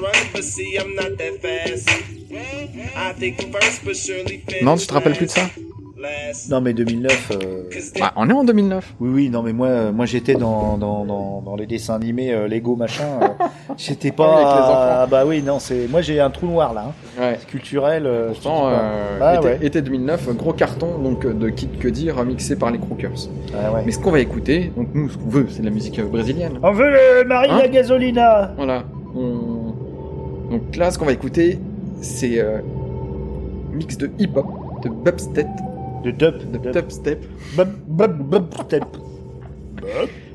Non, 4.62 4.76
tu 4.78 4.88
te 4.88 4.94
rappelles 4.94 5.16
plus 5.16 5.28
de 5.28 5.32
ça? 5.32 5.50
Non 6.50 6.62
mais 6.62 6.74
2009. 6.74 7.32
euh, 7.32 7.64
bah, 8.00 8.14
On 8.16 8.30
est 8.30 8.34
en 8.34 8.44
2009. 8.44 8.96
Oui 9.00 9.10
oui, 9.14 9.30
non 9.30 9.44
mais 9.44 9.52
moi 9.54 9.68
euh, 9.68 9.92
moi 9.92 10.06
j'étais 10.06 10.34
dans 10.36 10.78
dans, 10.78 11.04
dans 11.06 11.42
dans 11.42 11.56
les 11.56 11.66
dessins 11.66 11.96
animés 11.96 12.32
euh, 12.34 12.48
Lego 12.48 12.76
machin. 12.76 13.04
euh, 13.22 13.28
j'étais 13.78 14.12
pas. 14.12 14.26
Ah 14.26 14.36
oui, 14.36 14.42
avec 14.44 14.56
les 14.56 14.62
enfants. 14.62 14.76
Ah, 15.02 15.08
bah 15.10 15.24
oui 15.26 15.42
non 15.44 15.60
c'est 15.60 15.88
moi 15.90 16.02
j'ai 16.02 16.20
un 16.20 16.30
trou 16.30 16.48
noir 16.48 16.74
là. 16.74 16.86
Hein. 16.88 17.22
Ouais. 17.22 17.40
Culturel. 17.48 18.10
Pourtant, 18.30 18.62
pas. 18.62 18.72
euh, 18.74 19.20
Ah, 19.22 19.36
été, 19.36 19.46
ouais. 19.48 19.60
été 19.62 19.82
2009, 19.82 20.36
gros 20.38 20.54
carton 20.54 20.98
donc 21.00 21.26
de 21.28 21.50
Kid 21.50 21.78
Cudi 21.80 22.10
remixé 22.12 22.56
par 22.56 22.72
les 22.72 22.80
Crookers. 22.80 23.28
Ah, 23.54 23.74
ouais. 23.74 23.82
Mais 23.86 23.92
ce 23.92 24.00
qu'on 24.00 24.12
va 24.12 24.20
écouter, 24.20 24.72
donc 24.78 24.88
nous 24.94 25.10
ce 25.10 25.18
qu'on 25.18 25.30
veut, 25.30 25.48
c'est 25.50 25.60
de 25.62 25.66
la 25.66 25.72
musique 25.72 26.00
brésilienne. 26.02 26.60
On 26.64 26.72
veut 26.72 26.90
le 26.90 27.26
Marina 27.28 27.56
Hein 27.66 27.68
Gasolina. 27.70 28.54
Voilà. 28.56 28.84
On- 29.16 29.74
Donc 30.52 30.76
là, 30.78 30.90
ce 30.92 30.98
qu'on 30.98 31.06
va 31.06 31.12
écouter, 31.12 31.60
c'est 32.02 32.44
mix 33.74 33.98
de 33.98 34.10
hip-hop, 34.18 34.48
de 34.84 34.90
bubstep, 34.90 35.48
De 36.04 36.12
dub. 36.12 36.52
de 36.52 36.58
dub. 36.58 36.72
dubstep. 36.72 37.26
Bub, 37.56 37.70
bub, 37.88 38.22
bub, 38.22 38.54
step. 38.66 38.84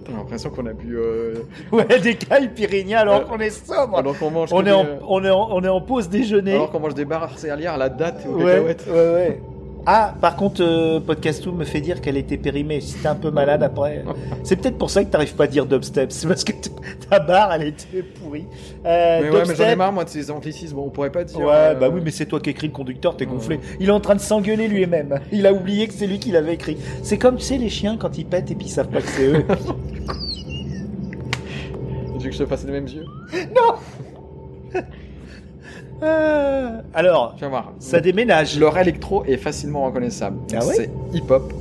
T'as 0.04 0.12
l'impression 0.12 0.50
qu'on 0.50 0.66
a 0.66 0.72
bu... 0.74 0.96
Euh... 0.98 1.34
Ouais, 1.72 1.86
des 2.00 2.14
cailles 2.14 2.50
pyrénéens 2.54 2.98
alors 3.00 3.20
Euh, 3.20 3.24
qu'on 3.24 3.38
est 3.38 3.48
sobre. 3.50 3.96
Alors 3.96 4.18
qu'on 4.18 4.30
mange, 4.30 4.50
on, 4.52 4.64
est 4.66 4.70
en, 4.70 4.84
des, 4.84 4.90
euh, 4.90 4.96
on, 5.08 5.24
est 5.24 5.30
en, 5.30 5.48
on 5.50 5.62
est 5.64 5.68
en 5.68 5.80
pause 5.80 6.10
déjeuner. 6.10 6.52
alors 6.54 6.70
qu'on 6.70 6.80
mange 6.80 6.94
des 6.94 7.06
barres 7.06 7.38
céréalières 7.38 7.74
à 7.74 7.78
la 7.78 7.88
date 7.88 8.22
et 8.24 8.28
aux 8.28 8.36
ouais, 8.36 8.44
cacahuètes. 8.44 8.86
ouais, 8.86 8.94
ouais. 8.94 9.42
Ah, 9.86 10.14
par 10.18 10.36
contre, 10.36 10.62
euh, 10.62 10.98
Podcastou 10.98 11.52
me 11.52 11.64
fait 11.64 11.82
dire 11.82 12.00
qu'elle 12.00 12.16
était 12.16 12.38
périmée. 12.38 12.80
Si 12.80 12.94
t'es 12.94 13.08
un 13.08 13.14
peu 13.14 13.30
malade 13.30 13.62
après, 13.62 14.02
c'est 14.42 14.56
peut-être 14.56 14.78
pour 14.78 14.88
ça 14.88 15.04
que 15.04 15.10
t'arrives 15.10 15.34
pas 15.34 15.44
à 15.44 15.46
dire 15.46 15.66
dubstep. 15.66 16.10
C'est 16.10 16.26
parce 16.26 16.42
que 16.42 16.52
ta 17.10 17.18
barre, 17.18 17.52
elle 17.52 17.68
était 17.68 18.02
pourrie. 18.02 18.46
Euh, 18.86 19.20
Mais 19.22 19.30
ouais, 19.30 19.42
mais 19.46 19.54
j'en 19.54 19.68
ai 19.68 19.76
marre, 19.76 19.92
moi, 19.92 20.04
de 20.04 20.08
ces 20.08 20.30
anglicismes. 20.30 20.78
On 20.78 20.88
pourrait 20.88 21.10
pas 21.12 21.24
dire... 21.24 21.38
Ouais, 21.38 21.52
euh, 21.52 21.74
bah 21.74 21.90
oui, 21.92 22.00
mais 22.02 22.10
c'est 22.10 22.26
toi 22.26 22.40
qui 22.40 22.50
écris 22.50 22.68
le 22.68 22.72
conducteur, 22.72 23.16
t'es 23.16 23.26
gonflé. 23.26 23.60
Il 23.78 23.88
est 23.88 23.92
en 23.92 24.00
train 24.00 24.14
de 24.14 24.20
s'engueuler 24.20 24.68
lui-même. 24.68 25.20
Il 25.32 25.46
a 25.46 25.52
oublié 25.52 25.86
que 25.86 25.92
c'est 25.92 26.06
lui 26.06 26.18
qui 26.18 26.30
l'avait 26.30 26.54
écrit. 26.54 26.78
C'est 27.02 27.18
comme, 27.18 27.36
tu 27.36 27.44
sais, 27.44 27.58
les 27.58 27.68
chiens 27.68 27.98
quand 27.98 28.16
ils 28.16 28.24
pètent 28.24 28.50
et 28.50 28.54
puis 28.54 28.68
ils 28.68 28.70
savent 28.70 28.88
pas 28.88 29.02
que 29.02 29.08
c'est 29.08 29.26
eux. 29.26 29.44
Tu 32.16 32.28
veux 32.28 32.30
que 32.30 32.36
je 32.38 32.42
te 32.42 32.48
fasse 32.48 32.64
les 32.64 32.72
mêmes 32.72 32.86
yeux 32.88 33.04
Euh, 36.02 36.80
Alors, 36.92 37.34
Tu 37.36 37.42
vas 37.44 37.48
voir. 37.48 37.72
ça 37.78 38.00
déménage. 38.00 38.58
Leur 38.58 38.76
électro 38.78 39.24
est 39.24 39.36
facilement 39.36 39.84
reconnaissable. 39.86 40.38
Ah 40.54 40.64
ouais 40.64 40.74
c'est 40.74 40.90
hip-hop, 41.12 41.52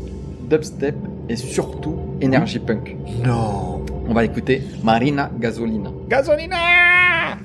dubstep 0.50 0.96
et 1.30 1.36
surtout 1.36 1.98
energy 2.24 2.60
punk. 2.60 2.96
Non. 3.24 3.86
On 4.08 4.14
va 4.14 4.26
écouter 4.26 4.64
Marina 4.84 5.30
Gasolina. 5.40 5.90
Gasolina 6.10 6.58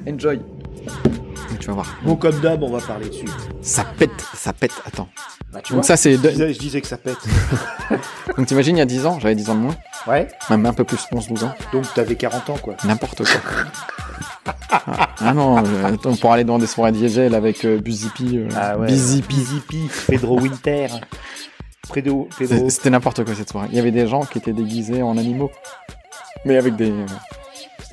Enjoy. 0.09 0.41
Tu 1.61 1.67
vas 1.69 1.73
voir. 1.75 1.97
Bon, 2.05 2.17
comme 2.17 2.39
d'hab, 2.41 2.63
on 2.63 2.71
va 2.71 2.81
parler 2.81 3.09
dessus. 3.09 3.27
Ça 3.63 3.85
pète, 3.99 4.11
ça 4.35 4.53
pète. 4.53 4.73
Attends. 4.87 5.09
Bah, 5.53 5.61
tu 5.63 5.73
Donc 5.73 5.85
ça 5.85 5.97
c'est. 5.97 6.15
je 6.17 6.21
de- 6.21 6.29
disais, 6.31 6.53
je 6.53 6.59
disais 6.59 6.81
que 6.81 6.87
ça 6.87 6.97
pète. 6.99 7.17
Donc 8.37 8.47
t'imagines 8.47 8.77
il 8.77 8.81
y 8.81 8.83
a 8.83 8.87
10 8.87 9.07
ans, 9.07 9.19
j'avais 9.21 9.35
10 9.35 9.49
ans 9.51 9.55
de 9.55 9.61
moins, 9.61 9.75
Ouais. 10.07 10.29
même 10.51 10.67
un 10.67 10.73
peu 10.73 10.85
plus, 10.85 11.07
11-12 11.13 11.45
ans, 11.45 11.53
Donc 11.73 11.85
t'avais 11.95 12.17
40 12.17 12.51
ans, 12.51 12.59
quoi. 12.61 12.75
n'importe 12.85 13.19
quoi. 13.25 13.27
ah, 14.71 15.09
ah 15.21 15.35
non, 15.35 15.59
euh, 15.59 15.95
attends, 15.95 16.17
pour 16.17 16.33
aller 16.33 16.45
dans 16.45 16.59
des 16.59 16.67
soirées 16.67 16.93
diesel 16.93 17.35
avec 17.35 17.65
euh, 17.65 17.79
Buzipi, 17.81 18.39
euh, 18.39 18.87
Bizipi, 18.87 19.35
Bizipi, 19.37 19.91
Pedro 20.09 20.41
Winter. 20.41 20.89
Pedro, 21.93 22.29
c'était 22.69 22.91
n'importe 22.91 23.25
quoi 23.25 23.35
cette 23.35 23.51
soirée. 23.51 23.69
Il 23.71 23.77
y 23.77 23.81
avait 23.81 23.91
des 23.91 24.07
gens 24.07 24.21
qui 24.25 24.39
étaient 24.39 24.53
déguisés 24.53 25.03
en 25.03 25.17
animaux, 25.17 25.51
mais 26.45 26.57
avec 26.57 26.77
des 26.77 26.91
euh, 26.91 27.07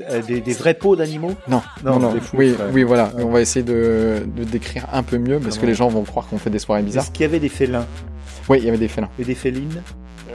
Euh, 0.09 0.21
des, 0.21 0.41
des 0.41 0.51
vrais 0.53 0.73
pots 0.73 0.97
d'animaux? 0.97 1.31
Non, 1.47 1.61
Non, 1.85 1.93
non, 1.93 1.99
non, 1.99 2.13
des 2.13 2.19
fous, 2.19 2.35
oui, 2.37 2.51
ouais. 2.51 2.65
oui, 2.73 2.83
voilà. 2.83 3.05
Ouais. 3.15 3.23
On 3.23 3.29
va 3.31 3.39
essayer 3.39 3.63
de, 3.63 4.27
de 4.35 4.43
décrire 4.43 4.85
un 4.91 5.03
peu 5.03 5.17
mieux 5.17 5.39
parce 5.39 5.55
que 5.55 5.61
Comment 5.61 5.69
les 5.69 5.75
gens 5.75 5.87
vont 5.87 6.03
croire 6.03 6.27
qu'on 6.27 6.37
fait 6.37 6.49
des 6.49 6.59
soirées 6.59 6.83
bizarres. 6.83 7.03
Est-ce 7.05 7.11
qu'il 7.11 7.21
y 7.21 7.25
avait 7.25 7.39
des 7.39 7.47
félins? 7.47 7.87
Oui, 8.49 8.57
il 8.59 8.65
y 8.65 8.67
avait 8.67 8.77
des 8.77 8.89
félins. 8.89 9.07
et 9.17 9.23
des 9.23 9.35
félines? 9.35 9.81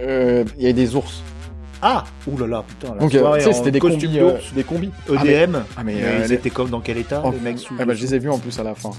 Euh, 0.00 0.44
Il 0.56 0.62
y 0.62 0.64
avait 0.64 0.72
des 0.72 0.96
ours. 0.96 1.22
Ah 1.82 2.04
Ouh 2.26 2.36
là 2.38 2.46
là, 2.46 2.64
putain, 2.66 2.94
la 2.94 3.00
Donc, 3.00 3.12
soirée 3.12 3.46
en 3.46 3.52
c'était 3.52 3.70
des 3.70 3.78
costume 3.78 4.10
combis, 4.10 4.18
d'ours, 4.18 4.32
euh, 4.52 4.54
des 4.54 4.64
combis. 4.64 4.90
EDM. 5.08 5.56
Ah, 5.76 5.82
mais, 5.82 5.94
Mais 5.94 6.04
euh, 6.04 6.18
ils 6.24 6.28
les- 6.28 6.32
étaient 6.34 6.50
comme 6.50 6.68
dans 6.68 6.80
quel 6.80 6.98
état, 6.98 7.22
Oh, 7.24 7.30
les 7.32 7.40
mecs 7.40 7.58
sous 7.58 7.74
Ah 7.78 7.84
bah, 7.86 7.94
je 7.94 8.02
les 8.02 8.14
ai 8.14 8.18
vus 8.18 8.30
en 8.30 8.38
plus 8.38 8.58
à 8.58 8.62
la 8.62 8.74
fin. 8.74 8.90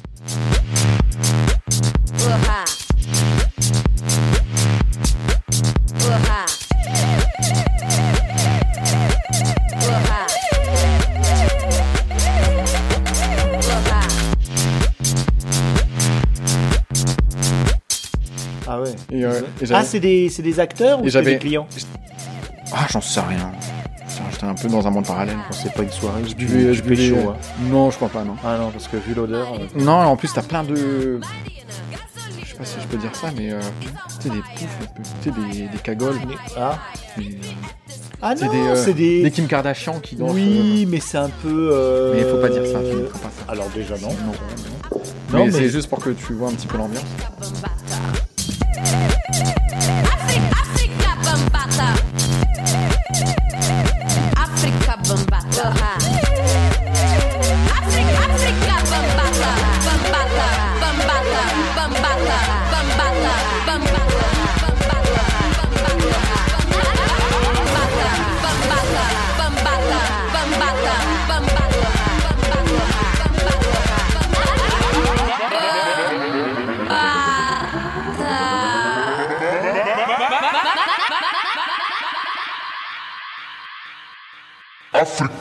Ah 18.67 18.79
ouais. 18.81 18.91
Et, 19.11 19.25
euh, 19.25 19.41
et 19.61 19.65
Ah, 19.71 19.83
c'est 19.83 19.99
des, 19.99 20.29
c'est 20.29 20.43
des 20.43 20.59
acteurs 20.59 21.03
ou 21.03 21.09
c'est 21.09 21.21
des 21.23 21.37
clients? 21.37 21.67
Ah, 22.73 22.85
j'en 22.89 23.01
sais 23.01 23.19
rien. 23.21 23.51
Putain, 24.07 24.23
J'étais 24.31 24.43
un 24.45 24.53
peu 24.55 24.67
dans 24.67 24.85
un 24.87 24.91
monde 24.91 25.05
parallèle. 25.05 25.35
quoi. 25.47 25.55
C'est 25.55 25.73
pas 25.73 25.83
une 25.83 25.91
soirée, 25.91 26.21
je 26.27 26.35
buvais, 26.35 26.73
je 26.73 26.81
buvais 26.83 27.09
chaud. 27.09 27.29
hein. 27.31 27.35
Non, 27.69 27.91
je 27.91 27.95
crois 27.97 28.09
pas, 28.09 28.23
non. 28.23 28.35
Ah 28.43 28.57
non, 28.57 28.69
parce 28.71 28.87
que 28.87 28.97
vu 28.97 29.13
l'odeur. 29.13 29.53
euh, 29.53 29.79
Non, 29.83 29.93
en 29.93 30.15
plus, 30.15 30.31
t'as 30.33 30.41
plein 30.41 30.63
de. 30.63 31.19
Je 32.43 32.47
sais 32.51 32.55
pas 32.57 32.65
si 32.65 32.75
je 32.81 32.87
peux 32.87 32.97
dire 32.97 33.15
ça, 33.15 33.27
mais. 33.35 33.51
Euh, 33.51 33.59
tu 33.81 34.23
sais, 34.23 34.29
des 34.29 34.41
poufs, 34.41 34.77
un 34.81 34.85
peu. 34.95 35.01
Tu 35.23 35.31
sais, 35.31 35.59
des, 35.59 35.67
des 35.67 35.77
cagoles. 35.77 36.15
Ah, 36.57 36.77
des, 37.17 37.23
euh, 37.25 37.29
ah 38.21 38.33
c'est 38.35 38.45
non, 38.45 38.51
des, 38.51 38.59
euh, 38.59 38.75
c'est 38.75 38.93
des. 38.93 39.23
des 39.23 39.31
Kim 39.31 39.47
Kardashian 39.47 39.99
qui 39.99 40.15
dansent. 40.15 40.31
Oui, 40.33 40.85
mais 40.89 40.99
c'est 40.99 41.17
un 41.17 41.29
peu. 41.29 41.69
euh, 41.71 41.73
euh, 41.73 42.13
Mais 42.13 42.19
il 42.21 42.25
faut 42.27 42.37
pas 42.41 42.49
dire 42.49 42.65
ça, 42.65 42.79
tu 42.79 42.95
ne 42.95 43.05
feras 43.07 43.19
pas 43.19 43.29
ça. 43.29 43.51
Alors 43.51 43.69
déjà 43.73 43.95
non. 43.97 44.09
Non, 44.09 44.15
Non, 44.95 45.05
mais, 45.31 45.45
mais- 45.45 45.51
c'est 45.51 45.69
juste 45.69 45.89
pour 45.89 45.99
que 45.99 46.09
tu 46.09 46.33
vois 46.33 46.49
un 46.49 46.53
petit 46.53 46.67
peu 46.67 46.77
l'ambiance. 46.77 47.05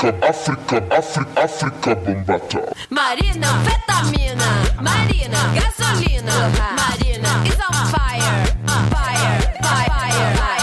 Africa, 0.01 0.17
Africa, 0.23 0.83
Africa, 0.91 1.43
Africa 1.43 1.95
Bombata. 1.95 2.73
Marina, 2.89 3.49
fetamina, 3.65 4.81
Marina, 4.81 5.39
gasolina, 5.55 6.51
Marina 6.75 7.45
is 7.45 7.61
on 7.61 7.87
fire, 7.93 8.47
fire, 8.89 9.41
fire, 9.61 10.35
fire. 10.37 10.60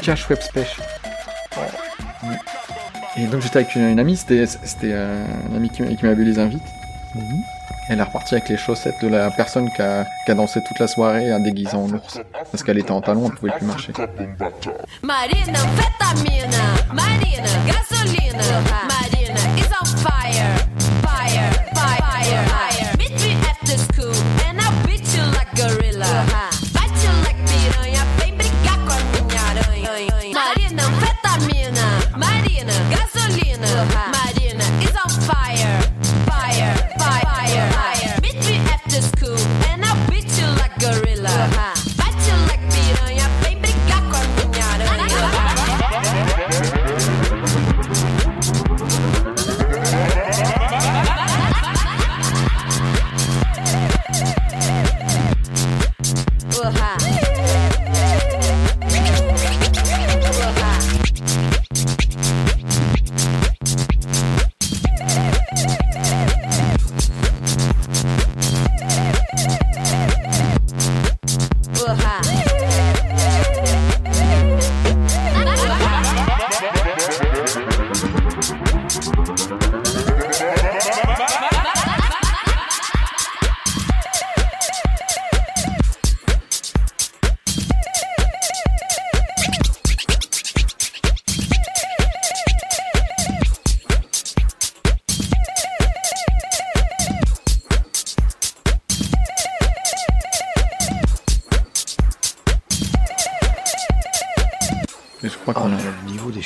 Vodka 0.00 0.16
Schweppes 0.16 0.52
pêche. 0.52 0.76
Et 3.16 3.26
donc 3.26 3.42
j'étais 3.42 3.58
avec 3.58 3.74
une, 3.74 3.88
une 3.88 3.98
amie, 4.00 4.16
c'était 4.16 4.46
c'était 4.46 4.92
euh, 4.92 5.24
une 5.50 5.56
amie 5.56 5.68
qui, 5.68 5.84
qui 5.96 6.06
m'avait 6.06 6.24
les 6.24 6.38
invites. 6.38 6.62
Elle 7.90 7.98
est 7.98 8.02
repartie 8.02 8.36
avec 8.36 8.48
les 8.48 8.56
chaussettes 8.56 9.02
de 9.02 9.08
la 9.08 9.30
personne 9.32 9.68
qui 9.74 9.82
a, 9.82 10.06
qui 10.24 10.30
a 10.30 10.34
dansé 10.34 10.60
toute 10.66 10.78
la 10.78 10.86
soirée 10.86 11.32
en 11.34 11.40
déguisant 11.40 11.82
en 11.82 11.90
ours. 11.90 12.20
Parce 12.50 12.62
qu'elle 12.62 12.78
était 12.78 12.92
en 12.92 13.00
talons, 13.00 13.28
elle 13.28 13.34
pouvait 13.36 13.52
plus 13.52 13.66
marcher. 13.66 13.92
Marina, 15.02 15.58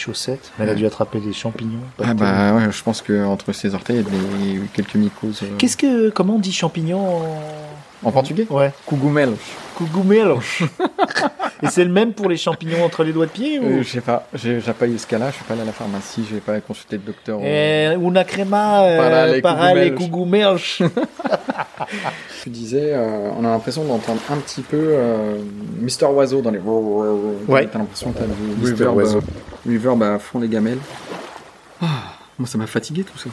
chaussettes. 0.05 0.51
Elle 0.59 0.69
a 0.71 0.75
dû 0.75 0.87
attraper 0.87 1.21
des 1.21 1.33
champignons. 1.33 1.79
Ah 2.03 2.15
de- 2.15 2.19
bah 2.21 2.53
ouais, 2.55 2.71
je 2.71 2.83
pense 2.83 3.01
que 3.03 3.25
entre 3.25 3.53
ses 3.53 3.75
orteils, 3.75 3.97
il 3.97 4.03
y 4.03 4.57
a 4.57 4.61
des- 4.61 4.67
quelques 4.75 4.95
mycoses. 4.97 5.41
euh. 5.43 5.57
Qu'est-ce 5.59 5.77
que. 5.77 6.11
Comment 6.11 6.37
on 6.37 6.39
dit 6.39 6.53
champignon 6.53 7.01
en, 7.01 7.39
En 8.09 8.13
portugais? 8.13 8.47
Ouais. 8.51 8.73
Cogumelos. 8.87 9.37
Cogumelo. 9.79 10.41
Et 11.63 11.67
c'est 11.69 11.85
le 11.85 11.91
même 11.91 12.13
pour 12.13 12.29
les 12.29 12.37
champignons 12.37 12.85
entre 12.85 13.05
les 13.05 13.13
doigts 13.13 13.27
de 13.27 13.31
pied 13.31 13.59
ou? 13.59 13.65
Euh, 13.65 13.83
je 13.83 13.89
sais 13.89 14.01
pas, 14.03 14.27
j'ai 14.35 14.61
j'ai 14.61 14.73
pas 14.73 14.87
eu 14.87 14.99
ce 14.99 15.07
cas-là, 15.07 15.31
je 15.31 15.37
suis 15.37 15.45
pas 15.45 15.55
allé 15.55 15.63
à 15.63 15.65
la 15.65 15.73
pharmacie, 15.73 16.23
j'ai 16.31 16.39
pas 16.41 16.61
consulté 16.61 16.97
le 16.97 17.03
docteur. 17.03 17.39
Eh, 17.43 17.97
Una 18.01 18.25
crema 18.25 18.83
euh, 18.85 18.99
Para 18.99 19.27
les 19.29 19.41
para 19.41 19.75
les. 19.75 19.95
Tu 22.43 22.51
disais, 22.51 22.91
euh, 22.93 23.31
on 23.39 23.45
a 23.45 23.49
l'impression 23.51 23.85
d'entendre 23.85 24.21
un 24.31 24.37
petit 24.37 24.61
peu 24.63 24.77
euh, 24.81 25.37
Mister 25.81 26.07
Oiseau 26.07 26.43
dans 26.43 26.51
les. 26.51 26.59
Ouais. 27.49 27.69
T'as 27.73 27.79
l'impression 27.79 28.13
que 28.13 28.19
t'as 28.19 28.27
du 28.27 28.33
Mister 28.61 28.85
reverb, 28.85 28.97
Oiseau. 28.97 29.21
Reverb 29.67 30.03
à 30.03 30.19
fond 30.19 30.41
les 30.41 30.49
gamelles. 30.49 30.79
Ah, 31.81 32.15
moi, 32.39 32.47
ça 32.49 32.59
m'a 32.59 32.67
fatigué 32.67 33.05
tout 33.05 33.19
ça. 33.19 33.31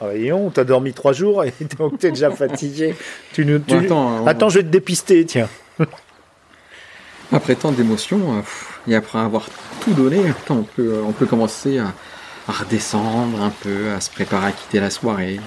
Ah, 0.00 0.06
voyons, 0.06 0.50
t'as 0.50 0.64
dormi 0.64 0.92
trois 0.92 1.12
jours 1.12 1.44
et 1.44 1.52
donc 1.78 1.98
t'es 1.98 2.10
déjà 2.10 2.30
fatigué. 2.30 2.94
Tu 3.32 3.44
nous, 3.44 3.58
tu- 3.60 3.74
Bon, 3.74 3.80
attends, 3.84 4.22
on- 4.22 4.26
Attends, 4.26 4.48
je 4.48 4.58
vais 4.58 4.64
te 4.64 4.68
dépister, 4.70 5.24
tiens. 5.26 5.48
Après 7.32 7.54
tant 7.54 7.72
d'émotions, 7.72 8.36
euh, 8.38 8.40
et 8.90 8.94
après 8.94 9.18
avoir 9.18 9.46
tout 9.80 9.94
donné, 9.94 10.28
attends, 10.28 10.56
on 10.58 10.62
peut, 10.64 10.82
euh, 10.96 11.02
on 11.06 11.12
peut 11.12 11.24
commencer 11.24 11.78
à, 11.78 11.94
à 12.46 12.52
redescendre 12.52 13.40
un 13.40 13.48
peu, 13.50 13.90
à 13.92 14.00
se 14.00 14.10
préparer 14.10 14.48
à 14.48 14.52
quitter 14.52 14.80
la 14.80 14.90
soirée. 14.90 15.40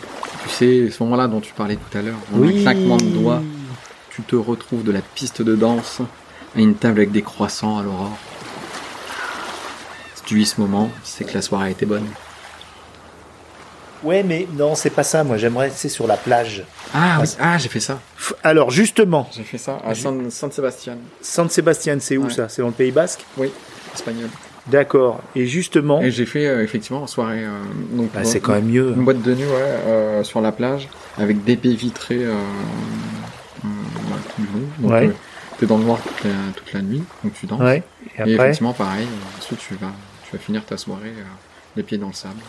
Tu 0.43 0.49
sais, 0.49 0.89
ce 0.89 1.03
moment-là 1.03 1.27
dont 1.27 1.41
tu 1.41 1.53
parlais 1.53 1.75
tout 1.75 1.95
à 1.97 2.01
l'heure, 2.01 2.17
en 2.33 2.41
un 2.41 2.51
claquement 2.63 2.97
de 2.97 3.03
doigts, 3.03 3.43
tu 4.09 4.23
te 4.23 4.35
retrouves 4.35 4.83
de 4.83 4.91
la 4.91 5.01
piste 5.01 5.43
de 5.43 5.55
danse 5.55 6.01
à 6.55 6.59
une 6.59 6.73
table 6.75 6.99
avec 6.99 7.11
des 7.11 7.21
croissants 7.21 7.77
à 7.77 7.83
l'aurore. 7.83 8.17
Ce 10.27 10.59
moment, 10.59 10.89
c'est 11.03 11.23
que 11.23 11.33
la 11.35 11.41
soirée 11.41 11.67
a 11.67 11.69
été 11.69 11.85
bonne. 11.85 12.05
Ouais, 14.03 14.23
mais 14.23 14.47
non, 14.57 14.75
c'est 14.75 14.89
pas 14.89 15.03
ça. 15.03 15.23
Moi, 15.23 15.37
j'aimerais, 15.37 15.71
c'est 15.73 15.89
sur 15.89 16.07
la 16.07 16.17
plage. 16.17 16.63
Ah, 16.93 17.17
oui, 17.21 17.27
ah 17.39 17.57
j'ai 17.57 17.69
fait 17.69 17.79
ça. 17.79 17.99
Alors, 18.43 18.69
justement, 18.71 19.29
J'ai 19.35 19.43
fait 19.43 19.57
ça 19.57 19.81
à 19.85 19.93
San, 19.95 20.29
San 20.31 20.51
Sebastian. 20.51 20.97
San 21.21 21.49
Sébastien, 21.49 21.97
c'est 21.99 22.17
où 22.17 22.25
Ouais. 22.25 22.33
ça? 22.33 22.49
C'est 22.49 22.61
dans 22.61 22.69
le 22.69 22.73
Pays 22.73 22.91
Basque? 22.91 23.23
Oui, 23.37 23.51
espagnol. 23.93 24.29
D'accord. 24.67 25.21
Et 25.35 25.45
justement, 25.45 26.01
Et 26.01 26.09
j'ai 26.11 26.25
fait 26.25 26.47
euh, 26.47 26.63
effectivement 26.63 27.03
en 27.03 27.07
soirée. 27.07 27.43
euh, 27.43 27.49
donc, 27.91 28.11
bah, 28.11 28.23
c'est 28.23 28.39
quand 28.39 28.53
même 28.53 28.65
mieux. 28.65 28.93
Une 28.95 29.05
boîte 29.05 29.21
de 29.21 29.33
nuit, 29.35 29.43
ouais, 29.45 29.51
euh, 29.53 30.23
sur 30.23 30.41
la 30.41 30.51
plage, 30.51 30.87
avec 31.17 31.43
des 31.43 31.55
baies 31.55 31.75
vitrées 31.75 32.23
euh, 32.25 32.33
euh, 32.33 33.67
tout 34.35 34.41
le 34.41 34.59
long. 34.59 34.67
Donc, 34.79 34.91
Ouais. 34.91 35.11
t'es 35.59 35.65
dans 35.67 35.77
le 35.77 35.83
noir 35.83 35.99
toute 36.01 36.23
la, 36.25 36.31
toute 36.55 36.73
la 36.73 36.81
nuit, 36.81 37.03
donc 37.23 37.33
tu 37.33 37.45
danses. 37.45 37.61
Ouais. 37.61 37.83
Et 38.17 38.19
Et 38.19 38.21
après, 38.21 38.31
effectivement, 38.33 38.73
pareil, 38.73 39.07
ensuite 39.37 39.59
tu 39.59 39.75
vas, 39.75 39.91
tu 40.29 40.35
vas 40.35 40.41
finir 40.41 40.65
ta 40.65 40.77
soirée 40.77 41.09
euh, 41.09 41.23
les 41.75 41.83
pieds 41.83 41.97
dans 41.97 42.07
le 42.07 42.13
sable. 42.13 42.39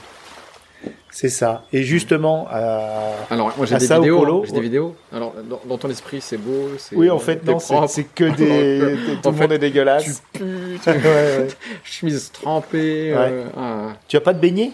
c'est 1.10 1.28
ça. 1.28 1.64
Et 1.72 1.82
justement, 1.82 2.46
euh, 2.52 3.14
Alors, 3.30 3.52
moi 3.56 3.66
j'ai 3.66 3.74
À 3.74 3.78
des 3.78 3.92
hein, 3.92 4.00
j'ai 4.44 4.52
des 4.52 4.60
vidéos. 4.60 4.94
Alors, 5.12 5.34
dans, 5.48 5.60
dans 5.66 5.78
ton 5.78 5.90
esprit, 5.90 6.20
c'est 6.20 6.36
beau. 6.38 6.68
oui, 6.92 7.10
en 7.10 7.18
fait, 7.18 7.44
non, 7.44 7.58
c'est 7.88 8.04
que 8.04 8.24
des. 8.24 8.96
Tout 9.22 9.30
le 9.30 9.36
fait, 9.36 9.42
monde 9.42 9.52
est 9.52 9.58
dégueulasse. 9.58 10.22
Tu 10.32 10.40
pues, 10.40 10.86
Ouais, 10.86 11.02
ouais. 11.02 11.48
chemise 11.84 12.30
trempée. 12.32 13.12
Ouais. 13.12 13.18
euh, 13.18 13.44
ah. 13.56 13.96
Tu 14.08 14.16
as 14.16 14.20
pas 14.20 14.32
de 14.32 14.38
beignet 14.40 14.70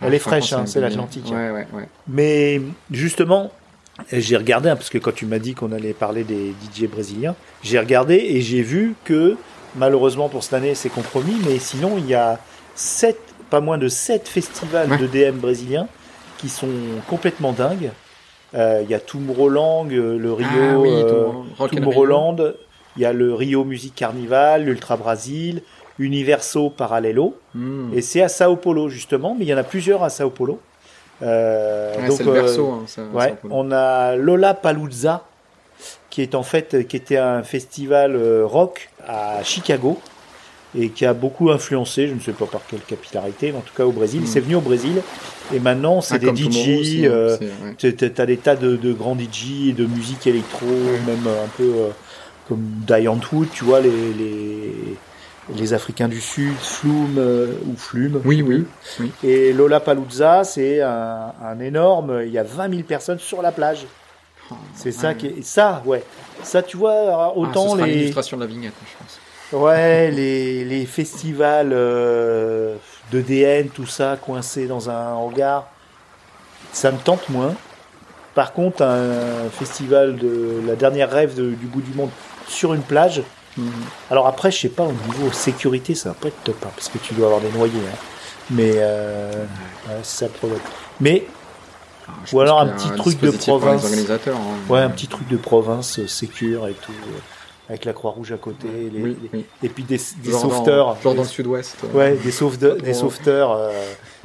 Elle 0.00 0.08
Ah, 0.12 0.14
est 0.14 0.18
franchement, 0.18 0.38
fraîche, 0.40 0.52
hein, 0.52 0.64
c'est 0.66 0.80
l'Atlantique. 0.80 1.26
Ouais, 1.30 1.50
ouais, 1.50 1.66
ouais. 1.72 1.88
Mais 2.08 2.60
justement, 2.90 3.50
j'ai 4.12 4.36
regardé, 4.36 4.68
hein, 4.68 4.76
parce 4.76 4.90
que 4.90 4.98
quand 4.98 5.14
tu 5.14 5.26
m'as 5.26 5.38
dit 5.38 5.54
qu'on 5.54 5.72
allait 5.72 5.92
parler 5.92 6.24
des 6.24 6.52
DJ 6.74 6.86
brésiliens, 6.88 7.34
j'ai 7.62 7.78
regardé 7.78 8.14
et 8.16 8.40
j'ai 8.42 8.62
vu 8.62 8.94
que 9.04 9.36
malheureusement 9.76 10.28
pour 10.28 10.42
cette 10.42 10.54
année 10.54 10.74
c'est 10.74 10.88
compromis, 10.88 11.36
mais 11.46 11.58
sinon 11.58 11.92
il 11.98 12.06
y 12.06 12.14
a 12.14 12.38
sept, 12.74 13.18
pas 13.50 13.60
moins 13.60 13.78
de 13.78 13.88
7 13.88 14.28
festivals 14.28 14.90
Ouais. 14.90 14.98
de 14.98 15.06
DM 15.06 15.36
brésiliens 15.38 15.88
qui 16.38 16.48
sont 16.48 16.68
complètement 17.08 17.52
dingues. 17.52 17.90
Euh, 18.54 18.80
Il 18.84 18.90
y 18.90 18.94
a 18.94 19.00
Tomorrowland, 19.00 19.88
euh, 19.90 20.18
le 20.18 20.32
Rio, 20.32 20.46
Ah 20.50 20.78
oui, 20.78 20.90
euh, 20.90 21.68
Tomorrowland. 21.68 22.54
Il 22.96 23.02
y 23.02 23.06
a 23.06 23.12
le 23.14 23.32
Rio 23.32 23.64
Music 23.64 23.94
Carnival, 23.94 24.64
l'Ultra 24.64 24.96
Brasil, 24.98 25.62
Universo 25.98 26.68
Parallelo, 26.68 27.36
Hmm. 27.54 27.88
et 27.94 28.02
c'est 28.02 28.20
à 28.20 28.28
Sao 28.28 28.56
Paulo 28.56 28.88
justement, 28.90 29.34
mais 29.38 29.46
il 29.46 29.48
y 29.48 29.54
en 29.54 29.58
a 29.58 29.62
plusieurs 29.62 30.02
à 30.02 30.10
Sao 30.10 30.28
Paulo. 30.30 30.60
Euh, 31.22 31.94
Ouais, 31.96 32.08
donc, 32.08 32.20
le 32.20 32.38
hein, 32.40 32.46
ça- 32.86 33.02
Ouais, 33.14 33.28
ça, 33.28 33.34
Paulo. 33.36 33.54
on 33.56 33.70
a 33.72 34.16
Lola 34.16 34.52
Palooza, 34.54 35.24
qui 36.12 36.20
est 36.20 36.34
en 36.34 36.42
fait, 36.42 36.86
qui 36.86 36.96
était 36.98 37.16
un 37.16 37.42
festival 37.42 38.14
euh, 38.14 38.44
rock 38.44 38.90
à 39.08 39.42
Chicago 39.42 39.98
et 40.78 40.90
qui 40.90 41.06
a 41.06 41.14
beaucoup 41.14 41.50
influencé, 41.50 42.06
je 42.06 42.12
ne 42.12 42.20
sais 42.20 42.32
pas 42.32 42.44
par 42.44 42.60
quelle 42.68 42.80
capillarité, 42.82 43.50
mais 43.50 43.56
en 43.56 43.62
tout 43.62 43.72
cas 43.74 43.84
au 43.86 43.92
Brésil. 43.92 44.24
C'est 44.26 44.40
venu 44.40 44.56
au 44.56 44.60
Brésil 44.60 45.00
et 45.54 45.58
maintenant 45.58 46.02
c'est 46.02 46.16
Ah, 46.16 46.18
des 46.18 46.36
DJ. 46.36 47.04
hein, 47.06 47.08
euh, 47.08 47.36
c'est- 47.78 47.86
ouais. 47.88 48.10
t'as 48.10 48.26
des 48.26 48.36
tas 48.36 48.56
de, 48.56 48.76
de 48.76 48.92
grands 48.92 49.16
DJ 49.16 49.68
et 49.70 49.72
de 49.72 49.86
musique 49.86 50.26
électro, 50.26 50.66
même 51.06 51.26
un 51.26 51.48
peu 51.56 51.62
euh, 51.64 51.88
comme 52.46 52.60
Diane 52.86 53.18
Wood, 53.32 53.48
tu 53.54 53.64
vois, 53.64 53.80
les, 53.80 53.90
les, 53.90 54.74
les 55.56 55.72
Africains 55.72 56.08
du 56.08 56.20
Sud, 56.20 56.52
Flume 56.60 57.16
euh, 57.16 57.46
ou 57.66 57.74
Flume. 57.78 58.20
Oui, 58.26 58.42
oui. 58.42 58.64
oui. 59.00 59.10
Et 59.24 59.54
Lola 59.54 59.80
Palooza, 59.80 60.44
c'est 60.44 60.82
un, 60.82 61.32
un 61.42 61.58
énorme. 61.60 62.20
Il 62.26 62.32
y 62.32 62.38
a 62.38 62.42
20 62.42 62.68
000 62.70 62.82
personnes 62.82 63.18
sur 63.18 63.40
la 63.40 63.50
plage. 63.52 63.86
C'est 64.74 64.92
ça 64.92 65.08
Ouais. 65.08 65.16
qui 65.16 65.26
est. 65.26 65.42
Ça, 65.42 65.82
ouais. 65.86 66.02
Ça, 66.42 66.62
tu 66.62 66.76
vois, 66.76 66.92
Ah, 66.94 67.32
ce 67.34 67.38
autant 67.40 67.70
sera 67.76 67.86
les. 67.86 67.94
l'illustration 67.94 68.36
de 68.36 68.42
la 68.42 68.48
vignette, 68.48 68.74
je 68.84 68.98
pense. 68.98 69.60
Ouais, 69.60 70.10
les, 70.14 70.64
les 70.64 70.86
festivals 70.86 71.70
euh, 71.72 72.76
de 73.12 73.20
DN, 73.20 73.68
tout 73.68 73.86
ça, 73.86 74.16
coincés 74.20 74.66
dans 74.66 74.88
un 74.90 75.12
hangar, 75.12 75.66
ça 76.72 76.90
me 76.90 76.98
tente 76.98 77.28
moins. 77.28 77.54
Par 78.34 78.52
contre, 78.54 78.82
un 78.82 79.50
festival 79.50 80.16
de 80.16 80.62
la 80.66 80.74
dernière 80.74 81.10
rêve 81.10 81.34
de- 81.34 81.50
du 81.50 81.66
bout 81.66 81.82
du 81.82 81.92
monde 81.92 82.08
sur 82.48 82.72
une 82.72 82.80
plage. 82.82 83.22
Mhm. 83.58 83.70
Alors 84.10 84.26
après, 84.26 84.50
je 84.50 84.58
sais 84.58 84.68
pas, 84.70 84.84
au 84.84 84.92
niveau 84.92 85.30
sécurité, 85.32 85.94
ça 85.94 86.08
va 86.10 86.14
pas 86.14 86.28
être 86.28 86.42
top, 86.42 86.56
hein, 86.64 86.70
parce 86.74 86.88
que 86.88 86.96
tu 86.96 87.12
dois 87.12 87.26
avoir 87.26 87.42
des 87.42 87.50
noyés. 87.50 87.74
hein. 87.92 87.96
Mais 88.50 88.72
euh, 88.76 89.30
ouais, 89.88 89.96
c'est 90.02 90.20
ça 90.20 90.26
le 90.26 90.32
problème. 90.32 90.60
Mais 91.00 91.26
Ou 92.32 92.40
alors 92.40 92.60
un 92.60 92.68
petit 92.68 92.90
truc 92.96 93.20
de 93.20 93.30
province. 93.30 93.84
Organisateurs. 93.84 94.36
hein. 94.36 94.72
ouais, 94.72 94.80
un 94.80 94.90
petit 94.90 95.06
truc 95.08 95.26
de 95.28 95.36
province 95.36 95.98
euh, 95.98 96.06
sécure 96.06 96.68
et 96.68 96.72
tout, 96.74 96.92
euh, 96.92 97.18
avec 97.68 97.84
la 97.84 97.92
Croix-Rouge 97.92 98.32
à 98.32 98.36
côté, 98.36 98.66
les- 98.92 99.02
Oui, 99.02 99.16
les- 99.22 99.38
oui. 99.38 99.44
et 99.62 99.68
puis 99.68 99.82
des, 99.84 99.96
des 100.18 100.30
Genre 100.30 100.42
dans- 100.42 100.50
sauveteurs. 100.50 100.96
Genre 101.02 101.14
dans 101.14 101.22
le 101.22 101.28
sud-ouest. 101.28 101.76
euh. 101.84 101.96
Ouais, 101.96 102.16
des, 102.22 102.30
sauveteurs, 102.30 102.76
des 102.76 102.82
Ouais. 102.88 102.94
sauveteurs, 102.94 103.52
euh, 103.52 103.70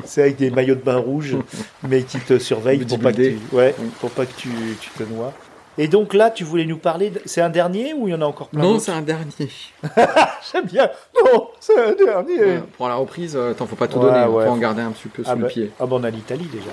c'est 0.06 0.22
avec 0.22 0.36
des 0.38 0.50
maillots 0.52 0.76
de 0.76 0.82
bain 0.82 0.98
rouges, 0.98 1.38
mais 1.88 2.04
qui 2.04 2.20
te 2.20 2.40
surveillent 2.40 2.84
pour 2.86 3.00
pas, 3.00 3.12
que 3.12 3.18
tu, 3.18 3.40
ouais, 3.54 3.76
Oui. 3.80 3.88
pour 4.00 4.10
pas 4.12 4.26
que 4.26 4.34
tu, 4.38 4.50
tu 4.82 4.90
te 4.92 5.04
noies. 5.04 5.34
Et 5.80 5.88
donc 5.88 6.16
là, 6.16 6.32
tu 6.32 6.44
voulais 6.44 6.66
nous 6.66 6.80
parler, 6.80 7.12
de- 7.12 7.22
c'est 7.26 7.40
un 7.42 7.50
dernier 7.52 7.94
ou 7.94 8.08
il 8.08 8.12
y 8.12 8.16
en 8.16 8.22
a 8.22 8.26
encore 8.26 8.48
plein 8.48 8.64
Non, 8.64 8.80
c'est 8.80 8.92
un 8.92 9.04
dernier. 9.04 9.28
J'aime 10.52 10.66
bien. 10.66 10.90
Non, 11.24 11.50
c'est 11.60 11.78
un 11.80 11.94
dernier. 11.94 12.40
Ouais, 12.40 12.64
pour 12.78 12.88
la 12.90 12.96
reprise, 12.96 13.36
euh, 13.36 13.54
t'en 13.54 13.68
faut 13.68 13.76
pas 13.76 13.88
tout 13.88 14.00
Ouais, 14.00 14.06
donner. 14.12 14.26
ouais. 14.26 14.46
Faut 14.46 14.52
en 14.52 14.58
garder 14.58 14.82
un 14.82 14.90
petit 14.92 15.08
peu 15.08 15.24
sous 15.24 15.30
Ah 15.30 15.36
le 15.36 15.42
bah, 15.44 15.48
pied. 15.48 15.72
ah 15.80 15.86
bah, 15.86 15.98
on 16.00 16.04
a 16.04 16.10
l'Italie 16.10 16.48
déjà. 16.52 16.72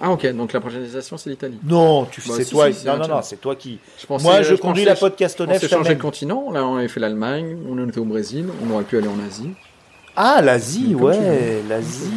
Ah 0.00 0.10
ok, 0.12 0.26
donc 0.34 0.52
la 0.52 0.60
prochaine 0.60 0.82
destination 0.82 1.16
c'est 1.16 1.30
l'Italie. 1.30 1.58
Non, 1.64 2.04
tu 2.04 2.20
Bah, 2.26 2.34
c'est 2.36 2.44
si, 2.44 2.50
toi. 2.52 2.72
si, 2.72 2.86
non, 2.86 2.98
non, 2.98 3.08
non, 3.08 3.20
c'est 3.22 3.36
toi 3.40 3.56
qui. 3.56 3.78
Je 4.00 4.06
pensais, 4.06 4.22
Moi, 4.24 4.42
je 4.42 4.54
euh, 4.54 4.56
conduis 4.56 4.84
pensais- 4.84 4.94
la 4.94 4.94
podcast 4.96 5.40
On 5.40 5.52
s'est 5.52 5.58
je 5.60 5.66
changé 5.68 5.94
de 5.96 6.00
continent. 6.00 6.50
Là, 6.52 6.64
on 6.64 6.76
avait 6.76 6.86
fait 6.88 7.00
l'Allemagne, 7.00 7.58
on 7.68 7.88
était 7.88 7.98
au 7.98 8.04
Brésil, 8.04 8.46
on 8.64 8.72
aurait 8.74 8.84
pu 8.84 8.96
aller 8.96 9.08
en 9.08 9.18
Asie. 9.26 9.50
Ah, 10.16 10.40
l'Asie, 10.42 10.94
ouais, 10.94 11.62
l'Asie. 11.68 12.10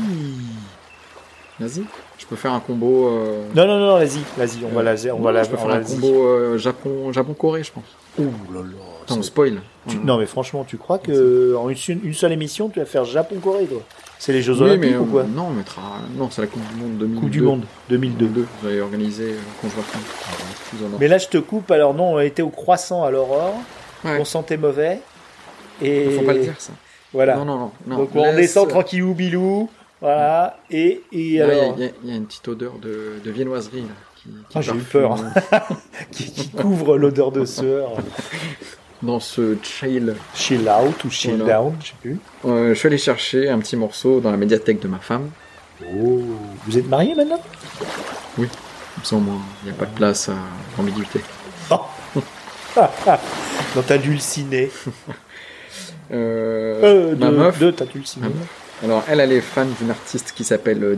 L'Asie 1.60 1.86
Je 2.18 2.26
peux 2.26 2.36
faire 2.36 2.54
un 2.54 2.60
combo. 2.60 3.08
euh, 3.10 3.46
Non, 3.56 3.68
non, 3.68 3.78
non, 3.80 3.98
l'Asie, 3.98 4.24
l'Asie, 4.38 4.62
on 4.66 4.74
va 4.76 4.84
l'Asie, 4.84 5.12
on 5.12 5.18
va 5.20 5.32
non, 5.32 5.38
la, 5.38 5.44
je 5.44 5.50
peux 5.50 5.58
faire 5.58 5.70
un 5.70 5.82
combo 5.82 6.26
euh, 6.28 6.58
Japon, 6.58 7.12
Japon-Corée, 7.12 7.64
je 7.64 7.72
pense. 7.72 7.84
Ouh 8.20 8.24
là 8.54 8.60
là. 8.62 8.66
Attends, 9.04 9.16
on 9.16 9.22
c'est- 9.22 9.28
spoil. 9.28 9.62
tu- 9.88 9.98
Non, 9.98 10.18
mais 10.18 10.26
franchement, 10.26 10.64
tu 10.68 10.78
crois 10.78 10.98
que 10.98 11.56
en 11.56 11.70
une, 11.70 11.78
une 12.04 12.14
seule 12.14 12.32
émission, 12.32 12.70
tu 12.70 12.80
vas 12.80 12.86
faire 12.86 13.06
Japon-Corée, 13.06 13.66
toi? 13.66 13.82
C'est 14.24 14.34
les 14.34 14.44
Jeux 14.44 14.54
oui, 14.54 14.62
Olympiques 14.62 14.92
mais 14.92 14.98
ou 14.98 15.06
quoi 15.06 15.22
euh, 15.22 15.26
non, 15.34 15.48
on 15.48 15.50
mettra. 15.50 15.82
Non, 16.16 16.30
c'est 16.30 16.42
la 16.42 16.48
Coupe 16.48 16.62
du 16.68 16.76
Monde 16.80 16.98
2002. 17.00 17.20
Coupe 17.22 17.30
du 17.32 17.42
Monde 17.42 17.64
2002. 17.90 18.26
2002. 18.28 18.48
Vous 18.62 18.68
avez 18.68 18.80
organisé 18.82 19.34
conjointement. 19.60 20.00
Mais 21.00 21.08
là, 21.08 21.18
je 21.18 21.28
te 21.28 21.40
coupe. 21.40 21.72
Alors 21.72 21.96
non, 21.96 22.14
on 22.14 22.20
était 22.20 22.44
au 22.44 22.50
croissant 22.50 23.04
à 23.04 23.10
l'aurore. 23.10 23.56
Ouais. 24.06 24.18
On 24.20 24.24
sentait 24.26 24.58
mauvais. 24.58 25.00
Et 25.82 26.12
Faut 26.12 26.22
pas 26.22 26.34
le 26.34 26.42
dire 26.42 26.54
ça. 26.60 26.72
Voilà. 27.14 27.36
Non, 27.36 27.46
non, 27.46 27.58
non. 27.58 27.72
non. 27.88 27.98
Donc 27.98 28.10
on 28.14 28.22
Laisse- 28.26 28.36
descend 28.36 28.70
tranquillou 28.70 29.16
bilou. 29.16 29.72
Voilà. 30.02 30.60
Et, 30.70 31.02
et 31.12 31.40
Là, 31.40 31.46
alors, 31.46 31.74
Il 31.80 31.84
y, 31.84 31.88
a- 31.88 31.92
il 32.04 32.10
y 32.12 32.14
a 32.14 32.16
une 32.18 32.26
petite 32.28 32.48
odeur 32.48 32.74
de, 32.80 33.14
de 33.26 33.32
viennoiserie 33.32 33.82
là, 33.82 33.88
qui, 34.18 34.30
qui 34.30 34.36
Ah, 34.54 34.62
j'ai 34.62 34.72
eu 34.74 34.82
peur. 34.84 35.16
euh, 35.16 35.58
qui, 36.12 36.32
qui 36.32 36.50
couvre 36.50 36.96
l'odeur 36.96 37.32
de 37.32 37.44
sueur. 37.44 37.94
Dans 39.04 39.20
ce 39.20 39.58
chill. 39.64 40.16
Chill 40.36 40.70
out 40.70 41.04
ou 41.04 41.10
chill 41.10 41.38
Voilà. 41.38 41.56
down, 41.56 41.76
je 41.82 41.88
sais 41.88 41.94
plus. 42.02 42.20
Euh, 42.46 42.70
je 42.70 42.74
suis 42.80 42.88
allé 42.88 42.98
chercher 42.98 43.50
un 43.50 43.60
petit 43.60 43.76
morceau 43.76 44.20
dans 44.20 44.30
la 44.32 44.38
médiathèque 44.38 44.80
de 44.80 44.88
ma 44.88 45.00
femme. 45.00 45.30
Oh. 45.96 46.22
Vous 46.68 46.78
êtes 46.78 46.88
mariés 46.88 47.16
maintenant? 47.16 47.42
Comme 48.36 48.48
ça, 49.04 49.16
au 49.16 49.20
moins, 49.20 49.40
il 49.64 49.66
n'y 49.66 49.72
a 49.72 49.76
pas 49.80 49.86
de 49.86 49.96
place 49.96 50.30
à 50.30 50.34
l'ambiguïté. 50.78 51.22
Dans 53.76 53.82
ta 53.86 53.98
dulcinée. 53.98 54.72
Euh, 56.14 56.82
Euh, 56.84 57.16
ma 57.16 57.28
de, 57.28 57.36
meuf, 57.38 57.58
de 57.60 57.72
ta 57.72 57.86
dulcinée. 57.86 58.28
Alors 58.84 59.02
elle, 59.08 59.22
elle 59.22 59.32
est 59.32 59.40
fan 59.40 59.72
d'une 59.80 59.92
artiste 59.92 60.34
qui 60.36 60.44
s'appelle 60.44 60.84
euh, 60.84 60.96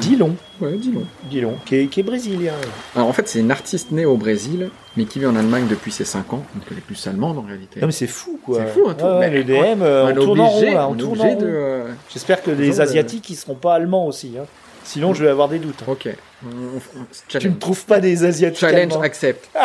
Dillon. 0.00 0.34
Dillon. 0.60 1.00
Ouais. 1.00 1.06
Dillon, 1.30 1.56
qui 1.64 1.76
est, 1.76 1.86
qui 1.86 2.00
est 2.00 2.02
brésilien. 2.02 2.52
Alors 2.94 3.08
en 3.08 3.12
fait, 3.12 3.26
c'est 3.28 3.40
une 3.40 3.50
artiste 3.50 3.90
née 3.92 4.04
au 4.04 4.16
Brésil, 4.16 4.70
mais 4.96 5.04
qui 5.06 5.18
vit 5.20 5.26
en 5.26 5.36
Allemagne 5.36 5.66
depuis 5.68 5.90
ses 5.92 6.04
5 6.04 6.32
ans, 6.34 6.44
donc 6.54 6.64
elle 6.70 6.78
est 6.78 6.82
plus 6.82 7.06
allemande 7.06 7.38
en 7.38 7.42
réalité. 7.42 7.80
Non 7.80 7.86
mais 7.86 7.92
c'est 7.92 8.06
fou 8.06 8.38
quoi. 8.44 8.58
C'est 8.58 8.72
fou, 8.72 8.88
hein, 8.88 8.94
tout. 8.98 9.04
Ouais, 9.04 9.10
ouais, 9.12 9.30
Mais 9.30 9.30
le 9.30 9.44
DM, 9.44 9.82
euh, 9.82 10.12
on 10.12 10.14
tourne 10.14 10.40
en 10.40 10.48
rond 10.48 10.58
obligé, 10.58 10.74
là, 10.74 10.86
on 10.88 10.90
on 10.90 10.94
est 10.94 10.98
tourne 10.98 11.20
en 11.20 11.24
obligé 11.24 11.34
rond. 11.36 11.40
de... 11.42 11.46
euh, 11.48 11.88
J'espère 12.12 12.42
que 12.42 12.50
les 12.50 12.70
de- 12.76 12.80
Asiatiques 12.80 13.30
ils 13.30 13.36
seront 13.36 13.54
pas 13.54 13.74
allemands 13.74 14.06
aussi. 14.06 14.34
Hein. 14.38 14.44
Sinon 14.84 15.14
je 15.14 15.22
vais 15.24 15.30
avoir 15.30 15.48
des 15.48 15.58
doutes. 15.58 15.82
hein. 15.82 15.92
Ok. 15.92 16.08
Tu 16.42 16.46
ne 16.46 16.80
challenge. 17.28 17.58
trouves 17.58 17.84
pas 17.84 18.00
des 18.00 18.24
Asiatiques 18.24 18.60
Challenge 18.60 18.92
allemands 18.92 19.00
accept. 19.04 19.48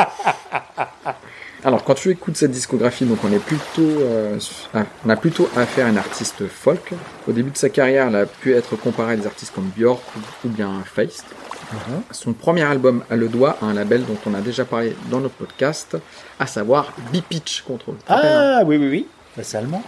Alors, 1.65 1.83
quand 1.83 1.95
tu 1.95 2.11
écoutes 2.11 2.37
cette 2.37 2.51
discographie, 2.51 3.05
donc 3.05 3.17
on 3.23 3.31
est 3.33 3.39
plutôt, 3.39 3.81
euh, 3.81 4.37
ah, 4.75 4.83
on 5.05 5.09
a 5.09 5.15
plutôt 5.15 5.49
affaire 5.57 5.87
à 5.87 5.89
une 5.89 5.97
artiste 5.97 6.47
folk. 6.47 6.93
Au 7.27 7.31
début 7.31 7.49
de 7.49 7.57
sa 7.57 7.69
carrière, 7.69 8.07
elle 8.07 8.15
a 8.15 8.25
pu 8.27 8.53
être 8.53 8.75
comparée 8.75 9.13
à 9.13 9.15
des 9.15 9.25
artistes 9.25 9.51
comme 9.53 9.71
Björk 9.75 9.99
ou, 10.45 10.47
bien 10.49 10.71
Feist. 10.85 11.25
Mhm. 11.73 12.01
Son 12.11 12.33
premier 12.33 12.61
album 12.61 13.03
a 13.09 13.15
le 13.15 13.27
doigt 13.27 13.57
à 13.63 13.65
un 13.65 13.73
label 13.73 14.05
dont 14.05 14.17
on 14.27 14.35
a 14.35 14.41
déjà 14.41 14.63
parlé 14.63 14.95
dans 15.09 15.19
notre 15.19 15.33
podcast, 15.33 15.97
à 16.39 16.45
savoir 16.45 16.93
B-Pitch 17.11 17.63
Control. 17.63 17.95
Hein 18.07 18.21
Ah 18.23 18.61
oui 18.63 18.77
oui 18.77 18.87
oui. 18.87 19.07
Bah, 19.35 19.41
c'est 19.43 19.57
allemand. 19.57 19.81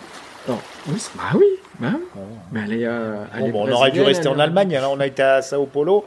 Non. 0.49 0.57
Oui, 0.87 0.95
c'est- 0.97 1.11
bah 1.15 1.23
oui, 1.35 1.45
bah 1.79 1.89
oui. 1.93 2.21
Mais 2.53 2.61
elle 2.65 2.73
est, 2.81 2.85
euh, 2.87 3.17
elle 3.35 3.39
Bon, 3.41 3.47
est 3.47 3.51
bon, 3.51 3.67
on 3.67 3.71
aurait 3.73 3.91
dû 3.91 4.01
rester 4.01 4.27
en 4.27 4.39
est- 4.39 4.41
Allemagne. 4.41 4.75
Alors 4.75 4.93
on 4.93 4.99
a 4.99 5.05
été 5.05 5.21
à 5.21 5.43
Sao 5.43 5.67
Paulo. 5.67 6.05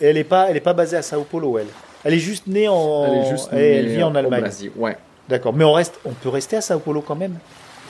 Elle 0.00 0.16
est 0.16 0.22
pas, 0.24 0.46
elle 0.48 0.56
est 0.56 0.60
pas 0.60 0.74
basée 0.74 0.96
à 0.96 1.02
Sao 1.02 1.24
Paulo 1.24 1.58
elle. 1.58 1.66
Elle 2.04 2.14
est 2.14 2.18
juste 2.20 2.46
née 2.46 2.68
en. 2.68 3.06
Elle 3.08 3.18
est 3.26 3.28
juste 3.30 3.48
elle 3.50 3.58
née 3.86 3.96
vit 3.96 4.02
en 4.04 4.14
au 4.14 4.16
Allemagne. 4.16 4.42
Brésil, 4.42 4.70
Ouais. 4.76 4.96
D'accord. 5.28 5.52
Mais 5.54 5.64
on 5.64 5.72
reste, 5.72 5.98
on 6.04 6.12
peut 6.12 6.28
rester 6.28 6.56
à 6.56 6.60
Sao 6.60 6.78
Paulo 6.78 7.02
quand 7.06 7.16
même. 7.16 7.34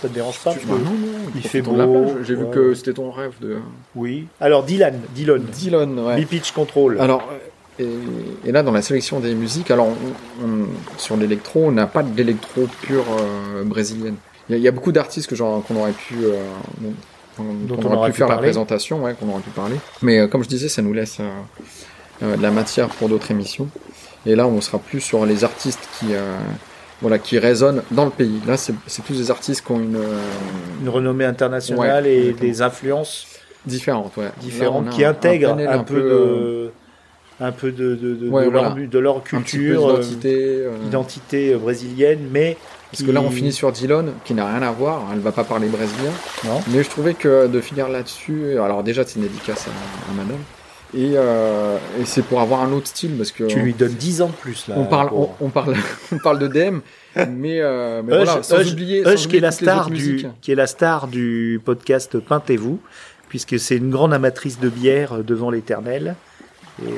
Ça 0.03 0.09
te 0.09 0.15
dérange 0.15 0.39
pas 0.39 0.53
Tu- 0.55 0.65
bah 0.67 0.75
non, 0.75 0.91
non, 0.93 1.19
il 1.35 1.43
fait 1.43 1.61
beau. 1.61 1.75
J'ai 2.25 2.37
vu 2.37 2.47
que 2.53 2.75
c'était 2.75 2.93
ton 2.93 3.11
rêve 3.11 3.33
de. 3.41 3.59
Oui. 3.97 4.27
Alors 4.41 4.63
Dylan, 4.63 5.01
Dylan, 5.15 5.43
Dylan, 5.43 5.99
ouais. 5.99 6.21
B-Pitch 6.23 6.53
Control. 6.53 7.01
Alors, 7.01 7.23
et, 7.81 7.89
et 8.45 8.53
là, 8.53 8.63
dans 8.63 8.71
la 8.73 8.83
sélection 8.83 9.19
des 9.21 9.35
musiques, 9.35 9.71
alors, 9.73 9.87
on- 9.89 10.45
on- 10.45 10.67
sur 10.99 11.17
l'électro, 11.17 11.65
on 11.67 11.73
n'a 11.73 11.87
pas 11.87 12.03
d'électro 12.05 12.67
pure 12.83 13.05
euh, 13.21 13.65
brésilienne. 13.65 14.17
Il 14.49 14.53
y, 14.53 14.55
a- 14.55 14.59
il 14.59 14.63
y 14.65 14.69
a 14.69 14.73
beaucoup 14.73 14.93
d'artistes 14.93 15.29
que 15.29 15.35
qu'on 15.35 15.77
aurait 15.77 15.93
pu, 15.93 16.15
euh, 16.25 16.43
dont, 16.81 16.93
Dont 17.39 17.45
dont 17.77 17.77
on 17.83 17.87
aurait 17.87 17.97
aurait 17.97 18.09
pu 18.11 18.15
pu 18.15 18.19
faire 18.19 18.29
la 18.29 18.39
présentation, 18.39 19.03
ouais, 19.03 19.15
qu'on 19.19 19.29
aurait 19.31 19.43
pu 19.43 19.51
parler. 19.51 19.77
Mais 20.03 20.19
euh, 20.19 20.27
comme 20.29 20.43
je 20.43 20.49
disais, 20.49 20.69
ça 20.69 20.83
nous 20.83 20.93
laisse 20.93 21.19
euh, 21.21 21.29
euh, 22.25 22.37
de 22.37 22.43
la 22.43 22.51
matière 22.51 22.89
pour 22.89 23.09
d'autres 23.09 23.31
émissions. 23.31 23.69
Et 24.27 24.35
là, 24.35 24.47
on 24.49 24.61
sera 24.61 24.79
plus 24.79 25.01
sur 25.01 25.25
les 25.27 25.45
artistes 25.45 25.89
qui, 25.99 26.07
euh, 26.15 26.37
voilà, 27.01 27.19
qui 27.19 27.39
résonnent 27.39 27.83
dans 27.91 28.05
le 28.05 28.11
pays. 28.11 28.41
Là, 28.47 28.57
c'est 28.57 28.75
tous 29.07 29.15
des 29.15 29.31
artistes 29.31 29.65
qui 29.65 29.73
ont 29.73 29.81
une 29.81 29.97
euh, 29.97 30.19
Une 30.83 30.89
renommée 30.89 31.25
internationale 31.25 32.05
Ouais, 32.05 32.13
et 32.15 32.33
des 32.33 32.63
influences 32.63 33.27
ouais. 34.17 34.31
Différentes 34.41 34.89
a 34.89 34.91
qui 34.91 35.05
un- 35.05 35.11
intègrent 35.11 35.57
un, 35.69 35.79
peu, 35.85 35.95
euh, 35.97 36.65
de, 37.41 37.45
un 37.45 37.53
peu 37.53 37.71
de, 37.71 37.95
de, 37.95 38.15
de, 38.15 38.29
Ouais, 38.29 38.45
de 38.47 38.51
voilà. 38.51 38.75
leur, 38.93 39.23
culture, 39.23 39.89
euh, 39.89 40.03
euh, 40.25 40.71
identité 40.87 41.53
euh, 41.53 41.59
brésilienne, 41.59 42.21
mais 42.33 42.57
Parce 42.91 43.03
que 43.03 43.11
là, 43.11 43.21
on 43.21 43.31
finit 43.31 43.53
sur 43.53 43.71
Dylan, 43.71 44.13
qui 44.25 44.33
n'a 44.35 44.47
rien 44.47 44.63
à 44.63 44.71
voir. 44.73 45.03
Elle 45.13 45.19
va 45.21 45.33
pas 45.33 45.45
parler 45.45 45.69
brésilien. 45.69 46.11
Non. 46.45 46.61
Mais 46.69 46.83
je 46.83 46.89
trouvais 46.89 47.15
que 47.15 47.47
de 47.47 47.61
finir 47.61 47.89
là-dessus, 47.89 48.59
alors 48.59 48.83
déjà, 48.83 49.05
c'est 49.05 49.17
une 49.17 49.23
dédicace 49.23 49.67
à, 49.69 49.71
à 50.11 50.15
madame. 50.15 50.39
Et, 50.95 51.13
euh, 51.17 51.77
et 52.01 52.05
c'est 52.07 52.23
pour 52.23 52.41
avoir 52.41 52.63
un 52.63 52.73
autre 52.73 52.87
style, 52.87 53.13
parce 53.19 53.31
que 53.31 53.45
tu 53.45 53.61
lui 53.61 53.75
donnes 53.75 53.93
10 53.93 54.23
ans 54.23 54.29
de 54.29 54.33
plus 54.33 54.67
là. 54.69 54.75
on 54.79 54.85
parle, 54.87 55.09
pour- 55.09 55.37
on 55.41 55.51
parle, 55.51 55.75
on 56.13 56.19
parle 56.19 56.39
de 56.39 56.49
DM, 56.49 56.79
mais, 57.29 57.61
euh, 57.61 58.03
mais 58.03 58.17
voilà, 58.17 58.43
sans 58.43 58.73
oublier, 58.73 59.05
sans 59.05 59.29
qui 59.29 59.37
est 59.37 59.41
la 59.41 59.51
star 59.51 59.87
du, 59.87 59.93
musiques. 59.93 60.27
qui 60.41 60.51
est 60.53 60.55
la 60.55 60.67
star 60.67 61.07
du 61.09 61.61
podcast 61.63 62.19
Peintez-vous, 62.19 62.81
puisque 63.29 63.59
c'est 63.59 63.77
une 63.77 63.91
grande 63.91 64.15
amatrice 64.15 64.59
de 64.61 64.71
bière 64.71 65.17
euh, 65.19 65.23
devant 65.23 65.51
l'éternel. 65.51 66.15
Et 66.83 66.91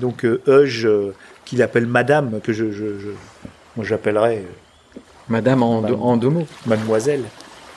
donc 0.00 0.24
Hush, 0.46 0.84
euh, 0.86 1.12
qu'il 1.44 1.60
appelle 1.62 1.86
Madame, 1.86 2.40
que 2.42 2.52
je, 2.54 2.70
je, 2.70 2.98
je- 2.98 3.08
moi 3.76 3.84
j'appellerais 3.84 4.38
euh, 4.46 4.98
Madame 5.28 5.62
en, 5.62 5.82
deux, 5.82 5.88
Madame. 5.88 6.02
en 6.02 6.16
deux 6.16 6.28
mots. 6.30 6.46
Mademoiselle. 6.66 7.24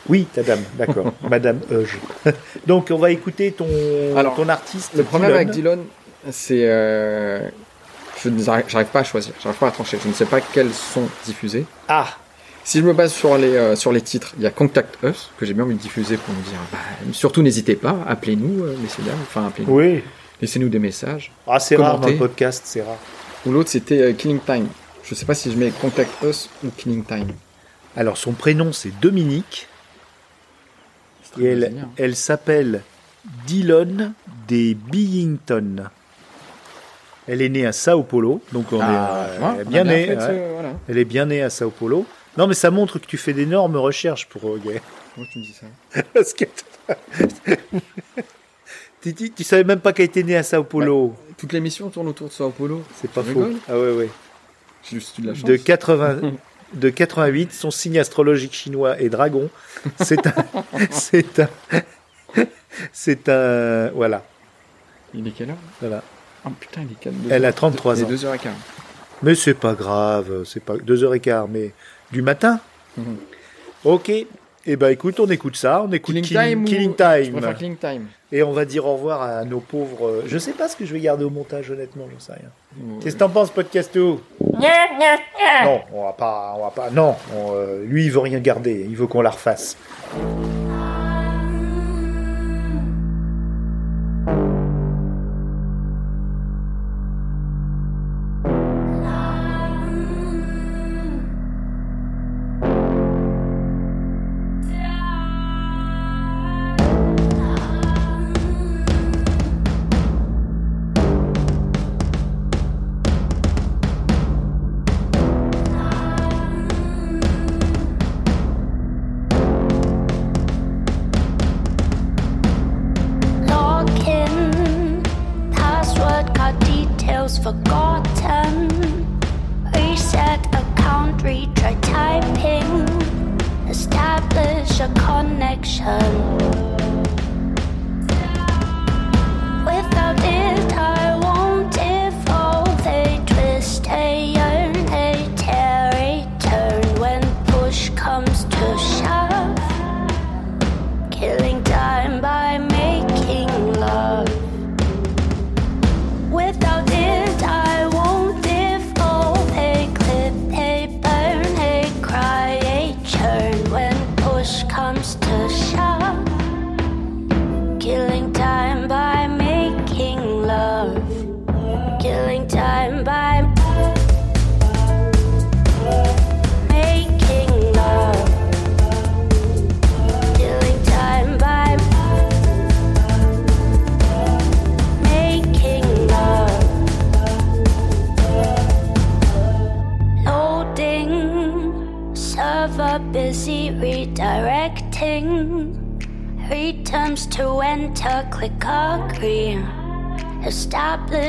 Oui, 0.09 0.25
ta 0.33 0.41
dame, 0.43 0.63
d'accord, 0.77 1.13
Madame 1.29 1.59
Hush. 1.71 1.97
donc 2.67 2.87
on 2.91 2.97
va 2.97 3.11
écouter 3.11 3.51
ton, 3.51 3.67
Alors, 4.17 4.35
ton 4.35 4.49
artiste. 4.49 4.91
Le 4.95 5.03
problème 5.03 5.29
Dylan. 5.31 5.41
avec 5.41 5.55
Dylan, 5.55 5.79
c'est, 6.31 6.63
euh, 6.67 7.47
je 8.23 8.29
n'arrive- 8.29 8.85
pas 8.91 8.99
à 9.01 9.03
choisir, 9.03 9.33
j'arrive 9.41 9.59
pas 9.59 9.67
à 9.67 9.71
trancher. 9.71 9.97
Je 10.03 10.07
ne 10.07 10.13
sais 10.13 10.25
pas 10.25 10.41
quels 10.41 10.71
sont 10.73 11.07
diffusés. 11.25 11.65
Ah, 11.87 12.07
Si 12.63 12.77
je 12.79 12.83
me 12.83 12.93
base 12.93 13.11
sur 13.13 13.37
les, 13.37 13.55
euh, 13.55 13.75
sur 13.75 13.91
les 13.91 14.01
titres, 14.01 14.33
il 14.37 14.43
y 14.43 14.45
a 14.45 14.51
Contact 14.51 14.97
Us, 15.03 15.31
que 15.39 15.45
j'ai 15.47 15.53
bien 15.55 15.63
envie 15.63 15.73
de 15.75 15.79
diffuser 15.81 16.17
pour 16.17 16.33
nous 16.33 16.41
dire, 16.41 16.59
bah, 16.71 16.77
surtout 17.11 17.41
n'hésitez 17.41 17.75
pas, 17.75 17.97
appelez-nous, 18.07 18.63
euh, 18.63 18.75
messieurs, 18.81 19.03
dames, 19.03 19.17
enfin 19.23 19.47
appelez-nous, 19.47 19.75
oui. 19.75 20.03
laissez-nous 20.41 20.69
des 20.69 20.77
messages. 20.79 21.31
Ah, 21.47 21.59
c'est 21.59 21.75
rare 21.75 21.99
dans 21.99 22.07
le 22.07 22.17
podcast, 22.17 22.61
c'est 22.65 22.81
rare. 22.83 22.97
Ou 23.47 23.51
l'autre 23.51 23.69
c'était 23.71 24.13
Killing 24.13 24.39
Time. 24.45 24.67
Je 25.03 25.15
sais 25.15 25.25
pas 25.25 25.33
si 25.33 25.51
je 25.51 25.57
mets 25.57 25.71
Contact 25.81 26.11
Us 26.23 26.49
ou 26.63 26.69
Killing 26.77 27.03
Time. 27.03 27.31
Alors 27.97 28.15
son 28.17 28.33
prénom 28.33 28.71
c'est 28.71 28.91
Dominique. 29.01 29.67
Et 31.39 31.45
elle, 31.45 31.73
elle 31.97 32.15
s'appelle 32.15 32.81
Dylan 33.47 34.13
des 34.47 34.73
Billington. 34.73 35.89
Elle 37.27 37.41
est 37.41 37.49
née 37.49 37.65
à 37.65 37.71
Sao 37.71 38.03
Paulo, 38.03 38.41
donc 38.51 38.71
on 38.73 38.79
Ah, 38.81 39.27
est 39.29 39.33
tu 39.35 39.39
vois, 39.39 39.49
euh, 39.49 39.53
on 39.55 39.59
a 39.59 39.63
bien 39.63 39.83
née. 39.83 40.05
fait, 40.07 40.15
ouais. 40.17 40.23
euh, 40.23 40.51
voilà. 40.53 40.69
Elle 40.89 40.97
est 40.97 41.05
bien 41.05 41.25
née 41.27 41.41
à 41.41 41.49
Sao 41.49 41.69
Paulo. 41.69 42.05
Non, 42.37 42.47
mais 42.47 42.53
ça 42.55 42.71
montre 42.71 42.97
que 42.99 43.05
tu 43.05 43.17
fais 43.17 43.33
d'énormes 43.33 43.77
recherches 43.77 44.27
pour 44.27 44.49
euh, 44.49 44.57
Gay. 44.63 44.81
Pourquoi 45.13 45.31
tu 45.31 45.39
me 45.39 45.43
dis 45.43 45.53
ça 45.53 46.01
Parce 46.13 46.33
que 46.33 46.45
tu, 49.01 49.13
tu, 49.13 49.31
tu 49.31 49.43
savais 49.43 49.63
même 49.63 49.79
pas 49.79 49.93
qu'elle 49.93 50.05
était 50.05 50.23
née 50.23 50.35
à 50.37 50.43
Sao 50.43 50.63
Paulo. 50.63 51.13
Toute 51.37 51.53
l'émission 51.53 51.89
tourne 51.89 52.07
autour 52.07 52.27
de 52.27 52.33
Sao 52.33 52.49
Paulo. 52.49 52.83
C'est 52.99 53.11
pas 53.11 53.23
faux. 53.23 53.47
Ah 53.67 53.77
ouais, 53.79 53.91
ouais. 53.93 54.09
Juste 54.89 55.21
de 55.21 55.27
la. 55.27 55.33
De 55.33 55.55
80, 55.57 56.19
de 56.73 56.89
88, 56.89 57.52
son 57.53 57.72
signe 57.72 57.99
astrologique 57.99 58.53
chinois 58.53 58.99
est 58.99 59.10
Dragon. 59.10 59.49
C'est 60.02 60.26
un, 60.27 60.34
c'est 60.91 61.39
un, 61.39 61.49
c'est 62.91 63.30
un, 63.30 63.89
voilà, 63.93 64.23
Il 65.14 65.27
est 65.27 65.31
quelle 65.31 65.52
heure 65.52 65.57
voilà. 65.80 66.03
Oh 66.45 66.49
putain, 66.60 66.81
il 66.81 66.91
est 66.93 66.99
4 66.99 67.14
Elle 67.30 67.45
a 67.45 67.53
33 67.53 67.99
Il 67.99 68.02
est 68.02 68.06
ans. 68.26 68.34
2h15. 68.34 68.49
Mais 69.23 69.35
c'est 69.35 69.53
pas 69.53 69.73
grave, 69.73 70.43
c'est 70.45 70.64
pas 70.64 70.77
deux 70.77 71.03
heures 71.03 71.14
et 71.14 71.19
quart, 71.19 71.48
mais 71.48 71.73
du 72.11 72.22
matin. 72.22 72.60
Mhm. 72.98 73.18
Ok. 73.85 74.11
Eh 74.65 74.75
ben 74.75 74.89
écoute, 74.89 75.19
on 75.19 75.25
écoute 75.27 75.55
ça, 75.55 75.83
on 75.88 75.91
écoute 75.91 76.13
Killing, 76.21 76.23
Killing, 76.25 76.49
Time 76.49 76.61
ou... 76.63 76.65
Killing 76.65 76.91
Je 76.91 77.23
Time. 77.23 77.31
préfère 77.33 77.57
Killing 77.57 77.77
Time. 77.77 78.05
Et 78.31 78.43
on 78.43 78.51
va 78.51 78.63
dire 78.65 78.85
au 78.85 78.93
revoir 78.93 79.21
à 79.23 79.43
nos 79.43 79.59
pauvres. 79.59 80.07
euh, 80.07 80.23
Je 80.27 80.38
sais 80.38 80.51
pas 80.51 80.67
ce 80.69 80.75
que 80.75 80.85
je 80.85 80.93
vais 80.93 80.99
garder 80.99 81.23
au 81.25 81.29
montage, 81.31 81.71
honnêtement, 81.71 82.05
j'en 82.13 82.19
sais 82.19 82.33
rien. 82.33 82.49
Qu'est-ce 83.01 83.15
que 83.15 83.19
t'en 83.19 83.29
penses, 83.29 83.49
podcast 83.49 83.95
Non, 83.95 85.81
on 85.93 86.03
va 86.05 86.13
pas, 86.13 86.53
on 86.57 86.63
va 86.63 86.69
pas. 86.69 86.89
Non, 86.91 87.15
on, 87.35 87.53
euh, 87.55 87.83
lui 87.85 88.05
il 88.05 88.11
veut 88.11 88.19
rien 88.19 88.39
garder, 88.39 88.85
il 88.88 88.95
veut 88.95 89.07
qu'on 89.07 89.21
la 89.21 89.31
refasse. 89.31 89.75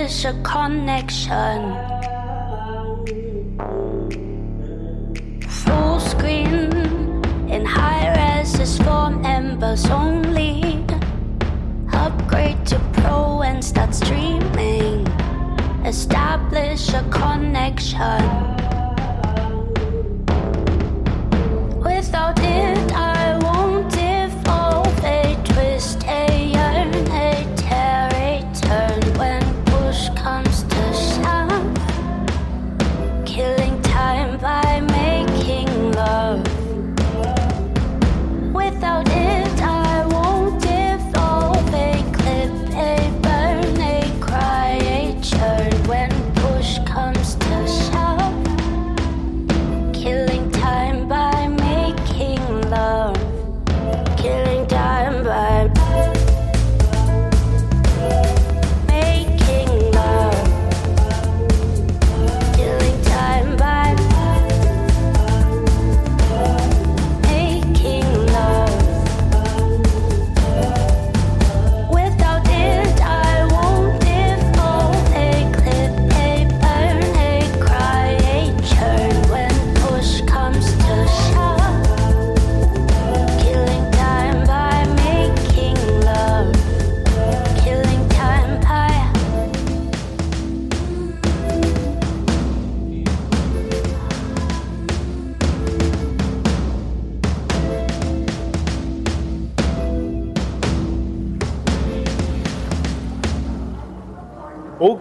Establish 0.03 0.25
a 0.25 0.43
connection. 0.43 1.61
Full 5.49 6.01
screen 6.01 6.73
in 7.49 7.65
high 7.65 8.11
res 8.17 8.59
is 8.59 8.79
for 8.79 9.11
members 9.11 9.89
only. 9.91 10.85
Upgrade 11.93 12.67
to 12.67 12.81
pro 12.95 13.43
and 13.43 13.65
start 13.65 13.95
streaming. 13.95 15.07
Establish 15.85 16.89
a 16.95 17.05
connection. 17.11 18.23
Without 21.79 22.41
it, 22.41 22.72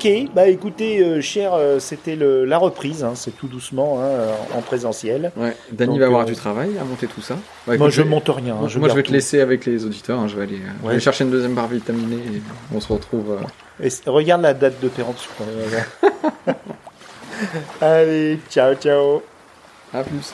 Ok, 0.03 0.09
bah 0.33 0.47
écoutez, 0.47 0.99
euh, 1.03 1.21
cher, 1.21 1.53
euh, 1.53 1.77
c'était 1.79 2.15
le- 2.15 2.43
la 2.45 2.57
reprise, 2.57 3.03
hein, 3.03 3.11
c'est 3.15 3.37
tout 3.37 3.47
doucement 3.47 3.99
hein, 4.01 4.05
euh, 4.05 4.33
en 4.55 4.61
présentiel. 4.61 5.31
Ouais. 5.37 5.55
Danny 5.71 5.91
Donc, 5.91 5.99
va 5.99 6.05
avoir 6.07 6.21
euh, 6.21 6.25
du 6.25 6.33
travail 6.35 6.71
à 6.79 6.83
monter 6.83 7.05
tout 7.05 7.21
ça. 7.21 7.35
Bah, 7.35 7.41
Moi 7.67 7.75
écoute, 7.75 7.89
je 7.91 8.01
monte 8.01 8.27
rien. 8.29 8.55
hein, 8.55 8.61
Moi, 8.61 8.67
je 8.67 8.79
vais 8.95 9.03
te 9.03 9.07
tout. 9.07 9.13
laisser 9.13 9.41
avec 9.41 9.65
les 9.67 9.85
auditeurs. 9.85 10.19
hein, 10.19 10.27
Je 10.27 10.35
vais 10.37 10.43
aller, 10.43 10.55
euh, 10.55 10.59
je 10.59 10.81
vais 10.81 10.85
Ouais. 10.87 10.91
aller 10.93 10.99
chercher 11.01 11.23
une 11.23 11.29
deuxième 11.29 11.53
barre 11.53 11.67
vitaminée 11.67 12.15
et 12.15 12.41
on 12.73 12.79
se 12.79 12.91
retrouve. 12.91 13.37
euh, 13.39 13.83
Et 13.85 13.91
c- 13.91 14.01
regarde 14.07 14.41
la 14.41 14.55
date 14.55 14.79
de 14.81 14.87
péremption. 14.89 15.29
Allez, 17.81 18.39
ciao, 18.49 18.73
ciao. 18.75 19.21
À 19.93 20.03
plus. 20.03 20.33